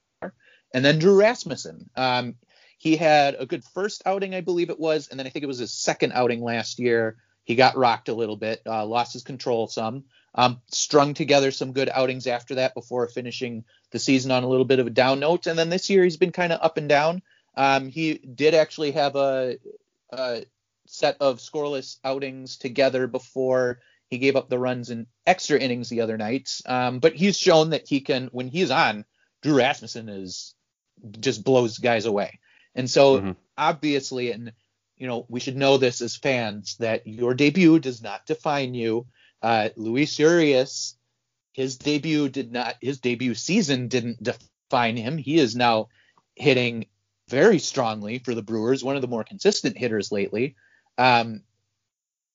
And 0.73 0.83
then 0.83 0.99
Drew 0.99 1.17
Rasmussen. 1.17 1.89
Um, 1.95 2.36
he 2.77 2.95
had 2.95 3.36
a 3.39 3.45
good 3.45 3.63
first 3.63 4.03
outing, 4.05 4.36
I 4.36 4.41
believe 4.41 4.69
it 4.69 4.79
was, 4.79 5.07
and 5.07 5.19
then 5.19 5.25
I 5.25 5.29
think 5.29 5.43
it 5.43 5.47
was 5.47 5.60
his 5.60 5.73
second 5.73 6.12
outing 6.13 6.43
last 6.43 6.79
year. 6.79 7.17
He 7.43 7.55
got 7.55 7.77
rocked 7.77 8.10
a 8.10 8.13
little 8.13 8.36
bit, 8.36 8.62
uh, 8.65 8.86
lost 8.86 9.13
his 9.13 9.23
control 9.23 9.67
some, 9.67 10.03
um, 10.36 10.62
strung 10.69 11.13
together 11.13 11.49
some 11.51 11.71
good 11.71 11.89
outings 11.89 12.27
after 12.27 12.55
that 12.55 12.73
before 12.73 13.07
finishing 13.07 13.63
the 13.91 13.99
season 13.99 14.31
on 14.31 14.43
a 14.43 14.47
little 14.47 14.65
bit 14.65 14.79
of 14.79 14.88
a 14.88 14.91
down 14.91 15.21
note. 15.21 15.47
And 15.47 15.57
then 15.57 15.69
this 15.69 15.89
year 15.89 16.03
he's 16.03 16.17
been 16.17 16.33
kind 16.33 16.51
of 16.51 16.60
up 16.62 16.77
and 16.77 16.89
down. 16.89 17.21
Um, 17.58 17.89
he 17.89 18.13
did 18.13 18.54
actually 18.54 18.91
have 18.91 19.15
a, 19.15 19.58
a 20.12 20.46
set 20.86 21.17
of 21.20 21.39
scoreless 21.39 21.98
outings 22.06 22.58
together 22.58 23.08
before 23.08 23.80
he 24.10 24.20
gave 24.20 24.38
up 24.38 24.48
the 24.48 24.60
runs 24.60 24.89
in 24.89 25.08
extra 25.26 25.60
innings 25.60 25.89
the 25.89 26.02
other 26.02 26.17
night. 26.17 26.62
Um, 26.65 27.00
but 27.00 27.13
he's 27.13 27.38
shown 27.38 27.72
that 27.72 27.89
he 27.89 28.00
can, 28.00 28.28
when 28.32 28.48
he's 28.48 28.72
on, 28.72 29.04
Drew 29.41 29.58
Rasmussen 29.58 30.08
is 30.08 30.56
just 31.20 31.43
blows 31.43 31.80
guys 31.80 32.06
away. 32.06 32.39
And 32.74 32.89
so 32.89 33.20
Mhm. 33.20 33.36
obviously, 33.58 34.32
and 34.32 34.54
you 34.98 35.08
know, 35.08 35.26
we 35.30 35.39
should 35.39 35.58
know 35.58 35.78
this 35.78 36.02
as 36.02 36.15
fans 36.15 36.78
that 36.78 37.06
your 37.06 37.34
debut 37.34 37.80
does 37.80 38.02
not 38.02 38.26
define 38.26 38.74
you. 38.74 39.06
Uh, 39.41 39.70
Luis 39.76 40.17
Urias, 40.17 40.96
his 41.54 41.78
debut 41.78 42.30
did 42.30 42.52
not, 42.52 42.76
his 42.82 43.00
debut 43.00 43.36
season 43.36 43.89
didn't 43.89 44.24
define 44.24 44.98
him. 44.98 45.17
He 45.17 45.38
is 45.38 45.56
now 45.56 45.89
hitting 46.36 46.88
very 47.30 47.60
strongly 47.60 48.20
for 48.20 48.34
the 48.34 48.42
Brewers, 48.42 48.84
one 48.84 48.96
of 48.96 49.02
the 49.02 49.08
more 49.08 49.24
consistent 49.24 49.78
hitters 49.78 50.12
lately. 50.12 50.56
Um, 50.98 51.42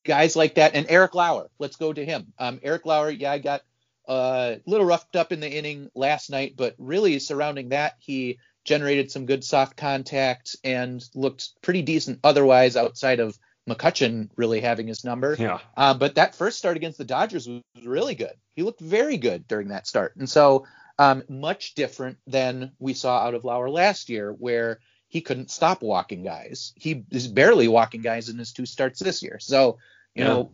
guys 0.05 0.37
like 0.37 0.57
that, 0.57 0.75
and 0.75 0.87
Eric 0.89 1.15
Lauer, 1.15 1.49
let's 1.59 1.77
go 1.77 1.93
to 1.93 2.05
him. 2.05 2.33
Um, 2.39 2.61
Eric 2.63 2.87
Lauer, 2.87 3.11
yeah, 3.11 3.33
I 3.33 3.39
got 3.39 3.63
uh, 4.09 4.57
a 4.57 4.61
little 4.67 4.87
roughed 4.87 5.17
up 5.17 5.33
in 5.33 5.41
the 5.41 5.51
inning 5.51 5.91
last 5.95 6.31
night, 6.31 6.55
but 6.57 6.75
really 6.79 7.19
surrounding 7.19 7.71
that, 7.71 7.95
he 7.99 8.39
generated 8.65 9.11
some 9.11 9.27
good 9.27 9.43
soft 9.43 9.77
contact 9.77 10.57
and 10.63 11.05
looked 11.15 11.51
pretty 11.63 11.83
decent 11.83 12.21
otherwise 12.23 12.77
outside 12.77 13.21
of 13.21 13.37
McCutcheon 13.69 14.29
really 14.37 14.61
having 14.61 14.87
his 14.87 15.05
number. 15.05 15.37
Yeah. 15.39 15.59
Uh, 15.77 15.95
but 15.95 16.17
that 16.17 16.35
first 16.35 16.59
start 16.59 16.77
against 16.77 16.99
the 16.99 17.05
Dodgers 17.05 17.49
was 17.49 17.63
really 17.85 18.15
good. 18.15 18.35
He 18.55 18.63
looked 18.63 18.81
very 18.81 19.17
good 19.17 19.47
during 19.47 19.69
that 19.69 19.87
start. 19.87 20.17
And 20.17 20.29
so 20.29 20.67
um, 20.99 21.23
much 21.29 21.75
different 21.75 22.19
than 22.27 22.73
we 22.79 22.95
saw 22.95 23.19
out 23.19 23.35
of 23.35 23.45
Lauer 23.45 23.71
last 23.71 24.09
year, 24.09 24.33
where 24.33 24.81
he 25.09 25.21
couldn't 25.21 25.51
stop 25.51 25.83
walking 25.83 26.23
guys. 26.23 26.73
He 26.77 27.05
is 27.11 27.29
barely 27.29 27.69
walking 27.69 28.01
guys 28.03 28.29
in 28.29 28.39
his 28.39 28.53
two 28.53 28.67
starts 28.67 29.01
this 29.01 29.23
year. 29.23 29.39
So, 29.41 29.79
you 30.15 30.25
Yeah. 30.25 30.29
know, 30.31 30.53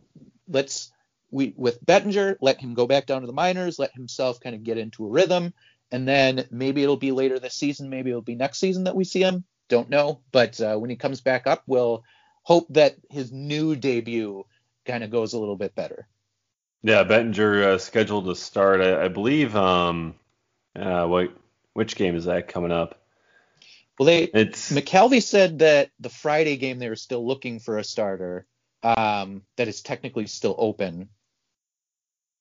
let's 0.49 0.91
we 1.30 1.55
with 1.57 1.84
Bettinger, 1.84 2.39
let 2.41 2.61
him 2.61 2.74
go 2.74 2.86
back 2.86 3.07
down 3.07 3.20
to 3.20 3.26
the 3.26 3.32
minors, 3.32 3.78
let 3.78 3.93
himself 3.93 4.41
kind 4.41 4.57
of 4.57 4.64
get 4.64 4.78
into 4.78 5.07
a 5.07 5.11
rhythm, 5.11 5.53
and 5.93 6.09
then 6.09 6.47
maybe 6.51 6.82
it'll 6.82 6.97
be 6.97 7.12
later 7.12 7.39
this 7.39 7.55
season, 7.55 7.91
maybe 7.91 8.11
it'll 8.11 8.22
be 8.22 8.34
next 8.34 8.59
season 8.59 8.84
that 8.84 8.97
we 8.97 9.05
see 9.05 9.20
him. 9.20 9.45
Don't 9.68 9.91
know, 9.91 10.20
but 10.32 10.61
uh, 10.61 10.76
when 10.76 10.89
he 10.91 10.97
comes 10.97 11.20
back 11.20 11.47
up, 11.47 11.62
we'll 11.66 12.03
hope 12.43 12.66
that 12.70 12.97
his 13.11 13.30
new 13.30 13.76
debut 13.76 14.45
kind 14.86 15.05
of 15.05 15.11
goes 15.11 15.34
a 15.34 15.39
little 15.39 15.57
bit 15.57 15.74
better. 15.74 16.09
Yeah, 16.82 17.03
Bettinger 17.03 17.70
uh, 17.70 17.78
scheduled 17.78 18.24
to 18.26 18.34
start. 18.34 18.80
I, 18.80 19.05
I 19.05 19.09
believe. 19.09 19.55
Um, 19.55 20.14
uh, 20.79 21.07
what 21.07 21.31
which 21.74 21.97
game 21.97 22.16
is 22.16 22.24
that 22.24 22.49
coming 22.49 22.72
up? 22.72 23.01
Well, 23.99 24.07
they 24.07 24.24
It's 24.24 24.72
McCalvy 24.72 25.22
said 25.22 25.61
that 25.61 25.91
the 26.01 26.09
Friday 26.09 26.57
game 26.57 26.79
they 26.79 26.89
were 26.89 26.97
still 26.97 27.26
looking 27.26 27.61
for 27.61 27.79
a 27.79 27.85
starter. 27.85 28.47
Um, 28.83 29.43
that 29.57 29.68
is 29.68 29.83
technically 29.83 30.26
still 30.26 30.55
open. 30.57 31.09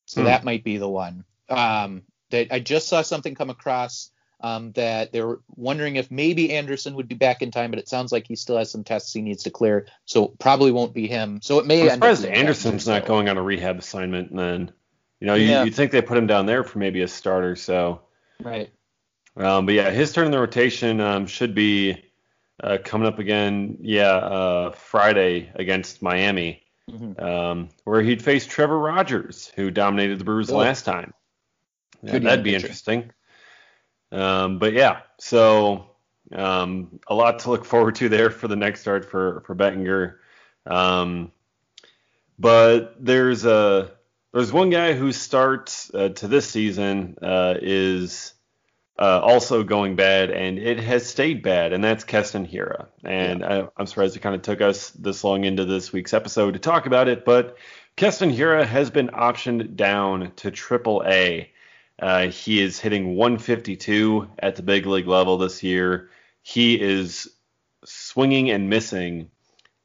So 0.05 0.21
Hmm. 0.21 0.25
that 0.25 0.43
might 0.43 0.63
be 0.63 0.77
the 0.77 0.89
one. 0.89 1.25
Um, 1.49 2.03
that 2.29 2.47
I 2.51 2.59
just 2.59 2.87
saw 2.87 3.01
something 3.01 3.35
come 3.35 3.49
across 3.49 4.11
um, 4.39 4.71
that 4.73 5.11
they 5.11 5.21
were 5.21 5.41
wondering 5.55 5.95
if 5.95 6.11
maybe 6.11 6.53
Anderson 6.53 6.95
would 6.95 7.07
be 7.07 7.15
back 7.15 7.41
in 7.41 7.49
time, 7.49 7.71
but 7.71 7.79
it 7.79 7.89
sounds 7.89 8.11
like 8.11 8.27
he 8.27 8.35
still 8.35 8.57
has 8.57 8.69
some 8.69 8.83
tests 8.83 9.13
he 9.13 9.21
needs 9.21 9.43
to 9.43 9.49
clear, 9.49 9.87
so 10.05 10.27
probably 10.27 10.71
won't 10.71 10.93
be 10.93 11.07
him. 11.07 11.39
So 11.41 11.57
it 11.59 11.65
may. 11.65 11.81
I'm 11.81 11.89
surprised 11.89 12.25
Anderson's 12.25 12.87
not 12.87 13.05
going 13.05 13.29
on 13.29 13.37
a 13.37 13.41
rehab 13.41 13.79
assignment. 13.79 14.29
And 14.29 14.39
then, 14.39 14.71
you 15.19 15.27
know, 15.27 15.33
you, 15.33 15.45
Yeah. 15.45 15.63
you'd 15.63 15.73
think 15.73 15.91
they 15.91 16.01
put 16.03 16.17
him 16.17 16.27
down 16.27 16.45
there 16.45 16.63
for 16.63 16.77
maybe 16.77 17.01
a 17.01 17.07
starter. 17.07 17.55
So, 17.55 18.01
Right. 18.41 18.71
um, 19.35 19.65
but 19.65 19.75
yeah, 19.75 19.89
his 19.89 20.13
turn 20.13 20.25
in 20.25 20.31
the 20.31 20.39
rotation 20.39 21.01
um, 21.01 21.27
should 21.27 21.53
be 21.55 22.03
uh, 22.63 22.77
coming 22.83 23.07
up 23.07 23.19
again. 23.19 23.77
Yeah, 23.81 24.15
uh, 24.15 24.71
Friday 24.71 25.51
against 25.55 26.01
Miami, 26.01 26.63
Mhm. 26.89 27.21
um, 27.21 27.69
where 27.83 28.01
he'd 28.01 28.23
face 28.23 28.47
Trevor 28.47 28.79
Rogers, 28.79 29.51
who 29.55 29.69
dominated 29.71 30.19
the 30.19 30.23
Brewers 30.23 30.49
last 30.49 30.85
time. 30.85 31.13
Yeah, 32.01 32.19
that'd 32.19 32.43
be 32.43 32.55
interesting. 32.55 33.11
Um, 34.11 34.57
but 34.59 34.73
yeah, 34.73 35.01
so 35.19 35.91
um, 36.31 36.99
a 37.07 37.13
lot 37.13 37.39
to 37.39 37.49
look 37.49 37.65
forward 37.65 37.95
to 37.95 38.09
there 38.09 38.29
for 38.29 38.47
the 38.47 38.55
next 38.55 38.81
start 38.81 39.05
for 39.05 39.41
for 39.45 39.53
Bettinger. 39.53 40.19
Um, 40.65 41.31
but 42.39 42.95
there's 43.03 43.45
a 43.45 43.91
there's 44.33 44.51
one 44.51 44.69
guy 44.69 44.93
who 44.93 45.11
starts 45.11 45.91
uh, 45.93 46.09
to 46.09 46.27
this 46.27 46.49
season 46.49 47.17
uh, 47.21 47.55
is 47.61 48.33
uh, 48.99 49.19
also 49.21 49.63
going 49.63 49.95
bad, 49.95 50.31
and 50.31 50.57
it 50.57 50.79
has 50.79 51.05
stayed 51.05 51.43
bad, 51.43 51.71
and 51.71 51.83
that's 51.83 52.03
Keston 52.03 52.47
Hiura. 52.47 52.87
And 53.03 53.45
I, 53.45 53.67
I'm 53.77 53.85
surprised 53.85 54.15
it 54.15 54.19
kind 54.19 54.35
of 54.35 54.41
took 54.41 54.61
us 54.61 54.89
this 54.91 55.23
long 55.23 55.43
into 55.43 55.65
this 55.65 55.93
week's 55.93 56.13
episode 56.13 56.53
to 56.53 56.59
talk 56.59 56.87
about 56.87 57.07
it, 57.07 57.23
but 57.23 57.57
Keston 57.95 58.31
Hiura 58.31 58.65
has 58.65 58.89
been 58.89 59.09
optioned 59.09 59.75
down 59.75 60.31
to 60.37 60.51
Triple 60.51 61.03
A. 61.05 61.51
Uh, 61.99 62.27
he 62.27 62.61
is 62.61 62.79
hitting 62.79 63.15
152 63.15 64.29
at 64.39 64.55
the 64.55 64.63
big 64.63 64.85
league 64.85 65.07
level 65.07 65.37
this 65.37 65.63
year. 65.63 66.09
He 66.43 66.79
is 66.79 67.27
swinging 67.85 68.49
and 68.49 68.69
missing 68.69 69.29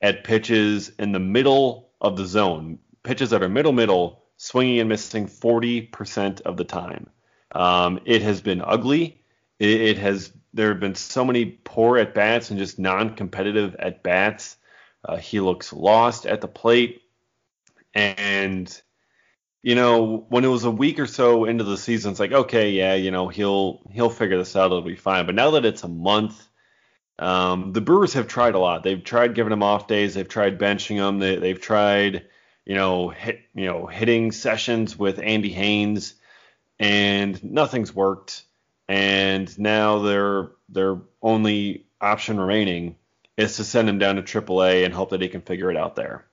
at 0.01 0.25
pitches 0.25 0.91
in 0.99 1.13
the 1.13 1.21
middle 1.21 1.91
of 2.01 2.17
the 2.17 2.27
zone, 2.27 2.79
pitches 3.03 3.31
that 3.31 3.43
are 3.43 3.49
middle 3.49 3.73
middle, 3.73 4.22
swinging 4.43 4.81
and 4.81 4.89
missing 4.89 5.29
40% 5.29 6.41
of 6.41 6.57
the 6.57 6.65
time. 6.65 7.09
Um, 7.53 8.01
it 8.05 8.23
has 8.23 8.41
been 8.41 8.61
ugly. 8.61 9.23
It, 9.61 9.81
it 9.81 9.99
has 9.99 10.33
there 10.53 10.71
have 10.71 10.81
been 10.81 10.97
so 10.97 11.25
many 11.25 11.45
poor 11.47 11.97
at 11.97 12.13
bats 12.13 12.51
and 12.51 12.59
just 12.59 12.77
non-competitive 12.77 13.77
at 13.77 14.03
bats. 14.03 14.57
Uh, 15.05 15.17
he 15.17 15.39
looks 15.39 15.73
lost 15.73 16.27
at 16.27 16.41
the 16.41 16.49
plate, 16.49 17.03
and 17.95 18.83
you 19.63 19.77
know 19.77 20.27
when 20.29 20.45
it 20.45 20.49
was 20.49 20.65
a 20.65 20.71
week 20.71 20.99
or 20.99 21.07
so 21.07 21.45
into 21.45 21.63
the 21.63 21.79
season, 21.79 22.11
it's 22.11 22.21
like 22.21 22.33
okay, 22.33 22.71
yeah, 22.71 22.95
you 22.95 23.13
know 23.13 23.29
he'll 23.29 23.81
he'll 23.93 24.11
figure 24.11 24.39
this 24.39 24.57
out, 24.57 24.67
it'll 24.67 24.83
be 24.83 24.97
fine. 24.97 25.25
But 25.27 25.37
now 25.37 25.53
that 25.53 25.65
it's 25.65 25.85
a 25.85 25.89
month, 25.89 26.49
um, 27.19 27.73
the 27.73 27.81
Brewers 27.81 28.15
have 28.15 28.27
tried 28.27 28.55
a 28.55 28.59
lot. 28.59 28.83
They've 28.83 29.03
tried 29.03 29.35
giving 29.35 29.53
him 29.53 29.63
off 29.63 29.87
days. 29.87 30.15
They've 30.15 30.29
tried 30.29 30.59
benching 30.59 30.97
him. 30.97 31.19
They, 31.19 31.37
they've 31.37 31.61
tried, 31.61 32.27
you 32.65 32.75
know, 32.75 33.09
hit, 33.09 33.41
you 33.55 33.67
know, 33.67 33.87
hitting 33.87 34.33
sessions 34.33 34.99
with 34.99 35.19
Andy 35.19 35.51
Haines, 35.51 36.15
and 36.79 37.43
nothing's 37.43 37.95
worked. 37.95 38.45
And 38.89 39.57
now 39.59 40.01
their 40.01 40.51
their 40.69 40.99
only 41.23 41.87
option 42.01 42.39
remaining 42.39 42.97
is 43.37 43.57
to 43.57 43.65
send 43.65 43.89
him 43.89 43.99
down 43.99 44.17
to 44.17 44.23
AAA 44.23 44.85
and 44.85 44.93
hope 44.93 45.11
that 45.11 45.23
he 45.23 45.29
can 45.29 45.41
figure 45.41 45.71
it 45.71 45.77
out 45.77 45.97
there. 45.97 46.27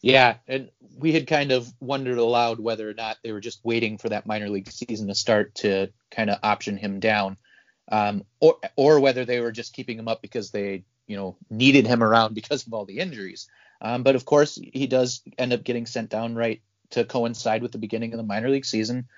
Yeah, 0.00 0.36
and 0.48 0.70
we 0.98 1.12
had 1.12 1.28
kind 1.28 1.52
of 1.52 1.72
wondered 1.80 2.18
aloud 2.18 2.58
whether 2.58 2.88
or 2.90 2.94
not 2.94 3.18
they 3.22 3.32
were 3.32 3.40
just 3.40 3.64
waiting 3.64 3.98
for 3.98 4.08
that 4.08 4.26
minor 4.26 4.48
league 4.48 4.70
season 4.70 5.06
to 5.08 5.14
start 5.14 5.54
to 5.56 5.92
kind 6.10 6.28
of 6.28 6.40
option 6.42 6.76
him 6.76 6.98
down, 6.98 7.36
um, 7.90 8.24
or 8.40 8.56
or 8.74 8.98
whether 8.98 9.24
they 9.24 9.40
were 9.40 9.52
just 9.52 9.72
keeping 9.72 9.98
him 9.98 10.08
up 10.08 10.20
because 10.20 10.50
they 10.50 10.84
you 11.06 11.16
know 11.16 11.36
needed 11.50 11.86
him 11.86 12.02
around 12.02 12.34
because 12.34 12.66
of 12.66 12.74
all 12.74 12.84
the 12.84 12.98
injuries. 12.98 13.48
Um, 13.82 14.04
but 14.04 14.14
of 14.14 14.24
course, 14.24 14.58
he 14.62 14.86
does 14.86 15.22
end 15.36 15.52
up 15.52 15.64
getting 15.64 15.86
sent 15.86 16.08
down 16.08 16.36
right 16.36 16.62
to 16.90 17.04
coincide 17.04 17.62
with 17.62 17.72
the 17.72 17.78
beginning 17.78 18.12
of 18.12 18.16
the 18.16 18.22
minor 18.22 18.48
league 18.48 18.64
season. 18.64 19.08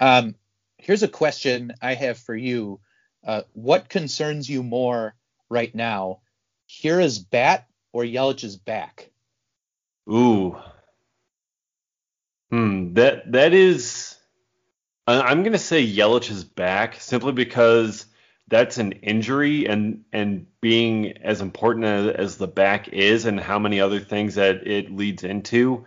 Um, 0.00 0.34
here's 0.76 1.04
a 1.04 1.08
question 1.08 1.72
I 1.80 1.94
have 1.94 2.18
for 2.18 2.34
you: 2.34 2.80
uh, 3.24 3.42
What 3.52 3.88
concerns 3.88 4.50
you 4.50 4.64
more 4.64 5.14
right 5.48 5.72
now, 5.72 6.20
Hiura's 6.66 7.20
bat 7.20 7.68
or 7.92 8.02
Yelich's 8.02 8.56
back? 8.56 9.10
Ooh. 10.10 10.56
Hmm. 12.50 12.94
That 12.94 13.30
that 13.32 13.54
is. 13.54 14.16
I'm 15.06 15.42
gonna 15.42 15.58
say 15.58 15.86
Yelich 15.86 16.30
is 16.30 16.44
back 16.44 17.00
simply 17.00 17.32
because 17.32 18.04
that's 18.48 18.78
an 18.78 18.92
injury 18.92 19.66
and 19.66 20.04
and 20.12 20.46
being 20.60 21.16
as 21.18 21.40
important 21.40 21.84
as, 21.84 22.14
as 22.14 22.36
the 22.36 22.48
back 22.48 22.88
is 22.88 23.24
and 23.24 23.38
how 23.38 23.58
many 23.58 23.80
other 23.80 24.00
things 24.00 24.34
that 24.36 24.66
it 24.66 24.90
leads 24.90 25.24
into. 25.24 25.86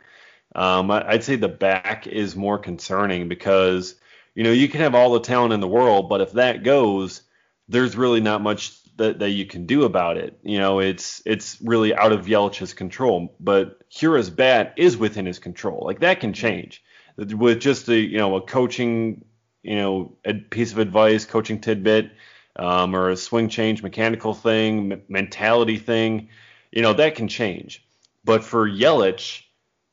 Um, 0.55 0.91
I, 0.91 1.09
I'd 1.09 1.23
say 1.23 1.35
the 1.35 1.47
back 1.47 2.07
is 2.07 2.35
more 2.35 2.57
concerning 2.59 3.27
because 3.27 3.95
you 4.35 4.43
know 4.43 4.51
you 4.51 4.69
can 4.69 4.81
have 4.81 4.95
all 4.95 5.13
the 5.13 5.19
talent 5.19 5.53
in 5.53 5.59
the 5.59 5.67
world, 5.67 6.09
but 6.09 6.21
if 6.21 6.33
that 6.33 6.63
goes, 6.63 7.21
there's 7.67 7.97
really 7.97 8.21
not 8.21 8.41
much 8.41 8.77
that, 8.97 9.19
that 9.19 9.29
you 9.31 9.45
can 9.45 9.65
do 9.65 9.83
about 9.83 10.17
it. 10.17 10.37
You 10.43 10.59
know, 10.59 10.79
it's 10.79 11.21
it's 11.25 11.57
really 11.61 11.95
out 11.95 12.11
of 12.11 12.25
Yelich's 12.25 12.73
control. 12.73 13.35
But 13.39 13.79
Hiura's 13.89 14.29
bat 14.29 14.73
is 14.77 14.97
within 14.97 15.25
his 15.25 15.39
control. 15.39 15.83
Like 15.85 15.99
that 16.01 16.19
can 16.19 16.33
change 16.33 16.83
with 17.17 17.59
just 17.59 17.89
a 17.89 17.97
you 17.97 18.17
know 18.17 18.35
a 18.35 18.41
coaching 18.41 19.25
you 19.63 19.75
know 19.75 20.17
a 20.25 20.33
piece 20.33 20.71
of 20.71 20.77
advice, 20.77 21.25
coaching 21.25 21.59
tidbit, 21.59 22.11
um, 22.55 22.95
or 22.95 23.09
a 23.09 23.17
swing 23.17 23.49
change, 23.49 23.83
mechanical 23.83 24.33
thing, 24.33 24.93
m- 24.93 25.01
mentality 25.07 25.77
thing. 25.77 26.29
You 26.71 26.81
know 26.81 26.93
that 26.93 27.15
can 27.15 27.27
change. 27.27 27.85
But 28.23 28.43
for 28.43 28.69
Yelich, 28.69 29.43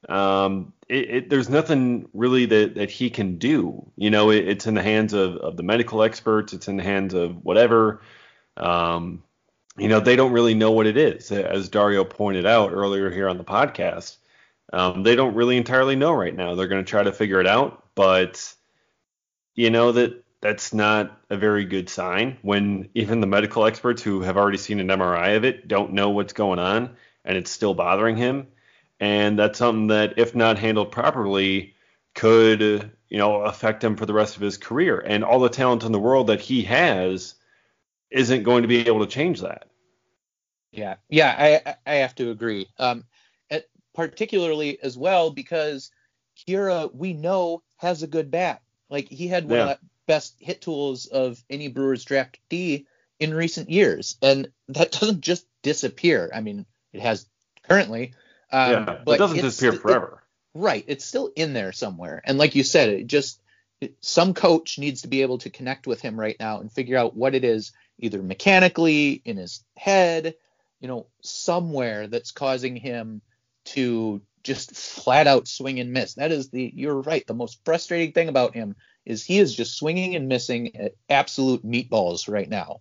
um, 0.08 0.72
it, 0.88 1.10
it, 1.10 1.30
there's 1.30 1.48
nothing 1.48 2.08
really 2.12 2.46
that, 2.46 2.74
that 2.74 2.90
he 2.90 3.10
can 3.10 3.38
do. 3.38 3.90
You 3.96 4.10
know, 4.10 4.30
it, 4.30 4.48
it's 4.48 4.66
in 4.66 4.74
the 4.74 4.82
hands 4.82 5.12
of, 5.12 5.36
of 5.36 5.56
the 5.56 5.62
medical 5.62 6.02
experts. 6.02 6.52
It's 6.52 6.68
in 6.68 6.76
the 6.76 6.82
hands 6.82 7.14
of 7.14 7.44
whatever. 7.44 8.02
Um, 8.56 9.22
you 9.76 9.88
know, 9.88 10.00
they 10.00 10.16
don't 10.16 10.32
really 10.32 10.54
know 10.54 10.72
what 10.72 10.86
it 10.86 10.96
is. 10.96 11.30
As 11.30 11.68
Dario 11.68 12.04
pointed 12.04 12.46
out 12.46 12.72
earlier 12.72 13.10
here 13.10 13.28
on 13.28 13.38
the 13.38 13.44
podcast, 13.44 14.16
um, 14.72 15.02
they 15.02 15.14
don't 15.14 15.34
really 15.34 15.56
entirely 15.56 15.96
know 15.96 16.12
right 16.12 16.34
now. 16.34 16.54
They're 16.54 16.68
going 16.68 16.84
to 16.84 16.90
try 16.90 17.02
to 17.02 17.12
figure 17.12 17.40
it 17.40 17.46
out, 17.46 17.84
but 17.94 18.54
you 19.54 19.70
know 19.70 19.92
that 19.92 20.24
that's 20.40 20.72
not 20.72 21.20
a 21.30 21.36
very 21.36 21.64
good 21.64 21.88
sign 21.88 22.38
when 22.42 22.88
even 22.94 23.20
the 23.20 23.26
medical 23.26 23.66
experts 23.66 24.02
who 24.02 24.22
have 24.22 24.36
already 24.36 24.58
seen 24.58 24.80
an 24.80 24.88
MRI 24.88 25.36
of 25.36 25.44
it 25.44 25.66
don't 25.68 25.92
know 25.92 26.10
what's 26.10 26.32
going 26.32 26.58
on 26.58 26.96
and 27.24 27.36
it's 27.36 27.50
still 27.50 27.74
bothering 27.74 28.16
him. 28.16 28.46
And 29.00 29.38
that's 29.38 29.58
something 29.58 29.88
that, 29.88 30.18
if 30.18 30.34
not 30.34 30.58
handled 30.58 30.92
properly, 30.92 31.74
could 32.14 32.60
you 33.08 33.18
know 33.18 33.42
affect 33.42 33.82
him 33.82 33.96
for 33.96 34.06
the 34.06 34.14
rest 34.14 34.36
of 34.36 34.42
his 34.42 34.56
career. 34.58 34.98
And 34.98 35.24
all 35.24 35.40
the 35.40 35.48
talent 35.48 35.84
in 35.84 35.92
the 35.92 36.00
world 36.00 36.28
that 36.28 36.40
he 36.40 36.62
has 36.64 37.34
isn't 38.10 38.42
going 38.44 38.62
to 38.62 38.68
be 38.68 38.86
able 38.86 39.00
to 39.00 39.06
change 39.06 39.40
that. 39.42 39.68
Yeah, 40.72 40.96
yeah, 41.08 41.62
I 41.66 41.76
I 41.86 41.94
have 41.96 42.14
to 42.16 42.30
agree. 42.30 42.68
Um, 42.78 43.04
particularly 43.94 44.78
as 44.80 44.96
well 44.96 45.30
because 45.30 45.90
Hiura 46.46 46.94
we 46.94 47.14
know 47.14 47.62
has 47.78 48.02
a 48.02 48.06
good 48.06 48.30
bat. 48.30 48.62
Like 48.88 49.08
he 49.08 49.26
had 49.26 49.44
one 49.44 49.58
Yeah. 49.58 49.72
of 49.72 49.78
the 49.80 49.86
best 50.08 50.34
hit 50.40 50.60
tools 50.62 51.06
of 51.06 51.40
any 51.48 51.68
Brewers 51.68 52.04
draftee 52.04 52.86
in 53.20 53.32
recent 53.32 53.70
years, 53.70 54.16
and 54.20 54.48
that 54.68 54.90
doesn't 55.00 55.20
just 55.20 55.46
disappear. 55.62 56.30
I 56.34 56.40
mean, 56.40 56.66
it 56.92 57.00
has 57.00 57.26
currently. 57.68 58.14
Um, 58.50 58.70
yeah, 58.70 58.98
but 59.04 59.12
it 59.12 59.18
doesn't 59.18 59.40
disappear 59.40 59.78
forever. 59.78 60.22
Right. 60.54 60.84
It's 60.88 61.04
still 61.04 61.30
in 61.36 61.52
there 61.52 61.72
somewhere. 61.72 62.20
And 62.24 62.38
like 62.38 62.56
you 62.56 62.64
said, 62.64 62.88
it 62.88 63.06
just 63.06 63.40
it, 63.80 63.94
some 64.00 64.34
coach 64.34 64.78
needs 64.78 65.02
to 65.02 65.08
be 65.08 65.22
able 65.22 65.38
to 65.38 65.50
connect 65.50 65.86
with 65.86 66.00
him 66.00 66.18
right 66.18 66.36
now 66.40 66.60
and 66.60 66.72
figure 66.72 66.96
out 66.96 67.14
what 67.14 67.34
it 67.34 67.44
is, 67.44 67.72
either 67.98 68.22
mechanically 68.22 69.22
in 69.24 69.36
his 69.36 69.62
head, 69.76 70.34
you 70.80 70.88
know, 70.88 71.06
somewhere 71.22 72.08
that's 72.08 72.32
causing 72.32 72.74
him 72.74 73.20
to 73.66 74.22
just 74.42 74.74
flat 74.76 75.26
out 75.26 75.48
swing 75.48 75.80
and 75.80 75.92
miss. 75.92 76.14
That 76.14 76.32
is 76.32 76.50
the 76.50 76.70
you're 76.74 77.00
right. 77.00 77.26
The 77.26 77.34
most 77.34 77.60
frustrating 77.64 78.12
thing 78.12 78.28
about 78.28 78.54
him 78.54 78.76
is 79.04 79.24
he 79.24 79.38
is 79.38 79.54
just 79.54 79.76
swinging 79.76 80.16
and 80.16 80.28
missing 80.28 80.76
at 80.76 80.94
absolute 81.08 81.64
meatballs 81.64 82.28
right 82.28 82.48
now. 82.48 82.80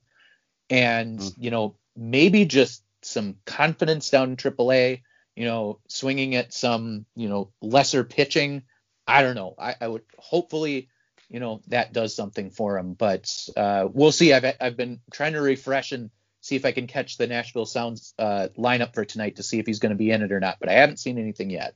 And 0.69 1.19
Mm. 1.19 1.33
you 1.37 1.51
know, 1.51 1.75
maybe 1.95 2.45
just 2.45 2.83
some 3.01 3.37
confidence 3.45 4.09
down 4.09 4.31
in 4.31 4.37
AAA 4.37 5.03
you 5.35 5.45
know, 5.45 5.79
swinging 5.87 6.33
at 6.33 6.51
some, 6.51 7.05
you 7.15 7.29
know, 7.29 7.51
lesser 7.61 8.03
pitching. 8.03 8.63
I 9.07 9.21
don't 9.21 9.35
know. 9.35 9.53
I, 9.59 9.75
I 9.79 9.87
would 9.87 10.01
hopefully, 10.17 10.89
you 11.29 11.39
know, 11.39 11.61
that 11.67 11.93
does 11.93 12.15
something 12.15 12.49
for 12.49 12.75
him. 12.75 12.93
But 12.93 13.31
uh, 13.55 13.87
we'll 13.93 14.11
see. 14.11 14.33
I've 14.33 14.45
I've 14.59 14.75
been 14.75 14.99
trying 15.13 15.33
to 15.33 15.41
refresh 15.41 15.91
and 15.91 16.09
see 16.47 16.55
if 16.55 16.65
I 16.65 16.71
can 16.71 16.87
catch 16.87 17.17
the 17.17 17.27
Nashville 17.27 17.65
Sounds 17.65 18.13
uh, 18.17 18.47
lineup 18.57 18.93
for 18.93 19.05
tonight 19.05 19.35
to 19.35 19.43
see 19.43 19.59
if 19.59 19.65
he's 19.65 19.79
going 19.79 19.91
to 19.91 19.97
be 19.97 20.11
in 20.11 20.21
it 20.21 20.31
or 20.31 20.39
not. 20.39 20.57
But 20.59 20.69
I 20.69 20.73
haven't 20.73 20.97
seen 20.97 21.17
anything 21.17 21.49
yet. 21.49 21.75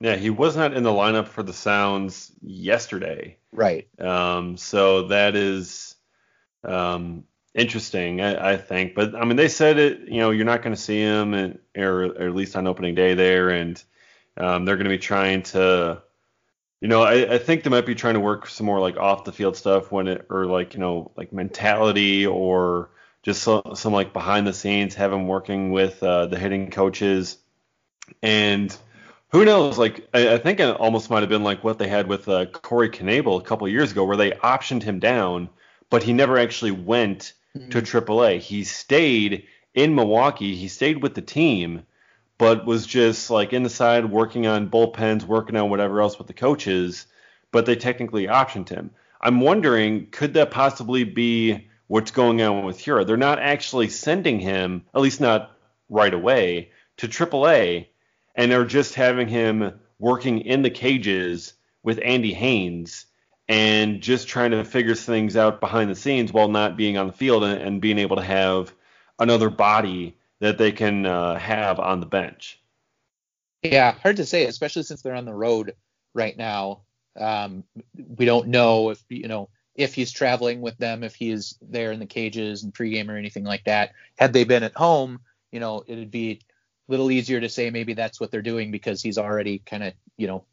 Yeah, 0.00 0.16
he 0.16 0.30
was 0.30 0.56
not 0.56 0.74
in 0.74 0.82
the 0.82 0.90
lineup 0.90 1.28
for 1.28 1.42
the 1.42 1.52
Sounds 1.52 2.32
yesterday. 2.42 3.36
Right. 3.52 3.88
Um, 4.00 4.56
so 4.56 5.08
that 5.08 5.36
is 5.36 5.94
um, 6.64 7.24
interesting, 7.54 8.20
I, 8.20 8.52
I, 8.52 8.56
think. 8.56 8.94
But 8.94 9.14
I 9.14 9.24
mean, 9.24 9.36
they 9.36 9.48
said 9.48 9.78
it. 9.78 10.08
You 10.08 10.18
know, 10.18 10.30
you're 10.30 10.46
not 10.46 10.62
going 10.62 10.74
to 10.74 10.80
see 10.80 11.00
him, 11.00 11.34
and 11.34 11.58
or, 11.76 12.06
or, 12.06 12.28
at 12.28 12.34
least 12.34 12.56
on 12.56 12.66
opening 12.66 12.94
day 12.94 13.14
there, 13.14 13.50
and 13.50 13.82
um, 14.36 14.64
they're 14.64 14.76
going 14.76 14.84
to 14.84 14.90
be 14.90 14.98
trying 14.98 15.42
to. 15.44 16.02
You 16.80 16.88
know, 16.88 17.02
I, 17.02 17.34
I 17.34 17.38
think 17.38 17.62
they 17.62 17.68
might 17.68 17.84
be 17.84 17.94
trying 17.94 18.14
to 18.14 18.20
work 18.20 18.48
some 18.48 18.64
more 18.64 18.80
like 18.80 18.96
off 18.96 19.24
the 19.24 19.32
field 19.32 19.54
stuff 19.54 19.92
when 19.92 20.08
it, 20.08 20.26
or 20.30 20.46
like 20.46 20.72
you 20.72 20.80
know, 20.80 21.12
like 21.14 21.30
mentality 21.30 22.26
or 22.26 22.88
just 23.22 23.42
some, 23.42 23.62
some 23.74 23.92
like 23.92 24.12
behind 24.12 24.46
the 24.46 24.52
scenes, 24.52 24.94
have 24.94 25.12
him 25.12 25.28
working 25.28 25.72
with 25.72 26.02
uh, 26.02 26.26
the 26.26 26.38
hitting 26.38 26.70
coaches, 26.70 27.38
and 28.22 28.76
who 29.30 29.44
knows? 29.44 29.78
Like 29.78 30.08
I, 30.14 30.34
I, 30.34 30.38
think 30.38 30.60
it 30.60 30.76
almost 30.76 31.10
might 31.10 31.20
have 31.20 31.28
been 31.28 31.44
like 31.44 31.62
what 31.62 31.78
they 31.78 31.88
had 31.88 32.08
with 32.08 32.28
uh, 32.28 32.46
Corey 32.46 32.90
Knebel 32.90 33.40
a 33.40 33.44
couple 33.44 33.68
years 33.68 33.92
ago, 33.92 34.04
where 34.04 34.16
they 34.16 34.30
optioned 34.30 34.82
him 34.82 34.98
down, 34.98 35.48
but 35.88 36.02
he 36.02 36.12
never 36.12 36.38
actually 36.38 36.72
went 36.72 37.34
mm-hmm. 37.56 37.68
to 37.70 37.82
AAA. 37.82 38.40
He 38.40 38.64
stayed 38.64 39.46
in 39.74 39.94
Milwaukee. 39.94 40.56
He 40.56 40.68
stayed 40.68 41.02
with 41.02 41.14
the 41.14 41.22
team, 41.22 41.82
but 42.38 42.66
was 42.66 42.86
just 42.86 43.30
like 43.30 43.52
in 43.52 43.62
the 43.62 43.70
side 43.70 44.10
working 44.10 44.46
on 44.46 44.70
bullpens, 44.70 45.24
working 45.24 45.56
on 45.56 45.70
whatever 45.70 46.00
else 46.00 46.18
with 46.18 46.26
the 46.26 46.32
coaches. 46.32 47.06
But 47.52 47.66
they 47.66 47.76
technically 47.76 48.26
optioned 48.26 48.68
him. 48.68 48.90
I'm 49.20 49.40
wondering, 49.40 50.08
could 50.10 50.34
that 50.34 50.50
possibly 50.50 51.04
be 51.04 51.68
what's 51.90 52.12
going 52.12 52.40
on 52.40 52.64
with 52.64 52.78
Hiura? 52.78 53.04
They're 53.04 53.16
not 53.16 53.40
actually 53.40 53.88
sending 53.88 54.38
him, 54.38 54.84
at 54.94 55.00
least 55.00 55.20
not 55.20 55.50
right 55.88 56.14
away, 56.14 56.70
to 56.98 57.08
AAA, 57.08 57.88
and 58.36 58.48
they're 58.48 58.64
just 58.64 58.94
having 58.94 59.26
him 59.26 59.80
working 59.98 60.38
in 60.38 60.62
the 60.62 60.70
cages 60.70 61.54
with 61.82 61.98
Andy 62.04 62.32
Haines 62.32 63.06
and 63.48 64.00
just 64.00 64.28
trying 64.28 64.52
to 64.52 64.62
figure 64.62 64.94
things 64.94 65.36
out 65.36 65.60
behind 65.60 65.90
the 65.90 65.96
scenes 65.96 66.32
while 66.32 66.46
not 66.46 66.76
being 66.76 66.96
on 66.96 67.08
the 67.08 67.12
field 67.12 67.42
and, 67.42 67.60
and 67.60 67.80
being 67.80 67.98
able 67.98 68.14
to 68.14 68.22
have 68.22 68.72
another 69.18 69.50
body 69.50 70.16
that 70.38 70.58
they 70.58 70.70
can 70.70 71.04
uh, 71.04 71.40
have 71.40 71.80
on 71.80 71.98
the 71.98 72.06
bench. 72.06 72.60
Yeah, 73.64 73.90
hard 73.90 74.18
to 74.18 74.26
say, 74.26 74.44
especially 74.44 74.84
since 74.84 75.02
they're 75.02 75.16
on 75.16 75.24
the 75.24 75.34
road 75.34 75.74
right 76.14 76.36
now. 76.36 76.82
Um, 77.18 77.64
we 77.96 78.26
don't 78.26 78.46
know 78.46 78.90
if 78.90 79.02
you 79.08 79.26
know 79.26 79.48
if 79.74 79.94
he's 79.94 80.12
traveling 80.12 80.60
with 80.60 80.76
them, 80.78 81.02
if 81.02 81.14
he 81.14 81.30
is 81.30 81.56
there 81.62 81.92
in 81.92 82.00
the 82.00 82.06
cages 82.06 82.62
and 82.62 82.74
pregame 82.74 83.08
or 83.08 83.16
anything 83.16 83.44
like 83.44 83.64
that. 83.64 83.92
Had 84.18 84.32
they 84.32 84.44
been 84.44 84.62
at 84.62 84.74
home, 84.74 85.20
you 85.52 85.60
know, 85.60 85.84
it'd 85.86 86.10
be 86.10 86.40
a 86.88 86.90
little 86.90 87.10
easier 87.10 87.40
to 87.40 87.48
say 87.48 87.70
maybe 87.70 87.94
that's 87.94 88.20
what 88.20 88.30
they're 88.30 88.42
doing 88.42 88.70
because 88.70 89.02
he's 89.02 89.18
already 89.18 89.58
kind 89.58 89.84
of 89.84 89.94
you 90.16 90.26
know 90.26 90.44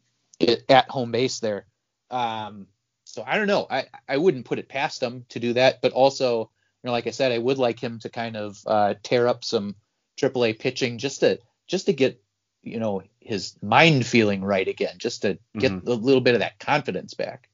at 0.68 0.88
home 0.88 1.12
base 1.12 1.40
there. 1.40 1.66
Um, 2.10 2.66
so 3.04 3.24
I 3.26 3.36
don't 3.36 3.46
know. 3.46 3.66
I, 3.70 3.86
I 4.08 4.18
wouldn't 4.18 4.44
put 4.44 4.58
it 4.58 4.68
past 4.68 5.02
him 5.02 5.24
to 5.30 5.40
do 5.40 5.54
that, 5.54 5.80
but 5.82 5.92
also, 5.92 6.40
you 6.40 6.88
know, 6.88 6.92
like 6.92 7.06
I 7.06 7.10
said, 7.10 7.32
I 7.32 7.38
would 7.38 7.58
like 7.58 7.80
him 7.80 7.98
to 8.00 8.08
kind 8.08 8.36
of 8.36 8.58
uh, 8.66 8.94
tear 9.02 9.26
up 9.26 9.44
some 9.44 9.74
AAA 10.18 10.58
pitching 10.58 10.98
just 10.98 11.20
to 11.20 11.40
just 11.66 11.86
to 11.86 11.92
get 11.92 12.22
you 12.62 12.78
know 12.78 13.02
his 13.20 13.56
mind 13.62 14.06
feeling 14.06 14.42
right 14.42 14.68
again, 14.68 14.94
just 14.98 15.22
to 15.22 15.38
get 15.56 15.72
mm-hmm. 15.72 15.88
a 15.88 15.94
little 15.94 16.20
bit 16.20 16.34
of 16.34 16.40
that 16.40 16.58
confidence 16.58 17.14
back. 17.14 17.48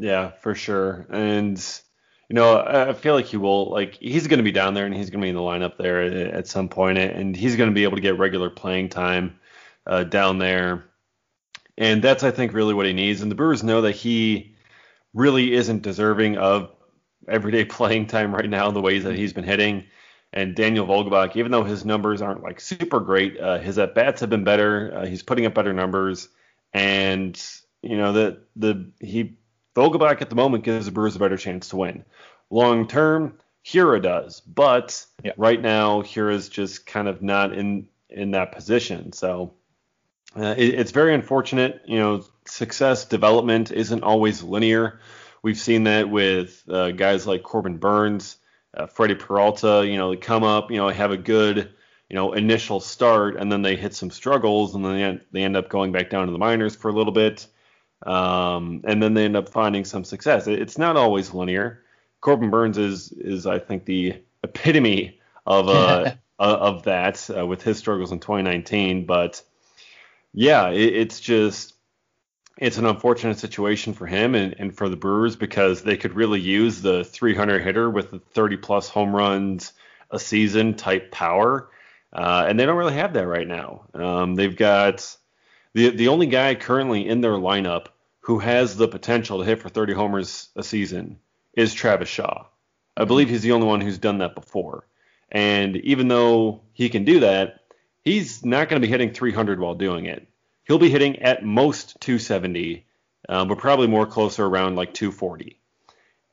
Yeah, 0.00 0.30
for 0.30 0.54
sure. 0.54 1.06
And 1.10 1.58
you 2.28 2.34
know, 2.34 2.60
I 2.60 2.92
feel 2.94 3.14
like 3.14 3.26
he 3.26 3.36
will 3.36 3.70
like 3.70 3.96
he's 3.96 4.28
going 4.28 4.38
to 4.38 4.44
be 4.44 4.52
down 4.52 4.74
there 4.74 4.86
and 4.86 4.94
he's 4.94 5.10
going 5.10 5.20
to 5.20 5.24
be 5.24 5.30
in 5.30 5.34
the 5.34 5.42
lineup 5.42 5.76
there 5.76 6.00
at, 6.00 6.46
some 6.46 6.68
point, 6.68 6.96
and 6.96 7.36
he's 7.36 7.56
going 7.56 7.68
to 7.68 7.74
be 7.74 7.82
able 7.82 7.96
to 7.96 8.02
get 8.02 8.18
regular 8.18 8.48
playing 8.50 8.88
time 8.88 9.38
uh, 9.86 10.04
down 10.04 10.38
there. 10.38 10.84
And 11.76 12.02
that's, 12.02 12.22
I 12.22 12.30
think, 12.30 12.52
really 12.52 12.74
what 12.74 12.86
he 12.86 12.92
needs. 12.92 13.20
And 13.20 13.30
the 13.30 13.34
Brewers 13.34 13.64
know 13.64 13.82
that 13.82 13.96
he 13.96 14.54
really 15.12 15.52
isn't 15.54 15.82
deserving 15.82 16.38
of 16.38 16.70
everyday 17.28 17.64
playing 17.66 18.06
time 18.06 18.34
right 18.34 18.48
now, 18.48 18.70
the 18.70 18.80
ways 18.80 19.04
that 19.04 19.16
he's 19.16 19.32
been 19.32 19.44
hitting. 19.44 19.84
And 20.32 20.54
Daniel 20.54 20.86
Vogelbach, 20.86 21.34
even 21.36 21.50
though 21.50 21.64
his 21.64 21.84
numbers 21.84 22.22
aren't 22.22 22.42
like 22.44 22.60
super 22.60 23.00
great, 23.00 23.40
uh, 23.40 23.58
his 23.58 23.78
at 23.78 23.94
bats 23.96 24.20
have 24.20 24.30
been 24.30 24.44
better. 24.44 24.92
Uh, 24.94 25.06
he's 25.06 25.24
putting 25.24 25.46
up 25.46 25.54
better 25.54 25.72
numbers, 25.72 26.28
and 26.72 27.40
you 27.82 27.96
know 27.96 28.12
that 28.12 28.38
the 28.54 28.92
he 29.00 29.39
Vogelbach 29.74 30.20
at 30.20 30.30
the 30.30 30.36
moment 30.36 30.64
gives 30.64 30.86
the 30.86 30.92
Brewers 30.92 31.16
a 31.16 31.18
better 31.18 31.36
chance 31.36 31.68
to 31.68 31.76
win. 31.76 32.04
Long 32.50 32.88
term, 32.88 33.38
Hiura 33.64 34.02
does, 34.02 34.40
but 34.40 35.06
yeah. 35.22 35.32
right 35.36 35.60
now 35.60 36.02
Hiura's 36.02 36.48
just 36.48 36.86
kind 36.86 37.08
of 37.08 37.22
not 37.22 37.52
in 37.52 37.88
in 38.08 38.32
that 38.32 38.52
position. 38.52 39.12
So 39.12 39.54
uh, 40.36 40.54
it, 40.56 40.74
it's 40.74 40.90
very 40.90 41.14
unfortunate. 41.14 41.82
You 41.86 41.98
know, 41.98 42.24
success 42.46 43.04
development 43.04 43.70
isn't 43.70 44.02
always 44.02 44.42
linear. 44.42 45.00
We've 45.42 45.58
seen 45.58 45.84
that 45.84 46.10
with 46.10 46.62
uh, 46.68 46.90
guys 46.90 47.26
like 47.26 47.42
Corbin 47.42 47.78
Burnes, 47.78 48.36
uh, 48.74 48.86
Freddie 48.86 49.14
Peralta. 49.14 49.86
You 49.86 49.96
know, 49.96 50.10
they 50.10 50.16
come 50.16 50.44
up, 50.44 50.70
you 50.70 50.76
know, 50.76 50.88
have 50.88 51.12
a 51.12 51.16
good, 51.16 51.72
you 52.08 52.16
know, 52.16 52.32
initial 52.32 52.80
start, 52.80 53.36
and 53.36 53.50
then 53.50 53.62
they 53.62 53.76
hit 53.76 53.94
some 53.94 54.10
struggles, 54.10 54.74
and 54.74 54.84
then 54.84 54.94
they 54.94 55.02
end, 55.02 55.20
they 55.32 55.42
end 55.42 55.56
up 55.56 55.68
going 55.68 55.92
back 55.92 56.10
down 56.10 56.26
to 56.26 56.32
the 56.32 56.38
minors 56.38 56.76
for 56.76 56.88
a 56.88 56.92
little 56.92 57.12
bit, 57.12 57.46
um, 58.06 58.82
and 58.84 59.02
then 59.02 59.14
they 59.14 59.24
end 59.24 59.36
up 59.36 59.48
finding 59.48 59.84
some 59.84 60.04
success. 60.04 60.46
It's 60.46 60.78
not 60.78 60.96
always 60.96 61.34
linear. 61.34 61.82
Corbin 62.20 62.50
Burnes 62.50 62.78
is 62.78 63.12
is 63.12 63.46
I 63.46 63.58
think 63.58 63.84
the 63.84 64.22
epitome 64.42 65.20
of 65.46 65.68
uh, 65.68 66.12
of 66.38 66.84
that 66.84 67.28
uh, 67.36 67.46
with 67.46 67.62
his 67.62 67.78
struggles 67.78 68.12
in 68.12 68.20
2019, 68.20 69.06
but 69.06 69.42
yeah, 70.32 70.68
it, 70.70 70.94
it's 70.94 71.20
just 71.20 71.74
it's 72.58 72.76
an 72.76 72.86
unfortunate 72.86 73.38
situation 73.38 73.94
for 73.94 74.06
him 74.06 74.34
and, 74.34 74.54
and 74.58 74.76
for 74.76 74.88
the 74.88 74.96
Brewers 74.96 75.34
because 75.34 75.82
they 75.82 75.96
could 75.96 76.14
really 76.14 76.40
use 76.40 76.82
the 76.82 77.04
300 77.04 77.62
hitter 77.62 77.88
with 77.88 78.10
the 78.10 78.18
30 78.18 78.58
plus 78.58 78.88
home 78.88 79.16
runs 79.16 79.72
a 80.10 80.18
season 80.18 80.74
type 80.74 81.10
power, 81.10 81.70
uh, 82.12 82.44
and 82.48 82.58
they 82.58 82.66
don't 82.66 82.76
really 82.76 82.94
have 82.94 83.14
that 83.14 83.26
right 83.26 83.46
now. 83.46 83.86
Um, 83.94 84.34
they've 84.34 84.56
got 84.56 85.16
the 85.74 85.90
the 85.90 86.08
only 86.08 86.26
guy 86.26 86.54
currently 86.54 87.08
in 87.08 87.20
their 87.20 87.32
lineup 87.32 87.86
who 88.20 88.38
has 88.38 88.76
the 88.76 88.88
potential 88.88 89.38
to 89.38 89.44
hit 89.44 89.60
for 89.60 89.68
30 89.68 89.94
homers 89.94 90.48
a 90.56 90.62
season 90.62 91.18
is 91.54 91.74
Travis 91.74 92.08
Shaw. 92.08 92.46
I 92.96 93.04
believe 93.04 93.28
he's 93.28 93.42
the 93.42 93.52
only 93.52 93.66
one 93.66 93.80
who's 93.80 93.98
done 93.98 94.18
that 94.18 94.34
before. 94.34 94.86
And 95.30 95.76
even 95.76 96.08
though 96.08 96.62
he 96.72 96.88
can 96.88 97.04
do 97.04 97.20
that, 97.20 97.60
he's 98.02 98.44
not 98.44 98.68
going 98.68 98.80
to 98.80 98.86
be 98.86 98.90
hitting 98.90 99.12
300 99.12 99.60
while 99.60 99.74
doing 99.74 100.06
it. 100.06 100.26
He'll 100.64 100.78
be 100.78 100.90
hitting 100.90 101.20
at 101.20 101.44
most 101.44 102.00
270, 102.00 102.86
um, 103.28 103.48
but 103.48 103.58
probably 103.58 103.86
more 103.86 104.06
closer 104.06 104.44
around 104.44 104.76
like 104.76 104.94
240. 104.94 105.58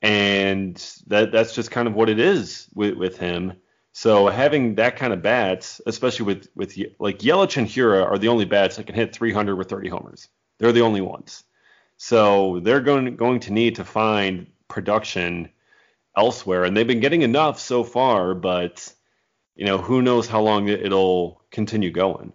And 0.01 0.75
that 1.07 1.31
that's 1.31 1.55
just 1.55 1.71
kind 1.71 1.88
of 1.88 1.95
what 1.95 2.09
it 2.09 2.19
is 2.19 2.67
with, 2.73 2.95
with 2.95 3.17
him. 3.17 3.53
So 3.97 4.27
having 4.27 4.75
that 4.75 4.95
kind 4.95 5.11
of 5.11 5.23
bats, 5.23 5.81
especially 5.87 6.27
with 6.27 6.49
with 6.53 6.77
like 6.99 7.17
Yelich 7.17 7.57
and 7.57 7.67
Hiura 7.67 8.05
are 8.05 8.19
the 8.19 8.27
only 8.27 8.45
bats 8.45 8.75
that 8.75 8.85
can 8.85 8.93
hit 8.93 9.11
300 9.11 9.55
with 9.55 9.69
30 9.69 9.89
homers. 9.89 10.27
They're 10.59 10.71
the 10.71 10.83
only 10.83 11.01
ones. 11.01 11.43
So 11.97 12.59
they're 12.59 12.81
going 12.81 13.15
going 13.15 13.39
to 13.39 13.53
need 13.53 13.77
to 13.77 13.83
find 13.83 14.45
production 14.67 15.49
elsewhere, 16.15 16.63
and 16.63 16.77
they've 16.77 16.85
been 16.85 16.99
getting 16.99 17.23
enough 17.23 17.59
so 17.59 17.83
far, 17.83 18.35
but 18.35 18.93
you 19.55 19.65
know 19.65 19.79
who 19.79 20.03
knows 20.03 20.27
how 20.27 20.41
long 20.41 20.67
it'll 20.67 21.41
continue 21.49 21.89
going. 21.89 22.33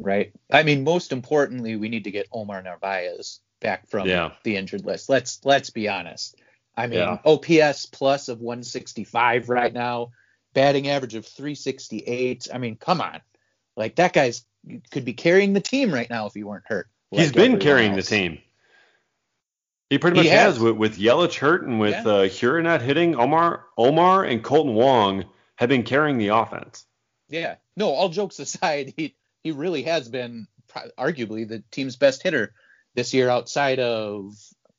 Right. 0.00 0.32
I 0.50 0.64
mean, 0.64 0.82
most 0.82 1.12
importantly, 1.12 1.76
we 1.76 1.90
need 1.90 2.04
to 2.04 2.10
get 2.10 2.26
Omar 2.32 2.60
Narvaez 2.60 3.38
back 3.60 3.88
from 3.88 4.08
yeah. 4.08 4.32
the 4.42 4.56
injured 4.56 4.84
list. 4.84 5.08
Let's 5.08 5.44
let's 5.44 5.70
be 5.70 5.88
honest. 5.88 6.34
I 6.76 6.88
mean, 6.88 6.98
yeah. 6.98 7.18
OPS 7.24 7.86
plus 7.86 8.28
of 8.28 8.40
165 8.40 9.48
right 9.48 9.72
now, 9.72 10.10
batting 10.54 10.88
average 10.88 11.14
of 11.14 11.26
368. 11.26 12.48
I 12.52 12.58
mean, 12.58 12.76
come 12.76 13.00
on. 13.00 13.20
Like 13.76 13.96
that 13.96 14.12
guy's 14.12 14.44
could 14.90 15.04
be 15.04 15.14
carrying 15.14 15.52
the 15.52 15.60
team 15.60 15.92
right 15.92 16.08
now 16.08 16.26
if 16.26 16.34
he 16.34 16.44
weren't 16.44 16.64
hurt. 16.66 16.88
He's 17.10 17.32
been 17.32 17.58
carrying 17.58 17.92
else. 17.92 18.08
the 18.08 18.16
team. 18.16 18.38
He 19.90 19.98
pretty 19.98 20.16
much 20.16 20.24
he 20.24 20.30
has. 20.30 20.54
has. 20.54 20.62
with, 20.62 20.76
with 20.76 20.98
Yelich 20.98 21.36
hurt 21.36 21.66
and 21.66 21.78
with 21.78 22.06
yeah. 22.06 22.56
uh, 22.58 22.60
not 22.62 22.80
hitting. 22.80 23.16
Omar 23.16 23.64
Omar 23.76 24.24
and 24.24 24.42
Kolten 24.42 24.72
Wong 24.72 25.26
have 25.56 25.68
been 25.68 25.82
carrying 25.82 26.18
the 26.18 26.28
offense. 26.28 26.86
Yeah. 27.28 27.56
No, 27.76 27.90
all 27.90 28.08
jokes 28.08 28.38
aside, 28.38 28.94
he 28.96 29.16
he 29.42 29.52
really 29.52 29.82
has 29.82 30.08
been 30.08 30.46
arguably 30.98 31.46
the 31.46 31.62
team's 31.70 31.96
best 31.96 32.22
hitter 32.22 32.54
this 32.94 33.12
year 33.12 33.28
outside 33.28 33.78
of 33.78 34.34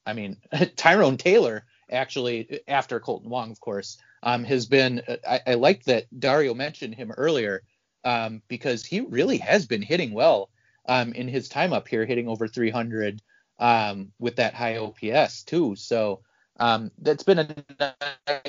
I 0.05 0.13
mean 0.13 0.37
Tyrone 0.75 1.17
Taylor 1.17 1.65
actually 1.93 2.61
after 2.67 2.99
Kolten 2.99 3.27
Wong 3.27 3.51
of 3.51 3.59
course 3.59 3.97
um, 4.23 4.43
has 4.43 4.65
been 4.65 5.01
I, 5.27 5.41
I 5.47 5.53
like 5.53 5.83
that 5.85 6.05
Dario 6.17 6.53
mentioned 6.53 6.95
him 6.95 7.11
earlier 7.11 7.63
um, 8.03 8.41
because 8.47 8.85
he 8.85 9.01
really 9.01 9.37
has 9.37 9.65
been 9.65 9.81
hitting 9.81 10.13
well 10.13 10.49
um, 10.87 11.13
in 11.13 11.27
his 11.27 11.49
time 11.49 11.73
up 11.73 11.87
here, 11.87 12.05
hitting 12.05 12.27
over 12.27 12.47
300 12.47 13.21
um, 13.59 14.11
with 14.19 14.37
that 14.37 14.53
high 14.53 14.77
OPS 14.77 15.43
too. 15.43 15.75
So 15.75 16.21
um, 16.59 16.91
that's 16.99 17.23
been 17.23 17.39
a 17.39 18.41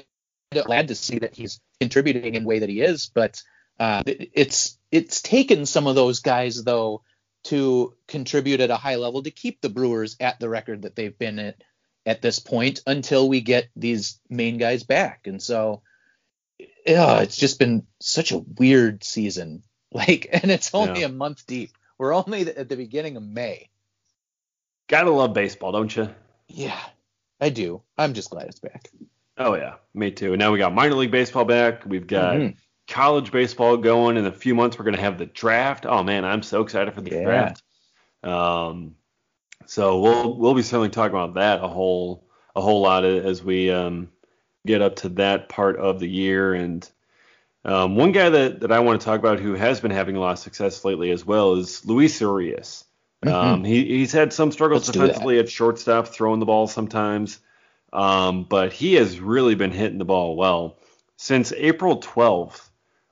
glad 0.64 0.88
to 0.88 0.94
see 0.94 1.18
that 1.20 1.34
he's 1.34 1.60
contributing 1.80 2.34
in 2.34 2.44
way 2.44 2.60
that 2.60 2.68
he 2.68 2.80
is, 2.80 3.10
but 3.12 3.42
uh, 3.80 4.02
it's 4.06 4.78
it's 4.92 5.20
taken 5.20 5.66
some 5.66 5.88
of 5.88 5.96
those 5.96 6.20
guys 6.20 6.62
though 6.62 7.02
to 7.44 7.92
contribute 8.06 8.60
at 8.60 8.70
a 8.70 8.76
high 8.76 8.96
level 8.96 9.22
to 9.22 9.30
keep 9.30 9.60
the 9.60 9.68
Brewers 9.68 10.16
at 10.20 10.38
the 10.38 10.48
record 10.48 10.82
that 10.82 10.94
they've 10.94 11.18
been 11.18 11.38
at 11.38 11.56
at 12.06 12.22
this 12.22 12.38
point 12.38 12.80
until 12.86 13.28
we 13.28 13.40
get 13.40 13.68
these 13.76 14.20
main 14.28 14.58
guys 14.58 14.82
back. 14.82 15.26
And 15.26 15.42
so 15.42 15.82
yeah, 16.86 17.20
it's 17.20 17.36
just 17.36 17.58
been 17.58 17.86
such 18.00 18.32
a 18.32 18.38
weird 18.38 19.04
season. 19.04 19.62
Like, 19.94 20.28
and 20.32 20.50
it's 20.50 20.74
only 20.74 21.02
yeah. 21.02 21.06
a 21.06 21.08
month 21.08 21.46
deep. 21.46 21.70
We're 21.98 22.16
only 22.16 22.52
at 22.52 22.68
the 22.68 22.74
beginning 22.74 23.16
of 23.16 23.22
May. 23.22 23.70
Gotta 24.88 25.12
love 25.12 25.32
baseball, 25.32 25.70
don't 25.70 25.94
you? 25.94 26.08
Yeah, 26.48 26.80
I 27.40 27.50
do. 27.50 27.80
I'm 27.96 28.12
just 28.12 28.30
glad 28.30 28.48
it's 28.48 28.58
back. 28.58 28.90
Oh 29.38 29.54
yeah, 29.54 29.74
me 29.94 30.10
too. 30.10 30.32
And 30.32 30.40
now 30.40 30.50
we 30.50 30.58
got 30.58 30.74
minor 30.74 30.96
league 30.96 31.12
baseball 31.12 31.44
back. 31.44 31.86
We've 31.86 32.08
got 32.08 32.34
mm-hmm. 32.34 32.56
college 32.88 33.30
baseball 33.30 33.76
going. 33.76 34.16
In 34.16 34.26
a 34.26 34.32
few 34.32 34.56
months, 34.56 34.76
we're 34.76 34.84
gonna 34.84 35.00
have 35.00 35.16
the 35.16 35.26
draft. 35.26 35.86
Oh 35.86 36.02
man, 36.02 36.24
I'm 36.24 36.42
so 36.42 36.62
excited 36.62 36.92
for 36.92 37.00
the 37.00 37.12
yeah. 37.12 37.22
draft. 37.22 37.62
Um, 38.24 38.96
so 39.66 40.00
we'll 40.00 40.36
we'll 40.36 40.54
be 40.54 40.62
certainly 40.62 40.90
talking 40.90 41.16
about 41.16 41.34
that 41.34 41.62
a 41.62 41.68
whole 41.68 42.24
a 42.54 42.60
whole 42.60 42.82
lot 42.82 43.04
as 43.04 43.42
we 43.42 43.70
um 43.70 44.08
get 44.66 44.82
up 44.82 44.96
to 44.96 45.08
that 45.10 45.48
part 45.48 45.76
of 45.76 46.00
the 46.00 46.08
year. 46.08 46.54
And 46.54 46.88
um, 47.64 47.96
one 47.96 48.12
guy 48.12 48.30
that, 48.30 48.60
that 48.60 48.72
I 48.72 48.80
want 48.80 49.00
to 49.00 49.04
talk 49.04 49.18
about 49.18 49.40
who 49.40 49.54
has 49.54 49.80
been 49.80 49.90
having 49.90 50.16
a 50.16 50.20
lot 50.20 50.32
of 50.32 50.38
success 50.38 50.84
lately 50.84 51.10
as 51.10 51.24
well 51.24 51.54
is 51.54 51.84
Luis 51.84 52.20
Urias. 52.20 52.84
Mm-hmm. 53.24 53.34
Um, 53.34 53.64
he, 53.64 53.84
he's 53.84 54.12
had 54.12 54.32
some 54.32 54.52
struggles 54.52 54.88
Let's 54.88 54.98
defensively 54.98 55.38
at 55.38 55.48
shortstop, 55.48 56.08
throwing 56.08 56.40
the 56.40 56.46
ball 56.46 56.66
sometimes, 56.66 57.38
um, 57.92 58.44
but 58.44 58.72
he 58.72 58.94
has 58.94 59.20
really 59.20 59.54
been 59.54 59.70
hitting 59.70 59.98
the 59.98 60.04
ball 60.04 60.36
well. 60.36 60.78
Since 61.16 61.52
April 61.52 62.00
12th, 62.00 62.68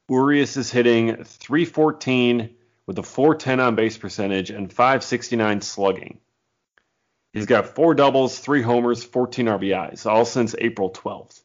Urias 0.09 0.57
is 0.57 0.71
hitting 0.71 1.25
314 1.25 2.55
with 2.87 2.99
a 2.99 3.03
410 3.03 3.61
on 3.61 3.75
base 3.75 3.97
percentage 3.97 4.51
and 4.51 4.71
569 4.71 5.61
slugging. 5.61 6.19
He's 7.33 7.47
got 7.47 7.75
four 7.75 7.95
doubles, 7.95 8.39
three 8.39 8.63
homers, 8.63 9.03
14 9.03 9.47
RBIs, 9.47 10.07
all 10.07 10.25
since 10.25 10.55
April 10.59 10.91
12th. 10.91 11.41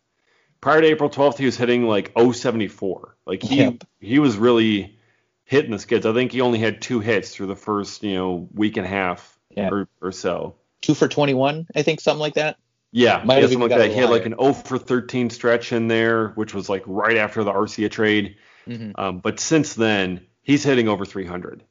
Prior 0.59 0.81
to 0.81 0.87
April 0.87 1.09
12th, 1.09 1.37
he 1.37 1.45
was 1.45 1.55
hitting 1.55 1.83
like 1.83 2.11
074. 2.17 3.15
Like 3.25 3.41
he 3.41 3.57
yep. 3.57 3.83
he 3.99 4.19
was 4.19 4.37
really 4.37 4.97
hitting 5.45 5.71
the 5.71 5.79
skids. 5.79 6.05
I 6.05 6.13
think 6.13 6.31
he 6.31 6.41
only 6.41 6.59
had 6.59 6.81
two 6.81 6.99
hits 6.99 7.33
through 7.33 7.47
the 7.47 7.55
first 7.55 8.03
you 8.03 8.15
know 8.15 8.49
week 8.53 8.77
and 8.77 8.85
a 8.85 8.89
half 8.89 9.37
or, 9.55 9.87
or 10.01 10.11
so. 10.11 10.55
Two 10.81 10.93
for 10.93 11.07
21, 11.07 11.67
I 11.75 11.81
think, 11.81 11.99
something 11.99 12.19
like 12.19 12.35
that. 12.35 12.57
Yeah, 12.91 13.21
Might 13.25 13.37
yeah, 13.37 13.41
something 13.41 13.59
like 13.59 13.69
that. 13.69 13.89
He 13.89 13.95
had 13.95 14.09
like 14.09 14.25
an 14.25 14.35
0 14.39 14.53
for 14.53 14.77
13 14.77 15.29
stretch 15.29 15.73
in 15.73 15.87
there, 15.87 16.29
which 16.29 16.53
was 16.53 16.69
like 16.69 16.83
right 16.85 17.17
after 17.17 17.43
the 17.43 17.51
Arcia 17.51 17.91
trade. 17.91 18.37
Mm-hmm. 18.67 18.91
Um, 18.95 19.19
but 19.19 19.39
since 19.39 19.73
then, 19.73 20.25
he's 20.41 20.63
hitting 20.63 20.87
over 20.87 21.05
300 21.05 21.63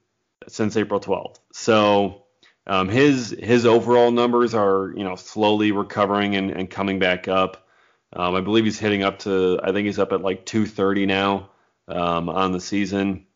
since 0.48 0.76
April 0.76 1.00
12th. 1.00 1.38
So 1.52 2.25
um, 2.66 2.88
his 2.88 3.30
his 3.30 3.64
overall 3.64 4.10
numbers 4.10 4.54
are 4.54 4.92
you 4.96 5.04
know 5.04 5.16
slowly 5.16 5.72
recovering 5.72 6.36
and, 6.36 6.50
and 6.50 6.70
coming 6.70 6.98
back 6.98 7.28
up. 7.28 7.68
Um, 8.12 8.34
I 8.34 8.40
believe 8.40 8.64
he's 8.64 8.78
hitting 8.78 9.02
up 9.02 9.20
to 9.20 9.60
I 9.62 9.72
think 9.72 9.86
he's 9.86 9.98
up 9.98 10.12
at 10.12 10.22
like 10.22 10.46
230 10.46 11.06
now 11.06 11.50
um, 11.88 12.28
on 12.28 12.52
the 12.52 12.60
season, 12.60 13.26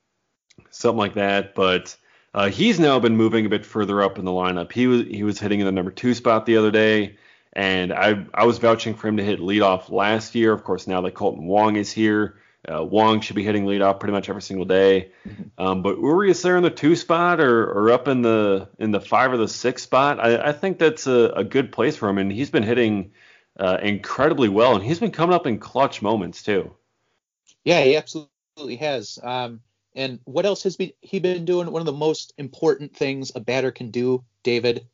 something 0.71 0.99
like 0.99 1.15
that. 1.15 1.55
But 1.55 1.97
uh, 2.35 2.49
he's 2.49 2.81
now 2.81 2.99
been 2.99 3.17
moving 3.17 3.47
a 3.47 3.49
bit 3.49 3.67
further 3.67 4.03
up 4.03 4.19
in 4.19 4.25
the 4.25 4.31
lineup. 4.31 4.73
He 4.73 4.87
was 4.87 5.07
he 5.07 5.23
was 5.23 5.39
hitting 5.39 5.61
in 5.61 5.67
the 5.67 5.73
number 5.73 5.91
two 5.93 6.15
spot 6.15 6.47
the 6.47 6.57
other 6.57 6.71
day, 6.71 7.17
and 7.53 7.93
I 7.93 8.27
I 8.35 8.45
was 8.45 8.59
vouching 8.59 8.95
for 8.95 9.09
him 9.09 9.17
to 9.19 9.25
hit 9.25 9.41
leadoff 9.41 9.91
last 9.91 10.35
year. 10.35 10.53
Of 10.53 10.65
course, 10.65 10.87
now 10.87 11.01
that 11.03 11.15
Kolten 11.15 11.45
Wong 11.45 11.77
is 11.77 11.93
here, 11.93 12.37
uh, 12.69 12.85
Wong 12.85 13.21
should 13.21 13.37
be 13.37 13.43
hitting 13.43 13.65
leadoff 13.65 14.01
pretty 14.01 14.13
much 14.13 14.29
every 14.29 14.43
single 14.43 14.67
day. 14.67 15.13
Mm-hmm. 15.27 15.43
Um, 15.65 15.83
but 15.83 15.99
Urias 15.99 16.43
there 16.43 16.57
in 16.57 16.63
the 16.63 16.71
two 16.71 16.95
spot 16.95 17.41
or, 17.41 17.65
or 17.65 17.91
up 17.91 18.09
in 18.09 18.23
the 18.23 18.69
in 18.79 18.91
the 18.91 19.01
five 19.01 19.33
or 19.33 19.37
the 19.37 19.49
six 19.49 19.83
spot, 19.83 20.21
I, 20.21 20.49
I 20.49 20.53
think 20.53 20.79
that's 20.79 21.07
a, 21.07 21.33
a, 21.37 21.45
good 21.45 21.73
place 21.73 21.97
for 21.97 22.09
him. 22.09 22.19
And 22.19 22.31
he's 22.31 22.51
been 22.51 22.63
hitting 22.63 23.13
uh, 23.59 23.79
incredibly 23.83 24.49
well, 24.49 24.75
and 24.75 24.85
he's 24.85 24.99
been 24.99 25.11
coming 25.11 25.35
up 25.35 25.47
in 25.47 25.59
clutch 25.59 26.03
moments 26.03 26.43
too. 26.43 26.75
Yeah, 27.65 27.83
he 27.83 27.97
absolutely 27.97 28.77
has. 28.77 29.19
Um, 29.23 29.61
and 29.95 30.21
what 30.25 30.47
else 30.47 30.63
has 30.65 30.77
be, 30.77 30.95
he 31.01 31.19
been 31.19 31.45
doing? 31.45 31.71
One 31.71 31.81
of 31.81 31.87
the 31.87 31.93
most 31.93 32.33
important 32.39 32.95
things 32.95 33.33
a 33.35 33.41
batter 33.41 33.71
can 33.71 33.91
do, 33.91 34.25
David. 34.43 34.87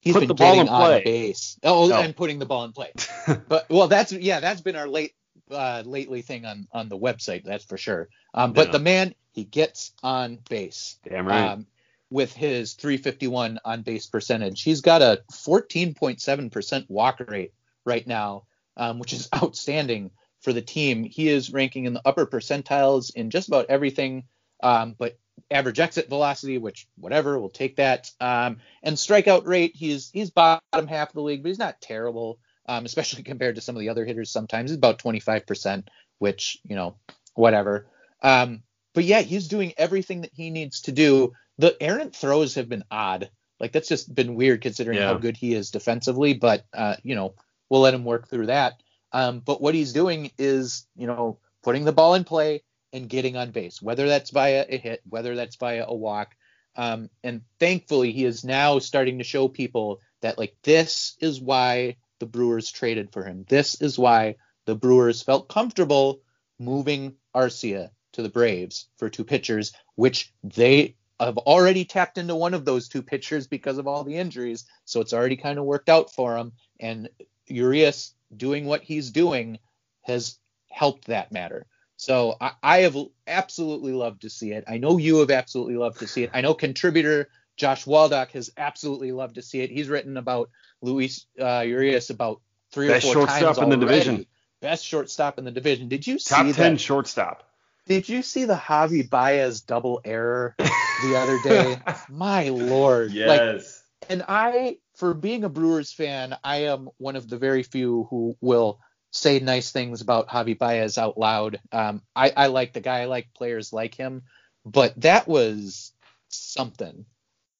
He's 0.00 0.14
Put 0.14 0.26
been 0.26 0.36
getting 0.36 0.68
on 0.68 1.02
base. 1.04 1.58
Oh, 1.62 1.92
oh, 1.92 2.02
and 2.02 2.16
putting 2.16 2.40
the 2.40 2.46
ball 2.46 2.64
in 2.64 2.72
play. 2.72 2.92
but 3.48 3.70
well, 3.70 3.86
that's 3.86 4.12
yeah, 4.12 4.40
that's 4.40 4.60
been 4.60 4.74
our 4.74 4.88
late 4.88 5.14
uh, 5.52 5.82
lately 5.84 6.22
thing 6.22 6.44
on 6.44 6.66
on 6.72 6.88
the 6.88 6.98
website, 6.98 7.44
that's 7.44 7.64
for 7.64 7.76
sure. 7.76 8.08
Um, 8.34 8.52
but 8.52 8.68
yeah. 8.68 8.72
the 8.72 8.78
man, 8.78 9.14
he 9.32 9.44
gets 9.44 9.92
on 10.02 10.38
base. 10.48 10.98
Damn 11.08 11.26
right. 11.26 11.50
Um, 11.50 11.66
with 12.10 12.34
his 12.34 12.74
351 12.74 13.58
on 13.64 13.82
base 13.82 14.06
percentage, 14.06 14.62
he's 14.62 14.82
got 14.82 15.00
a 15.00 15.22
14.7% 15.32 16.90
walk 16.90 17.20
rate 17.26 17.54
right 17.86 18.06
now, 18.06 18.44
um, 18.76 18.98
which 18.98 19.14
is 19.14 19.28
outstanding 19.34 20.10
for 20.40 20.52
the 20.52 20.60
team. 20.60 21.04
He 21.04 21.28
is 21.28 21.52
ranking 21.52 21.86
in 21.86 21.94
the 21.94 22.02
upper 22.04 22.26
percentiles 22.26 23.14
in 23.14 23.30
just 23.30 23.48
about 23.48 23.66
everything, 23.70 24.24
um, 24.62 24.94
but 24.98 25.18
average 25.50 25.80
exit 25.80 26.08
velocity, 26.10 26.58
which 26.58 26.86
whatever, 26.98 27.38
we'll 27.38 27.48
take 27.48 27.76
that. 27.76 28.10
Um, 28.20 28.58
and 28.82 28.96
strikeout 28.96 29.46
rate, 29.46 29.74
he's 29.74 30.10
he's 30.10 30.30
bottom 30.30 30.86
half 30.86 31.08
of 31.08 31.14
the 31.14 31.22
league, 31.22 31.42
but 31.42 31.48
he's 31.48 31.58
not 31.58 31.80
terrible 31.80 32.38
um, 32.66 32.84
especially 32.84 33.22
compared 33.24 33.56
to 33.56 33.60
some 33.60 33.76
of 33.76 33.80
the 33.80 33.88
other 33.88 34.04
hitters. 34.04 34.30
Sometimes 34.30 34.70
it's 34.70 34.78
about 34.78 35.02
25%, 35.02 35.86
which 36.18 36.58
you 36.64 36.76
know, 36.76 36.96
whatever. 37.34 37.86
Um, 38.22 38.62
but 38.94 39.04
yeah, 39.04 39.20
he's 39.20 39.48
doing 39.48 39.72
everything 39.76 40.22
that 40.22 40.32
he 40.34 40.50
needs 40.50 40.82
to 40.82 40.92
do. 40.92 41.32
The 41.58 41.76
errant 41.80 42.14
throws 42.14 42.54
have 42.56 42.68
been 42.68 42.84
odd. 42.90 43.30
Like 43.58 43.72
that's 43.72 43.88
just 43.88 44.12
been 44.12 44.34
weird 44.34 44.60
considering 44.60 44.98
yeah. 44.98 45.06
how 45.06 45.14
good 45.14 45.36
he 45.36 45.54
is 45.54 45.70
defensively. 45.70 46.34
But 46.34 46.66
uh, 46.74 46.96
you 47.02 47.14
know, 47.14 47.34
we'll 47.68 47.80
let 47.80 47.94
him 47.94 48.04
work 48.04 48.28
through 48.28 48.46
that. 48.46 48.82
Um, 49.12 49.40
but 49.40 49.60
what 49.60 49.74
he's 49.74 49.92
doing 49.92 50.30
is, 50.38 50.86
you 50.96 51.06
know, 51.06 51.38
putting 51.62 51.84
the 51.84 51.92
ball 51.92 52.14
in 52.14 52.24
play 52.24 52.62
and 52.92 53.08
getting 53.08 53.36
on 53.36 53.50
base, 53.50 53.80
whether 53.80 54.08
that's 54.08 54.30
via 54.30 54.66
a 54.68 54.76
hit, 54.76 55.02
whether 55.08 55.34
that's 55.34 55.56
via 55.56 55.84
a 55.86 55.94
walk. 55.94 56.34
Um, 56.76 57.10
and 57.22 57.42
thankfully, 57.60 58.12
he 58.12 58.24
is 58.24 58.44
now 58.44 58.78
starting 58.78 59.18
to 59.18 59.24
show 59.24 59.48
people 59.48 60.00
that 60.22 60.38
like 60.38 60.56
this 60.62 61.16
is 61.20 61.40
why 61.40 61.96
the 62.22 62.26
Brewers 62.26 62.70
traded 62.70 63.12
for 63.12 63.24
him. 63.24 63.44
This 63.48 63.82
is 63.82 63.98
why 63.98 64.36
the 64.64 64.76
Brewers 64.76 65.22
felt 65.22 65.48
comfortable 65.48 66.20
moving 66.60 67.16
Arcia 67.34 67.90
to 68.12 68.22
the 68.22 68.28
Braves 68.28 68.86
for 68.96 69.08
two 69.08 69.24
pitchers, 69.24 69.72
which 69.96 70.32
they 70.44 70.94
have 71.18 71.36
already 71.38 71.84
tapped 71.84 72.18
into 72.18 72.36
one 72.36 72.54
of 72.54 72.64
those 72.64 72.88
two 72.88 73.02
pitchers 73.02 73.48
because 73.48 73.76
of 73.76 73.88
all 73.88 74.04
the 74.04 74.16
injuries. 74.16 74.66
So 74.84 75.00
it's 75.00 75.12
already 75.12 75.34
kind 75.34 75.58
of 75.58 75.64
worked 75.64 75.88
out 75.88 76.14
for 76.14 76.36
him. 76.36 76.52
And 76.78 77.08
Urias 77.48 78.14
doing 78.36 78.66
what 78.66 78.84
he's 78.84 79.10
doing 79.10 79.58
has 80.02 80.38
helped 80.70 81.08
that 81.08 81.32
matter. 81.32 81.66
So 81.96 82.36
I, 82.40 82.52
I, 82.62 82.78
have 82.82 82.96
absolutely 83.26 83.94
loved 83.94 84.22
to 84.22 84.30
see 84.30 84.52
it. 84.52 84.62
I 84.68 84.78
know 84.78 84.96
you 84.96 85.18
have 85.18 85.32
absolutely 85.32 85.76
loved 85.76 85.98
to 85.98 86.06
see 86.06 86.22
it. 86.22 86.30
I 86.32 86.40
know 86.40 86.54
contributor 86.54 87.30
Josh 87.56 87.84
Waldock 87.84 88.30
has 88.32 88.50
absolutely 88.56 89.12
loved 89.12 89.36
to 89.36 89.42
see 89.42 89.60
it. 89.60 89.70
He's 89.70 89.88
written 89.88 90.16
about 90.16 90.50
Luis 90.80 91.26
uh, 91.40 91.60
Urias 91.60 92.10
about 92.10 92.40
three 92.72 92.88
Best 92.88 93.06
or 93.06 93.14
four 93.14 93.26
times 93.26 93.40
Best 93.40 93.40
shortstop 93.40 93.64
in 93.64 93.70
the 93.70 93.76
division. 93.76 94.26
Best 94.60 94.84
shortstop 94.84 95.38
in 95.38 95.44
the 95.44 95.50
division. 95.50 95.88
Did 95.88 96.06
you 96.06 96.18
see 96.18 96.34
Top 96.34 96.54
ten 96.54 96.74
that? 96.74 96.80
shortstop. 96.80 97.48
Did 97.86 98.08
you 98.08 98.22
see 98.22 98.44
the 98.44 98.54
Javi 98.54 99.08
Baez 99.08 99.60
double 99.62 100.00
error 100.04 100.54
the 100.58 101.16
other 101.16 101.38
day? 101.42 101.80
My 102.08 102.48
lord. 102.48 103.10
Yes. 103.12 103.82
Like, 104.00 104.10
and 104.10 104.24
I, 104.28 104.78
for 104.96 105.14
being 105.14 105.44
a 105.44 105.48
Brewers 105.48 105.92
fan, 105.92 106.36
I 106.44 106.64
am 106.64 106.88
one 106.98 107.16
of 107.16 107.28
the 107.28 107.38
very 107.38 107.62
few 107.62 108.06
who 108.10 108.36
will 108.40 108.80
say 109.10 109.40
nice 109.40 109.72
things 109.72 110.00
about 110.00 110.28
Javi 110.28 110.56
Baez 110.56 110.96
out 110.96 111.18
loud. 111.18 111.60
Um, 111.70 112.02
I, 112.14 112.32
I 112.36 112.46
like 112.46 112.72
the 112.72 112.80
guy. 112.80 113.00
I 113.00 113.04
like 113.06 113.34
players 113.34 113.72
like 113.72 113.94
him. 113.94 114.22
But 114.64 115.00
that 115.00 115.26
was 115.26 115.92
something 116.28 117.04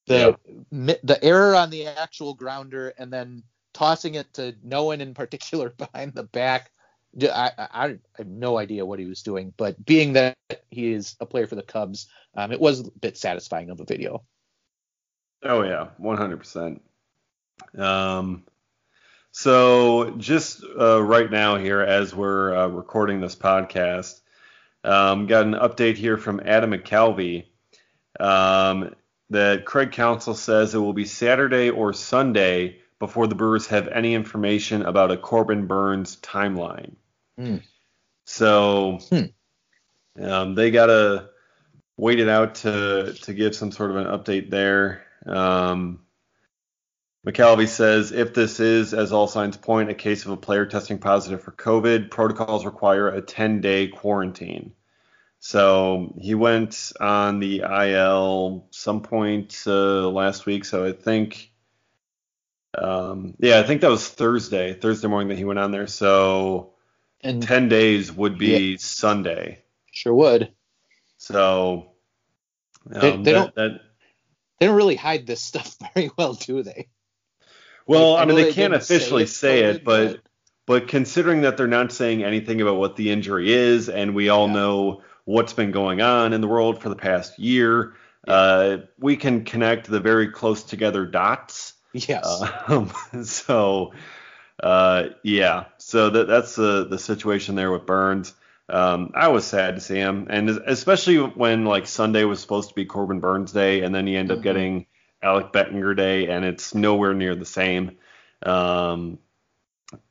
the 0.07 0.37
yep. 0.71 0.99
the 1.03 1.23
error 1.23 1.55
on 1.55 1.69
the 1.69 1.87
actual 1.87 2.33
grounder 2.33 2.93
and 2.97 3.11
then 3.11 3.43
tossing 3.73 4.15
it 4.15 4.33
to 4.35 4.55
no 4.63 4.85
one 4.85 5.01
in 5.01 5.13
particular 5.13 5.69
behind 5.77 6.13
the 6.13 6.23
back. 6.23 6.71
I, 7.21 7.51
I, 7.57 7.67
I, 7.73 7.97
have 8.17 8.27
no 8.27 8.57
idea 8.57 8.85
what 8.85 8.97
he 8.97 9.05
was 9.05 9.21
doing, 9.21 9.53
but 9.55 9.83
being 9.85 10.13
that 10.13 10.35
he 10.71 10.91
is 10.91 11.15
a 11.19 11.27
player 11.27 11.45
for 11.45 11.53
the 11.53 11.61
Cubs, 11.61 12.07
um, 12.35 12.51
it 12.51 12.59
was 12.59 12.79
a 12.79 12.91
bit 12.99 13.17
satisfying 13.17 13.69
of 13.69 13.79
a 13.79 13.85
video. 13.85 14.23
Oh 15.43 15.61
yeah, 15.61 15.89
100%. 16.01 16.79
Um, 17.77 18.43
so 19.31 20.11
just 20.17 20.63
uh, 20.79 21.03
right 21.03 21.29
now 21.29 21.57
here, 21.57 21.81
as 21.81 22.15
we're 22.15 22.55
uh, 22.55 22.67
recording 22.67 23.21
this 23.21 23.35
podcast, 23.35 24.21
Um, 24.83 25.27
got 25.27 25.45
an 25.45 25.53
update 25.53 25.95
here 25.95 26.17
from 26.17 26.41
Adam 26.43 26.71
McCalvy 26.71 27.45
um, 28.19 28.93
that 29.29 29.65
Craig 29.65 29.91
Counsell 29.91 30.35
says 30.35 30.73
it 30.73 30.79
will 30.79 30.93
be 30.93 31.05
Saturday 31.05 31.69
or 31.69 31.93
Sunday 31.93 32.79
before 32.99 33.27
the 33.27 33.35
Brewers 33.35 33.67
have 33.67 33.87
any 33.87 34.13
information 34.13 34.83
about 34.83 35.11
a 35.11 35.17
Corbin 35.17 35.67
Burnes 35.67 36.17
timeline. 36.17 36.95
Hmm. 37.37 37.57
So 38.25 38.99
Hmm. 39.09 40.23
um, 40.23 40.55
they 40.55 40.71
gotta 40.71 41.29
wait 41.97 42.19
it 42.19 42.29
out 42.29 42.55
to 42.55 43.13
to 43.23 43.33
give 43.33 43.55
some 43.55 43.71
sort 43.71 43.91
of 43.91 43.97
an 43.97 44.05
update 44.07 44.49
there. 44.49 45.05
Um, 45.25 45.99
McCalvy 47.25 47.67
says 47.67 48.11
if 48.11 48.33
this 48.33 48.59
is, 48.59 48.93
as 48.93 49.13
all 49.13 49.27
signs 49.27 49.55
point, 49.55 49.89
a 49.89 49.93
case 49.93 50.25
of 50.25 50.31
a 50.31 50.37
player 50.37 50.65
testing 50.65 50.97
positive 50.99 51.41
for 51.41 51.51
COVID, 51.53 52.11
protocols 52.11 52.65
require 52.65 53.07
a 53.09 53.21
10 53.21 53.61
day 53.61 53.87
quarantine. 53.87 54.73
So 55.45 56.13
he 56.21 56.35
went 56.35 56.93
on 57.01 57.39
the 57.39 57.63
IL 57.69 58.65
some 58.71 59.01
point 59.01 59.61
uh, 59.67 60.07
last 60.09 60.45
week. 60.45 60.63
So 60.63 60.85
I 60.85 60.93
think, 60.93 61.51
um, 62.77 63.33
yeah, 63.39 63.59
I 63.59 63.63
think 63.63 63.81
that 63.81 63.89
was 63.89 64.07
Thursday, 64.07 64.73
Thursday 64.73 65.09
morning 65.09 65.27
that 65.27 65.37
he 65.37 65.43
went 65.43 65.59
on 65.59 65.71
there. 65.71 65.87
So 65.87 66.75
And 67.19 67.43
10 67.43 67.67
days 67.67 68.09
would 68.09 68.37
be 68.37 68.77
Sunday. 68.77 69.61
sure 69.91 70.13
would. 70.15 70.53
So 71.17 71.91
um, 72.95 73.01
They- 73.01 73.11
they 73.11 73.17
that- 73.23 73.31
don't- 73.33 73.55
that- 73.55 73.81
They 74.61 74.67
don't 74.67 74.77
really 74.77 74.95
hide 74.95 75.27
this 75.27 75.41
stuff 75.41 75.75
very 75.93 76.09
well, 76.17 76.35
do 76.35 76.63
they? 76.63 76.87
well, 77.85 78.15
I 78.15 78.21
mean, 78.23 78.29
know 78.29 78.35
they 78.35 78.53
can't 78.53 78.71
didn't 78.71 78.85
say 78.85 78.95
officially 78.95 79.25
say 79.25 79.63
it, 79.63 79.81
COVID, 79.81 79.83
but 79.83 80.21
but 80.65 80.87
considering 80.87 81.41
that 81.41 81.57
they're 81.57 81.67
not 81.67 81.91
saying 81.91 82.23
anything 82.23 82.61
about 82.61 82.77
what 82.77 82.95
the 82.95 83.11
injury 83.11 83.51
is, 83.51 83.89
and 83.89 84.15
we 84.15 84.29
all 84.29 84.47
Yeah. 84.47 84.53
know 84.53 85.01
what's 85.25 85.53
been 85.53 85.71
going 85.71 86.01
on 86.01 86.33
in 86.33 86.41
the 86.41 86.47
world 86.47 86.81
for 86.81 86.89
the 86.89 86.95
past 86.95 87.39
year, 87.39 87.95
uh, 88.27 88.77
we 88.99 89.15
can 89.17 89.43
connect 89.45 89.87
the 89.87 89.99
very 89.99 90.29
close 90.29 90.63
together 90.63 91.05
dots. 91.05 91.73
yes. 91.93 92.49
Um, 92.67 92.91
so, 93.23 93.93
uh, 94.61 95.09
yeah, 95.23 95.65
so 95.77 96.09
that, 96.09 96.27
that's 96.27 96.55
the 96.55 96.85
the 96.89 96.99
situation 96.99 97.55
there 97.55 97.71
with 97.71 97.85
Burnes. 97.85 98.33
Um, 98.69 99.11
I 99.15 99.27
was 99.29 99.45
sad 99.45 99.75
to 99.75 99.81
see 99.81 99.95
him, 99.97 100.27
and 100.29 100.49
especially 100.49 101.17
when 101.17 101.65
like 101.65 101.87
Sunday 101.87 102.23
was 102.23 102.39
supposed 102.39 102.69
to 102.69 102.75
be 102.75 102.85
Corbin 102.85 103.19
Burnes 103.19 103.51
Day, 103.51 103.81
and 103.81 103.93
then 103.93 104.07
you 104.07 104.17
end 104.17 104.31
up 104.31 104.39
Mhm. 104.39 104.43
getting 104.43 104.85
Alec 105.21 105.51
Bettinger 105.51 105.93
Day, 105.95 106.27
and 106.27 106.45
it's 106.45 106.73
nowhere 106.73 107.13
near 107.13 107.35
the 107.35 107.45
same. 107.45 107.97
Um, 108.45 109.19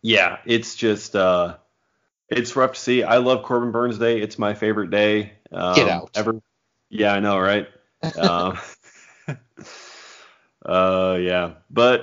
yeah, 0.03 0.39
it's 0.47 0.75
just 0.75 1.17
uh, 1.17 1.57
it's 2.33 2.57
rough 2.57 2.75
to 2.75 2.81
see. 2.81 3.03
I 3.03 3.19
love 3.19 3.45
Corbin 3.45 3.71
Burnes 3.73 3.99
Day; 3.99 4.21
it's 4.21 4.39
my 4.39 4.55
favorite 4.55 4.91
day. 4.91 5.33
Um, 5.53 5.75
Get 5.75 5.89
out. 5.89 6.11
Ever. 6.15 6.41
Yeah, 6.91 7.15
I 7.15 7.21
know, 7.21 7.39
right? 7.39 7.69
um, 8.19 8.59
uh, 10.65 11.19
yeah, 11.21 11.55
but 11.71 12.03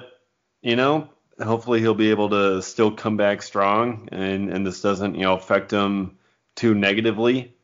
you 0.62 0.76
know, 0.76 1.10
hopefully 1.42 1.80
he'll 1.80 1.94
be 1.94 2.10
able 2.12 2.30
to 2.30 2.62
still 2.62 2.92
come 2.92 3.18
back 3.18 3.42
strong, 3.42 4.10
and 4.12 4.50
and 4.50 4.66
this 4.66 4.82
doesn't 4.82 5.16
you 5.16 5.22
know 5.22 5.36
affect 5.36 5.72
him 5.72 6.18
too 6.56 6.74
negatively. 6.74 7.56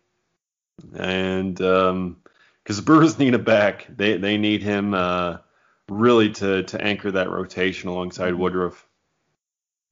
And 0.93 1.59
um, 1.61 2.18
because 2.63 2.78
the 2.78 2.84
Brewers 2.84 3.18
need 3.20 3.34
him 3.34 3.43
back, 3.43 3.88
they 3.89 4.18
they 4.18 4.38
need 4.38 4.61
him 4.63 4.93
uh, 4.93 5.38
really 5.89 6.32
to 6.32 6.63
to 6.63 6.82
anchor 6.82 7.11
that 7.11 7.30
rotation 7.30 7.89
alongside 7.89 8.34
Mhm. 8.34 8.38
Woodruff. 8.38 8.88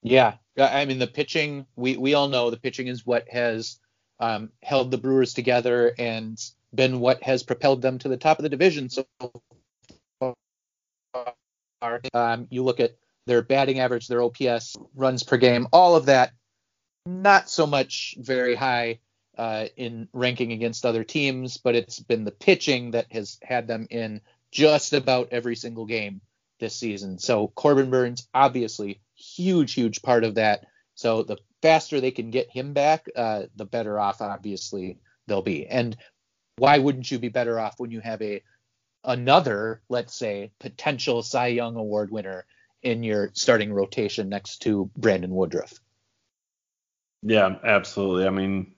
Yeah, 0.04 0.36
I 0.58 0.86
mean 0.86 1.00
the 1.00 1.08
pitching. 1.08 1.66
We 1.76 1.98
we 1.98 2.14
all 2.14 2.28
know 2.28 2.50
the 2.50 2.58
pitching 2.58 2.88
is 2.88 3.06
what 3.06 3.28
has 3.30 3.80
um, 4.20 4.50
held 4.62 4.92
the 4.92 4.98
Brewers 4.98 5.34
together 5.34 5.94
and 5.98 6.40
been 6.74 7.00
what 7.00 7.24
has 7.24 7.44
propelled 7.44 7.82
them 7.82 8.00
to 8.00 8.10
the 8.10 8.18
top 8.18 8.40
of 8.40 8.44
the 8.44 8.50
division 8.50 8.90
so 8.90 9.06
far. 10.20 10.34
Um, 12.14 12.48
you 12.50 12.64
look 12.64 12.80
at 12.80 12.96
their 13.26 13.42
batting 13.42 13.80
average, 13.80 14.08
their 14.08 14.22
OPS, 14.22 14.76
runs 14.96 15.24
per 15.24 15.38
game, 15.38 15.68
all 15.72 15.96
of 15.96 16.06
that. 16.06 16.32
Not 17.06 17.50
so 17.50 17.68
much 17.68 18.16
very 18.18 18.56
high 18.56 19.00
uh, 19.38 19.66
in 19.76 20.08
ranking 20.14 20.52
against 20.52 20.86
other 20.86 21.04
teams, 21.04 21.58
but 21.58 21.76
it's 21.76 22.00
been 22.00 22.24
the 22.24 22.32
pitching 22.32 22.92
that 22.92 23.12
has 23.12 23.40
had 23.44 23.68
them 23.68 23.88
in 23.90 24.22
just 24.52 24.94
about 24.94 25.30
every 25.32 25.56
single 25.56 25.86
game 25.86 26.22
this 26.64 26.76
season. 26.78 27.20
So 27.20 27.50
Corbin 27.50 27.90
Burnes, 27.90 28.26
obviously, 28.34 29.02
huge, 29.16 29.74
huge 29.74 30.02
part 30.02 30.24
of 30.24 30.36
that. 30.36 30.66
So 30.96 31.24
the 31.24 31.38
faster 31.62 32.00
they 32.00 32.12
can 32.12 32.32
get 32.32 32.50
him 32.50 32.72
back, 32.74 33.10
uh, 33.16 33.44
the 33.56 33.66
better 33.66 34.00
off, 34.00 34.22
obviously, 34.22 34.98
they'll 35.28 35.42
be. 35.42 35.68
And 35.68 35.98
why 36.56 36.78
wouldn't 36.78 37.12
you 37.12 37.20
be 37.20 37.28
better 37.28 37.60
off 37.60 37.80
when 37.80 37.92
you 37.92 38.00
have 38.00 38.22
a 38.22 38.42
another, 39.04 39.82
let's 39.90 40.16
say, 40.16 40.54
potential 40.60 41.22
Cy 41.22 41.48
Young 41.48 41.76
Award 41.76 42.12
winner 42.12 42.46
in 42.82 43.04
your 43.04 43.32
starting 43.34 43.74
rotation 43.74 44.30
next 44.30 44.60
to 44.60 44.90
Brandon 44.96 45.32
Woodruff? 45.36 45.74
Yeah, 47.24 47.56
absolutely. 47.62 48.26
I 48.26 48.30
mean, 48.30 48.76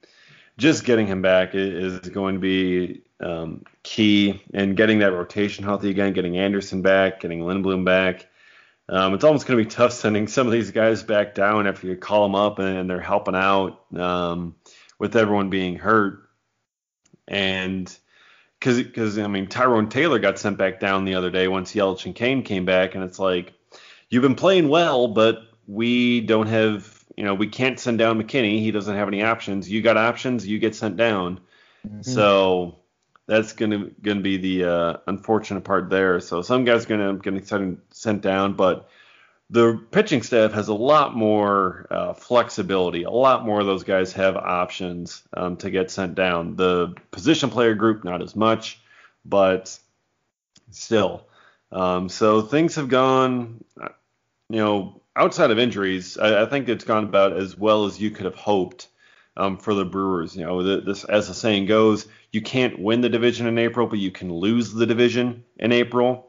just 0.57 0.85
getting 0.85 1.05
him 1.05 1.21
back 1.21 1.51
is 1.53 1.99
going 1.99 2.35
to 2.35 2.41
be 2.41 3.03
um, 3.19 3.63
key, 3.83 4.43
and 4.53 4.75
getting 4.75 4.99
that 4.99 5.13
rotation 5.13 5.63
healthy 5.63 5.89
again, 5.89 6.13
getting 6.13 6.37
Anderson 6.37 6.81
back, 6.81 7.21
getting 7.21 7.39
Lindblom 7.39 7.85
back. 7.85 8.27
Um, 8.87 9.13
it's 9.15 9.23
almost 9.23 9.47
going 9.47 9.57
to 9.57 9.63
be 9.63 9.69
tough 9.69 9.93
sending 9.93 10.27
some 10.27 10.45
of 10.45 10.53
these 10.53 10.71
guys 10.71 11.01
back 11.01 11.33
down 11.33 11.65
after 11.65 11.87
you 11.87 11.95
call 11.95 12.23
them 12.23 12.35
up 12.35 12.59
and 12.59 12.87
they're 12.87 12.99
helping 12.99 13.35
out 13.35 13.81
um, 13.97 14.55
with 14.99 15.15
everyone 15.15 15.49
being 15.49 15.75
hurt. 15.75 16.29
And 17.27 17.91
because, 18.59 19.17
I 19.17 19.25
mean, 19.25 19.47
Tyrone 19.47 19.89
Taylor 19.89 20.19
got 20.19 20.37
sent 20.37 20.57
back 20.57 20.79
down 20.79 21.05
the 21.05 21.15
other 21.15 21.31
day 21.31 21.47
once 21.47 21.73
Yelich 21.73 22.05
and 22.05 22.13
Cain 22.15 22.43
came 22.43 22.65
back, 22.65 22.93
and 22.95 23.03
it's 23.03 23.17
like, 23.17 23.53
you've 24.09 24.21
been 24.21 24.35
playing 24.35 24.69
well, 24.69 25.07
but 25.07 25.39
we 25.67 26.21
don't 26.21 26.47
have, 26.47 27.03
you 27.17 27.23
know, 27.23 27.33
we 27.33 27.47
can't 27.47 27.79
send 27.79 27.97
down 27.97 28.21
McKinney. 28.21 28.59
He 28.59 28.69
doesn't 28.69 28.95
have 28.95 29.07
any 29.07 29.23
options. 29.23 29.69
You 29.69 29.81
got 29.81 29.97
options, 29.97 30.45
you 30.45 30.59
get 30.59 30.75
sent 30.75 30.95
down. 30.95 31.39
So 32.01 32.77
that's 33.27 33.53
gonna 33.53 33.89
gonna 34.01 34.21
be 34.21 34.37
the 34.37 34.65
uh, 34.65 34.97
unfortunate 35.07 35.63
part 35.63 35.89
there. 35.89 36.19
So 36.19 36.41
some 36.41 36.65
guys 36.65 36.85
are 36.85 36.87
gonna 36.87 37.17
get 37.17 37.47
sent 37.47 37.79
sent 37.93 38.21
down, 38.21 38.53
but 38.53 38.89
the 39.49 39.79
pitching 39.91 40.23
staff 40.23 40.53
has 40.53 40.69
a 40.69 40.73
lot 40.73 41.15
more 41.15 41.87
uh, 41.91 42.13
flexibility. 42.13 43.03
A 43.03 43.11
lot 43.11 43.45
more 43.45 43.59
of 43.59 43.65
those 43.65 43.83
guys 43.83 44.13
have 44.13 44.35
options 44.35 45.23
um, 45.35 45.57
to 45.57 45.69
get 45.69 45.91
sent 45.91 46.15
down. 46.15 46.55
The 46.55 46.95
position 47.11 47.49
player 47.49 47.75
group 47.75 48.03
not 48.03 48.23
as 48.23 48.35
much, 48.35 48.79
but 49.23 49.77
still. 50.71 51.27
Um, 51.71 52.09
so 52.09 52.41
things 52.41 52.75
have 52.75 52.89
gone, 52.89 53.63
uh, 53.79 53.89
you 54.49 54.59
know, 54.59 55.01
outside 55.15 55.51
of 55.51 55.59
injuries. 55.59 56.17
I, 56.17 56.43
I 56.43 56.45
think 56.47 56.67
it's 56.67 56.83
gone 56.83 57.03
about 57.03 57.33
as 57.33 57.57
well 57.57 57.85
as 57.85 57.99
you 57.99 58.11
could 58.11 58.25
have 58.25 58.35
hoped 58.35 58.87
um, 59.37 59.57
for 59.57 59.73
the 59.73 59.85
Brewers. 59.85 60.35
You 60.35 60.45
know, 60.45 60.63
the, 60.63 60.81
this 60.81 61.03
as 61.03 61.27
the 61.27 61.33
saying 61.33 61.65
goes, 61.65 62.07
you 62.31 62.41
can't 62.41 62.79
win 62.79 63.01
the 63.01 63.09
division 63.09 63.47
in 63.47 63.57
April, 63.57 63.87
but 63.87 63.99
you 63.99 64.11
can 64.11 64.33
lose 64.33 64.73
the 64.73 64.85
division 64.85 65.43
in 65.57 65.71
April. 65.71 66.27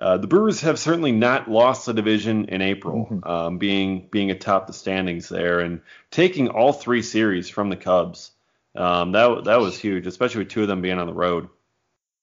Uh, 0.00 0.16
the 0.16 0.26
Brewers 0.26 0.60
have 0.62 0.78
certainly 0.78 1.12
not 1.12 1.48
lost 1.48 1.86
the 1.86 1.94
division 1.94 2.46
in 2.46 2.60
April, 2.62 3.06
Mhm. 3.10 3.26
um, 3.28 3.58
being 3.58 4.08
being 4.10 4.30
atop 4.30 4.66
the 4.66 4.72
standings 4.72 5.28
there 5.28 5.60
and 5.60 5.80
taking 6.10 6.48
all 6.48 6.72
three 6.72 7.02
series 7.02 7.48
from 7.48 7.68
the 7.70 7.76
Cubs. 7.76 8.32
Um, 8.74 9.12
that 9.12 9.44
that 9.44 9.60
was 9.60 9.78
huge, 9.78 10.06
especially 10.06 10.40
with 10.40 10.48
two 10.48 10.62
of 10.62 10.68
them 10.68 10.82
being 10.82 10.98
on 10.98 11.06
the 11.06 11.12
road, 11.14 11.48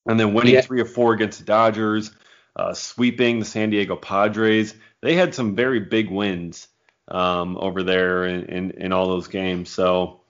and 0.06 0.20
then 0.20 0.34
winning 0.34 0.56
Yeah. 0.56 0.62
three 0.62 0.82
or 0.82 0.86
four 0.86 1.14
against 1.14 1.40
the 1.40 1.46
Dodgers, 1.46 2.12
uh, 2.58 2.74
sweeping 2.74 3.40
the 3.40 3.46
San 3.46 3.70
Diego 3.70 3.96
Padres. 3.96 4.76
They 5.00 5.14
had 5.14 5.34
some 5.34 5.56
very 5.56 5.80
big 5.80 6.12
wins 6.12 6.68
um, 7.08 7.58
over 7.58 7.84
there 7.84 8.26
in, 8.26 8.46
in, 8.46 8.72
in 8.72 8.94
all 8.94 9.08
those 9.08 9.28
games. 9.28 9.70
So 9.70 10.22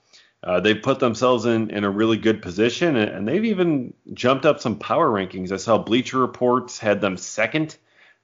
uh, 0.44 0.60
they've 0.60 0.82
put 0.82 0.98
themselves 0.98 1.44
in, 1.46 1.70
in 1.70 1.84
a 1.84 1.90
really 1.90 2.16
good 2.16 2.42
position, 2.42 2.96
and, 2.96 3.10
and 3.10 3.28
they've 3.28 3.44
even 3.44 3.94
jumped 4.12 4.44
up 4.44 4.60
some 4.60 4.78
power 4.78 5.08
rankings. 5.08 5.52
I 5.52 5.56
saw 5.56 5.78
Bleacher 5.78 6.18
Reports 6.18 6.78
had 6.78 7.00
them 7.00 7.16
second 7.16 7.76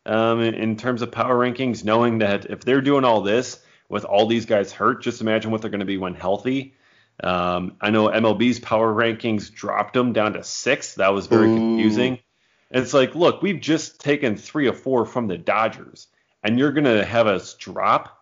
um, 0.04 0.40
in, 0.40 0.54
in 0.54 0.76
terms 0.76 1.02
of 1.02 1.12
power 1.12 1.36
rankings, 1.36 1.84
knowing 1.84 2.18
that 2.18 2.46
if 2.46 2.60
they're 2.60 2.80
doing 2.80 3.04
all 3.04 3.20
this 3.20 3.60
with 3.88 4.04
all 4.04 4.26
these 4.26 4.46
guys 4.46 4.72
hurt, 4.72 5.02
just 5.02 5.20
imagine 5.20 5.50
what 5.50 5.62
they're 5.62 5.70
going 5.70 5.80
to 5.80 5.86
be 5.86 5.98
when 5.98 6.14
healthy. 6.14 6.74
Um, 7.22 7.76
I 7.80 7.90
know 7.90 8.08
MLB's 8.08 8.60
power 8.60 8.92
rankings 8.92 9.52
dropped 9.52 9.94
them 9.94 10.12
down 10.12 10.34
to 10.34 10.44
six. 10.44 10.94
That 10.94 11.12
was 11.12 11.26
very 11.26 11.48
Ooh. 11.48 11.54
confusing. 11.54 12.18
And 12.70 12.82
it's 12.82 12.94
like, 12.94 13.14
look, 13.14 13.42
we've 13.42 13.60
just 13.60 14.00
taken 14.00 14.36
three 14.36 14.68
or 14.68 14.74
four 14.74 15.06
from 15.06 15.26
the 15.26 15.38
Dodgers, 15.38 16.08
and 16.42 16.58
you're 16.58 16.72
going 16.72 16.84
to 16.84 17.04
have 17.04 17.26
us 17.26 17.54
drop. 17.54 18.17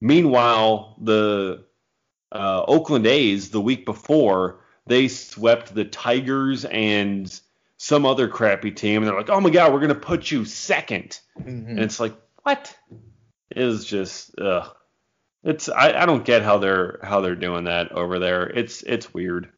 Meanwhile, 0.00 0.96
the 1.00 1.64
uh, 2.32 2.64
Oakland 2.66 3.06
A's 3.06 3.50
the 3.50 3.60
week 3.60 3.84
before 3.84 4.60
they 4.86 5.08
swept 5.08 5.74
the 5.74 5.84
Tigers 5.84 6.64
and 6.64 7.40
some 7.76 8.06
other 8.06 8.28
crappy 8.28 8.70
team, 8.70 9.02
and 9.02 9.06
they're 9.06 9.16
like, 9.18 9.30
"Oh 9.30 9.40
my 9.40 9.50
God, 9.50 9.72
we're 9.72 9.80
gonna 9.80 9.94
put 9.94 10.30
you 10.30 10.44
second. 10.44 11.20
Mhm. 11.38 11.68
and 11.70 11.78
it's 11.80 12.00
like, 12.00 12.14
what? 12.42 12.76
It 13.50 13.62
is 13.62 13.84
just, 13.84 14.38
ugh. 14.38 14.74
It's 15.44 15.68
I, 15.68 16.02
I 16.02 16.06
don't 16.06 16.24
get 16.24 16.42
how 16.42 16.58
they're 16.58 16.98
how 17.02 17.20
they're 17.20 17.36
doing 17.36 17.64
that 17.64 17.92
over 17.92 18.18
there. 18.18 18.46
It's 18.48 18.82
it's 18.82 19.14
weird. 19.14 19.48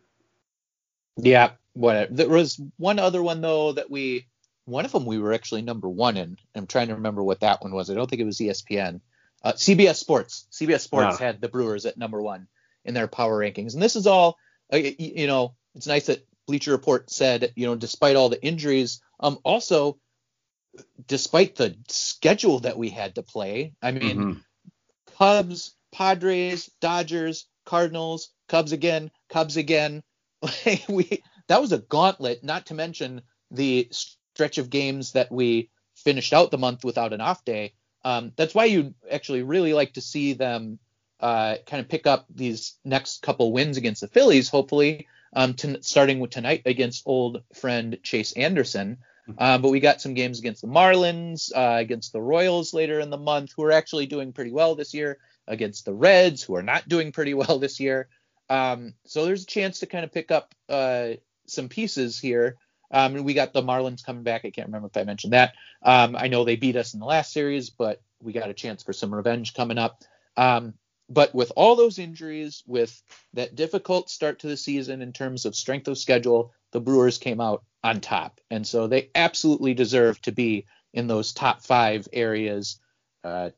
Yeah, 1.16 1.52
whatever. 1.72 2.12
There 2.12 2.28
was 2.28 2.60
one 2.76 2.98
other 2.98 3.22
one 3.22 3.40
though 3.40 3.72
that 3.72 3.90
we, 3.90 4.26
one 4.66 4.84
of 4.84 4.92
them 4.92 5.06
we 5.06 5.18
were 5.18 5.32
actually 5.32 5.62
number 5.62 5.88
one 5.88 6.16
in. 6.16 6.36
I'm 6.54 6.66
trying 6.66 6.88
to 6.88 6.94
remember 6.94 7.22
what 7.22 7.40
that 7.40 7.62
one 7.62 7.72
was. 7.72 7.90
I 7.90 7.94
don't 7.94 8.08
think 8.08 8.20
it 8.20 8.26
was 8.26 8.38
ESPN. 8.38 9.00
Uh, 9.42 9.52
CBS 9.52 9.96
Sports. 9.96 10.46
CBS 10.52 10.80
Sports 10.80 11.18
yeah. 11.18 11.26
had 11.26 11.40
the 11.40 11.48
Brewers 11.48 11.86
at 11.86 11.96
number 11.96 12.20
one 12.20 12.48
in 12.84 12.94
their 12.94 13.08
power 13.08 13.38
rankings, 13.38 13.74
and 13.74 13.82
this 13.82 13.96
is 13.96 14.06
all. 14.06 14.36
Uh, 14.72 14.76
you 14.76 15.26
know, 15.26 15.54
it's 15.74 15.86
nice 15.86 16.06
that 16.06 16.24
Bleacher 16.46 16.70
Report 16.72 17.10
said, 17.10 17.52
you 17.56 17.66
know, 17.66 17.74
despite 17.74 18.16
all 18.16 18.28
the 18.28 18.42
injuries, 18.44 19.00
um, 19.18 19.38
also 19.44 19.98
despite 21.06 21.56
the 21.56 21.76
schedule 21.88 22.60
that 22.60 22.78
we 22.78 22.88
had 22.88 23.16
to 23.16 23.22
play. 23.22 23.74
I 23.82 23.90
mean, 23.90 24.16
mm-hmm. 24.16 24.38
Cubs, 25.16 25.74
Padres, 25.92 26.70
Dodgers, 26.80 27.46
Cardinals, 27.64 28.30
Cubs 28.48 28.72
again, 28.72 29.10
Cubs 29.28 29.56
again. 29.56 30.02
we 30.88 31.22
that 31.48 31.60
was 31.60 31.72
a 31.72 31.78
gauntlet. 31.78 32.42
Not 32.42 32.66
to 32.66 32.74
mention 32.74 33.22
the 33.50 33.88
stretch 33.90 34.58
of 34.58 34.70
games 34.70 35.12
that 35.12 35.30
we 35.30 35.70
finished 35.96 36.32
out 36.32 36.50
the 36.50 36.58
month 36.58 36.84
without 36.84 37.12
an 37.12 37.20
off 37.20 37.44
day. 37.44 37.74
Um, 38.04 38.32
that's 38.36 38.54
why 38.54 38.66
you 38.66 38.94
actually 39.10 39.42
really 39.42 39.72
like 39.72 39.94
to 39.94 40.00
see 40.00 40.32
them 40.32 40.78
uh, 41.20 41.56
kind 41.66 41.80
of 41.80 41.88
pick 41.88 42.06
up 42.06 42.26
these 42.34 42.74
next 42.84 43.22
couple 43.22 43.52
wins 43.52 43.76
against 43.76 44.00
the 44.00 44.08
Phillies, 44.08 44.48
hopefully, 44.48 45.06
um, 45.34 45.54
to, 45.54 45.82
starting 45.82 46.18
with 46.18 46.30
tonight 46.30 46.62
against 46.64 47.02
old 47.06 47.42
friend 47.54 47.98
Chase 48.02 48.32
Anderson. 48.32 48.98
Um, 49.38 49.62
but 49.62 49.68
we 49.68 49.78
got 49.78 50.00
some 50.00 50.14
games 50.14 50.40
against 50.40 50.62
the 50.62 50.68
Marlins, 50.68 51.52
uh, 51.54 51.76
against 51.78 52.12
the 52.12 52.20
Royals 52.20 52.74
later 52.74 52.98
in 52.98 53.10
the 53.10 53.16
month, 53.16 53.52
who 53.54 53.62
are 53.62 53.72
actually 53.72 54.06
doing 54.06 54.32
pretty 54.32 54.50
well 54.50 54.74
this 54.74 54.92
year, 54.92 55.18
against 55.46 55.84
the 55.84 55.94
Reds, 55.94 56.42
who 56.42 56.56
are 56.56 56.62
not 56.62 56.88
doing 56.88 57.12
pretty 57.12 57.34
well 57.34 57.58
this 57.58 57.78
year. 57.78 58.08
Um, 58.48 58.94
so 59.06 59.24
there's 59.24 59.44
a 59.44 59.46
chance 59.46 59.80
to 59.80 59.86
kind 59.86 60.04
of 60.04 60.12
pick 60.12 60.30
up 60.30 60.54
uh, 60.68 61.10
some 61.46 61.68
pieces 61.68 62.18
here. 62.18 62.56
Um, 62.90 63.22
we 63.24 63.34
got 63.34 63.52
the 63.52 63.62
Marlins 63.62 64.04
coming 64.04 64.22
back. 64.22 64.44
I 64.44 64.50
can't 64.50 64.68
remember 64.68 64.88
if 64.88 64.96
I 64.96 65.04
mentioned 65.04 65.32
that. 65.32 65.54
Um, 65.82 66.16
I 66.16 66.28
know 66.28 66.44
they 66.44 66.56
beat 66.56 66.76
us 66.76 66.94
in 66.94 67.00
the 67.00 67.06
last 67.06 67.32
series, 67.32 67.70
but 67.70 68.02
we 68.20 68.32
got 68.32 68.50
a 68.50 68.54
chance 68.54 68.82
for 68.82 68.92
some 68.92 69.14
revenge 69.14 69.54
coming 69.54 69.78
up. 69.78 70.02
Um, 70.36 70.74
but 71.08 71.34
with 71.34 71.52
all 71.56 71.74
those 71.76 71.98
injuries, 71.98 72.62
with 72.66 73.02
that 73.34 73.56
difficult 73.56 74.10
start 74.10 74.40
to 74.40 74.46
the 74.46 74.56
season 74.56 75.02
in 75.02 75.12
terms 75.12 75.44
of 75.44 75.56
strength 75.56 75.88
of 75.88 75.98
schedule, 75.98 76.52
the 76.72 76.80
Brewers 76.80 77.18
came 77.18 77.40
out 77.40 77.64
on 77.82 78.00
top. 78.00 78.40
And 78.50 78.66
so 78.66 78.86
they 78.86 79.10
absolutely 79.14 79.74
deserve 79.74 80.20
to 80.22 80.32
be 80.32 80.66
in 80.92 81.08
those 81.08 81.32
top 81.32 81.62
five 81.62 82.06
areas, 82.12 82.78
uh, 83.24 83.50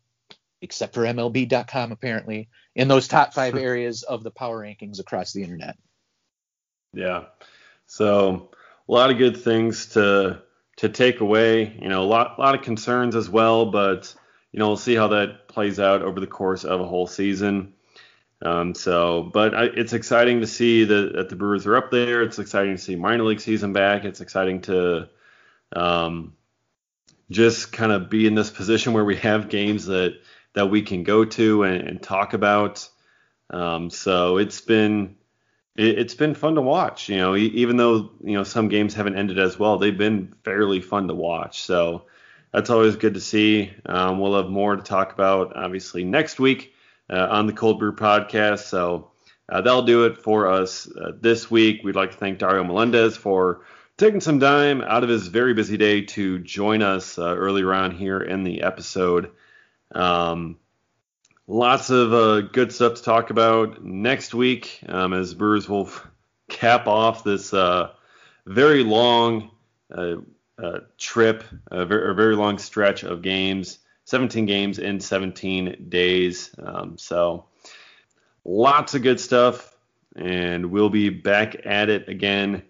except 0.63 0.95
for 0.95 1.03
MLB.com, 1.03 1.93
apparently, 1.93 2.49
in 2.75 2.89
those 2.89 3.09
top 3.09 3.35
five 3.35 3.55
areas 3.57 4.03
of 4.03 4.23
the 4.23 4.31
power 4.31 4.63
rankings 4.63 4.99
across 4.99 5.33
the 5.33 5.43
internet. 5.43 5.77
Yeah. 6.95 7.25
So 7.87 8.51
a 8.89 8.93
lot 8.93 9.11
of 9.11 9.19
good 9.19 9.37
things 9.37 9.87
to 9.95 10.43
to 10.77 10.89
take 10.89 11.21
away. 11.21 11.77
You 11.81 11.89
know, 11.89 12.03
a 12.03 12.07
lot 12.07 12.39
lot 12.39 12.55
of 12.55 12.63
concerns 12.63 13.17
as 13.17 13.29
well, 13.29 13.67
but 13.67 14.15
you 14.53 14.59
know, 14.59 14.69
we'll 14.69 14.77
see 14.77 14.95
how 14.95 15.09
that 15.09 15.49
plays 15.49 15.81
out 15.81 16.03
over 16.03 16.21
the 16.21 16.27
course 16.27 16.65
of 16.65 16.81
a 16.81 16.87
whole 16.87 17.07
season. 17.07 17.75
Um, 18.45 18.75
so, 18.75 19.31
but 19.33 19.55
I, 19.55 19.65
it's 19.65 19.93
exciting 19.93 20.41
to 20.41 20.47
see 20.47 20.85
that, 20.85 21.13
that, 21.15 21.29
the 21.29 21.37
Brewers 21.37 21.65
are 21.67 21.77
up 21.77 21.91
there. 21.93 22.23
It's 22.23 22.41
exciting 22.41 22.77
to 22.77 22.83
see 22.83 22.97
minor 22.97 23.23
league 23.23 23.41
season 23.41 23.73
back. 23.73 24.05
It's 24.05 24.21
exciting 24.21 24.63
to 24.63 25.09
um, 25.75 26.35
just 27.31 27.73
kind 27.73 27.93
of 27.93 28.11
be 28.11 28.27
in 28.27 28.35
this 28.35 28.51
position 28.51 28.95
where 28.95 29.05
we 29.05 29.17
have 29.17 29.49
games 29.49 29.87
that 29.87 30.21
that 30.55 30.67
we 30.67 30.83
can 30.83 31.03
go 31.03 31.25
to 31.25 31.63
and, 31.63 31.89
and 31.89 32.03
talk 32.03 32.35
about. 32.35 32.89
Um, 33.49 33.89
so 33.89 34.37
it's 34.37 34.61
been 34.61 35.17
it, 35.77 35.99
has 35.99 36.15
been 36.15 36.35
fun 36.35 36.55
to 36.57 36.63
watch. 36.63 37.09
You 37.09 37.17
know, 37.17 37.37
even 37.37 37.77
though 37.77 38.11
you 38.23 38.35
know 38.35 38.45
some 38.45 38.69
games 38.69 38.95
haven't 38.95 39.17
ended 39.17 39.39
as 39.39 39.59
well, 39.59 39.79
they've 39.79 39.97
been 39.97 40.35
fairly 40.45 40.81
fun 40.81 41.09
to 41.09 41.15
watch. 41.15 41.63
So 41.63 42.07
that's 42.53 42.71
always 42.71 42.97
good 42.97 43.15
to 43.15 43.21
see. 43.21 43.73
Um, 43.87 44.19
we'll 44.21 44.37
have 44.37 44.51
more 44.51 44.77
to 44.77 44.83
talk 44.83 45.13
about 45.13 45.57
obviously 45.57 46.05
next 46.05 46.39
week 46.39 46.75
uh, 47.11 47.29
on 47.31 47.47
the 47.47 47.53
Cold 47.53 47.79
Brew 47.79 47.95
podcast. 47.95 48.65
So 48.65 49.11
uh, 49.49 49.61
that'll 49.61 49.83
do 49.83 50.05
it 50.05 50.19
for 50.19 50.49
us 50.49 50.89
uh, 50.89 51.13
this 51.19 51.51
week. 51.51 51.81
We'd 51.83 51.97
like 51.97 52.13
to 52.13 52.17
thank 52.17 52.39
Dario 52.39 52.65
Melendez 52.65 53.17
for 53.17 53.63
taking 53.97 54.21
some 54.21 54.41
time 54.41 54.83
out 54.83 55.03
of 55.03 55.09
his 55.09 55.27
very 55.29 55.55
busy 55.55 55.77
day 55.77 56.03
to 56.03 56.39
join 56.41 56.83
us 56.83 57.19
uh, 57.19 57.35
earlier 57.37 57.73
on 57.73 57.91
here 57.91 58.21
in 58.21 58.45
the 58.45 58.63
episode. 58.63 59.31
Um, 59.95 60.59
lots 61.53 61.91
of 61.91 62.15
uh, 62.15 62.41
good 62.41 62.73
stuff 62.73 62.95
to 62.95 63.03
talk 63.03 63.29
about 63.29 63.85
next 63.85 64.33
week 64.33 64.81
um, 64.89 65.13
as 65.13 65.35
Brewers 65.35 65.69
will 65.69 65.91
cap 66.49 66.87
off 66.87 67.25
this 67.25 67.53
uh, 67.53 67.91
very 68.47 68.83
long 68.83 69.51
trip, 70.99 71.45
a 71.71 71.85
very, 71.85 72.11
a 72.11 72.15
very 72.15 72.37
long 72.37 72.59
stretch 72.59 73.03
of 73.03 73.23
games. 73.23 73.79
17 74.07 74.47
games 74.47 74.79
in 74.79 74.99
17 74.99 75.87
days. 75.89 76.51
Um, 76.59 76.99
so 76.99 77.47
lots 78.45 78.95
of 78.95 79.03
good 79.03 79.21
stuff, 79.21 79.77
and 80.17 80.67
we'll 80.67 80.91
be 80.91 81.09
back 81.09 81.65
at 81.65 81.89
it 81.89 82.09
again 82.09 82.63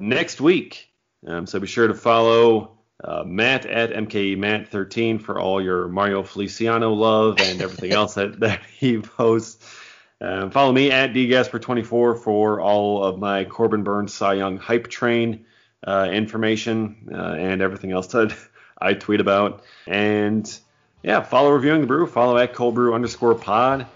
next 0.00 0.40
week. 0.40 0.88
Um, 1.26 1.46
so 1.46 1.60
be 1.60 1.66
sure 1.66 1.88
to 1.88 1.94
follow 1.94 2.77
uh, 3.02 3.22
Matt 3.24 3.66
at 3.66 3.90
MKE 3.90 4.36
Matt 4.36 4.68
13 4.68 5.18
for 5.18 5.40
all 5.40 5.62
your 5.62 5.88
Mario 5.88 6.22
Feliciano 6.22 6.92
love 6.92 7.40
and 7.40 7.60
everything 7.60 7.92
else 7.92 8.14
that, 8.14 8.40
that 8.40 8.60
he 8.78 8.98
posts. 8.98 9.76
Um, 10.20 10.50
follow 10.50 10.72
me 10.72 10.90
at 10.90 11.12
dgasper24 11.12 12.22
for 12.22 12.60
all 12.60 13.04
of 13.04 13.18
my 13.18 13.44
Corbin 13.44 13.84
Burnes 13.84 14.12
Cy 14.12 14.34
Young 14.34 14.56
hype 14.56 14.88
train 14.88 15.46
uh, 15.86 16.08
information 16.10 17.08
uh, 17.12 17.34
and 17.34 17.62
everything 17.62 17.92
else 17.92 18.08
that 18.08 18.36
I 18.80 18.94
tweet 18.94 19.20
about. 19.20 19.62
And 19.86 20.58
yeah, 21.02 21.22
follow 21.22 21.52
Reviewing 21.52 21.82
the 21.82 21.86
Brew. 21.86 22.06
Follow 22.06 22.36
at 22.36 22.52
Cold 22.52 22.74
Brew 22.74 22.94
underscore 22.94 23.36
pod. 23.36 23.86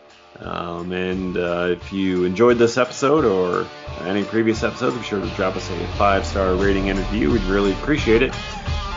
Um, 0.40 0.92
and 0.92 1.36
uh, 1.36 1.68
if 1.70 1.92
you 1.92 2.24
enjoyed 2.24 2.58
this 2.58 2.76
episode 2.76 3.24
or 3.24 3.66
any 4.06 4.24
previous 4.24 4.62
episodes, 4.62 4.96
be 4.96 5.02
sure 5.04 5.20
to 5.20 5.28
drop 5.30 5.56
us 5.56 5.70
a 5.70 5.86
five 5.96 6.26
star 6.26 6.54
rating 6.54 6.90
and 6.90 6.98
review. 6.98 7.30
We'd 7.30 7.42
really 7.42 7.72
appreciate 7.72 8.22
it. 8.22 8.34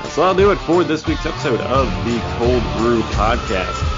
So 0.09 0.23
I'll 0.23 0.36
do 0.36 0.51
it 0.51 0.57
for 0.57 0.83
this 0.83 1.05
week's 1.05 1.25
episode 1.25 1.61
of 1.61 1.88
the 2.05 2.19
Cold 2.38 2.63
Brew 2.77 3.01
Podcast. 3.13 3.94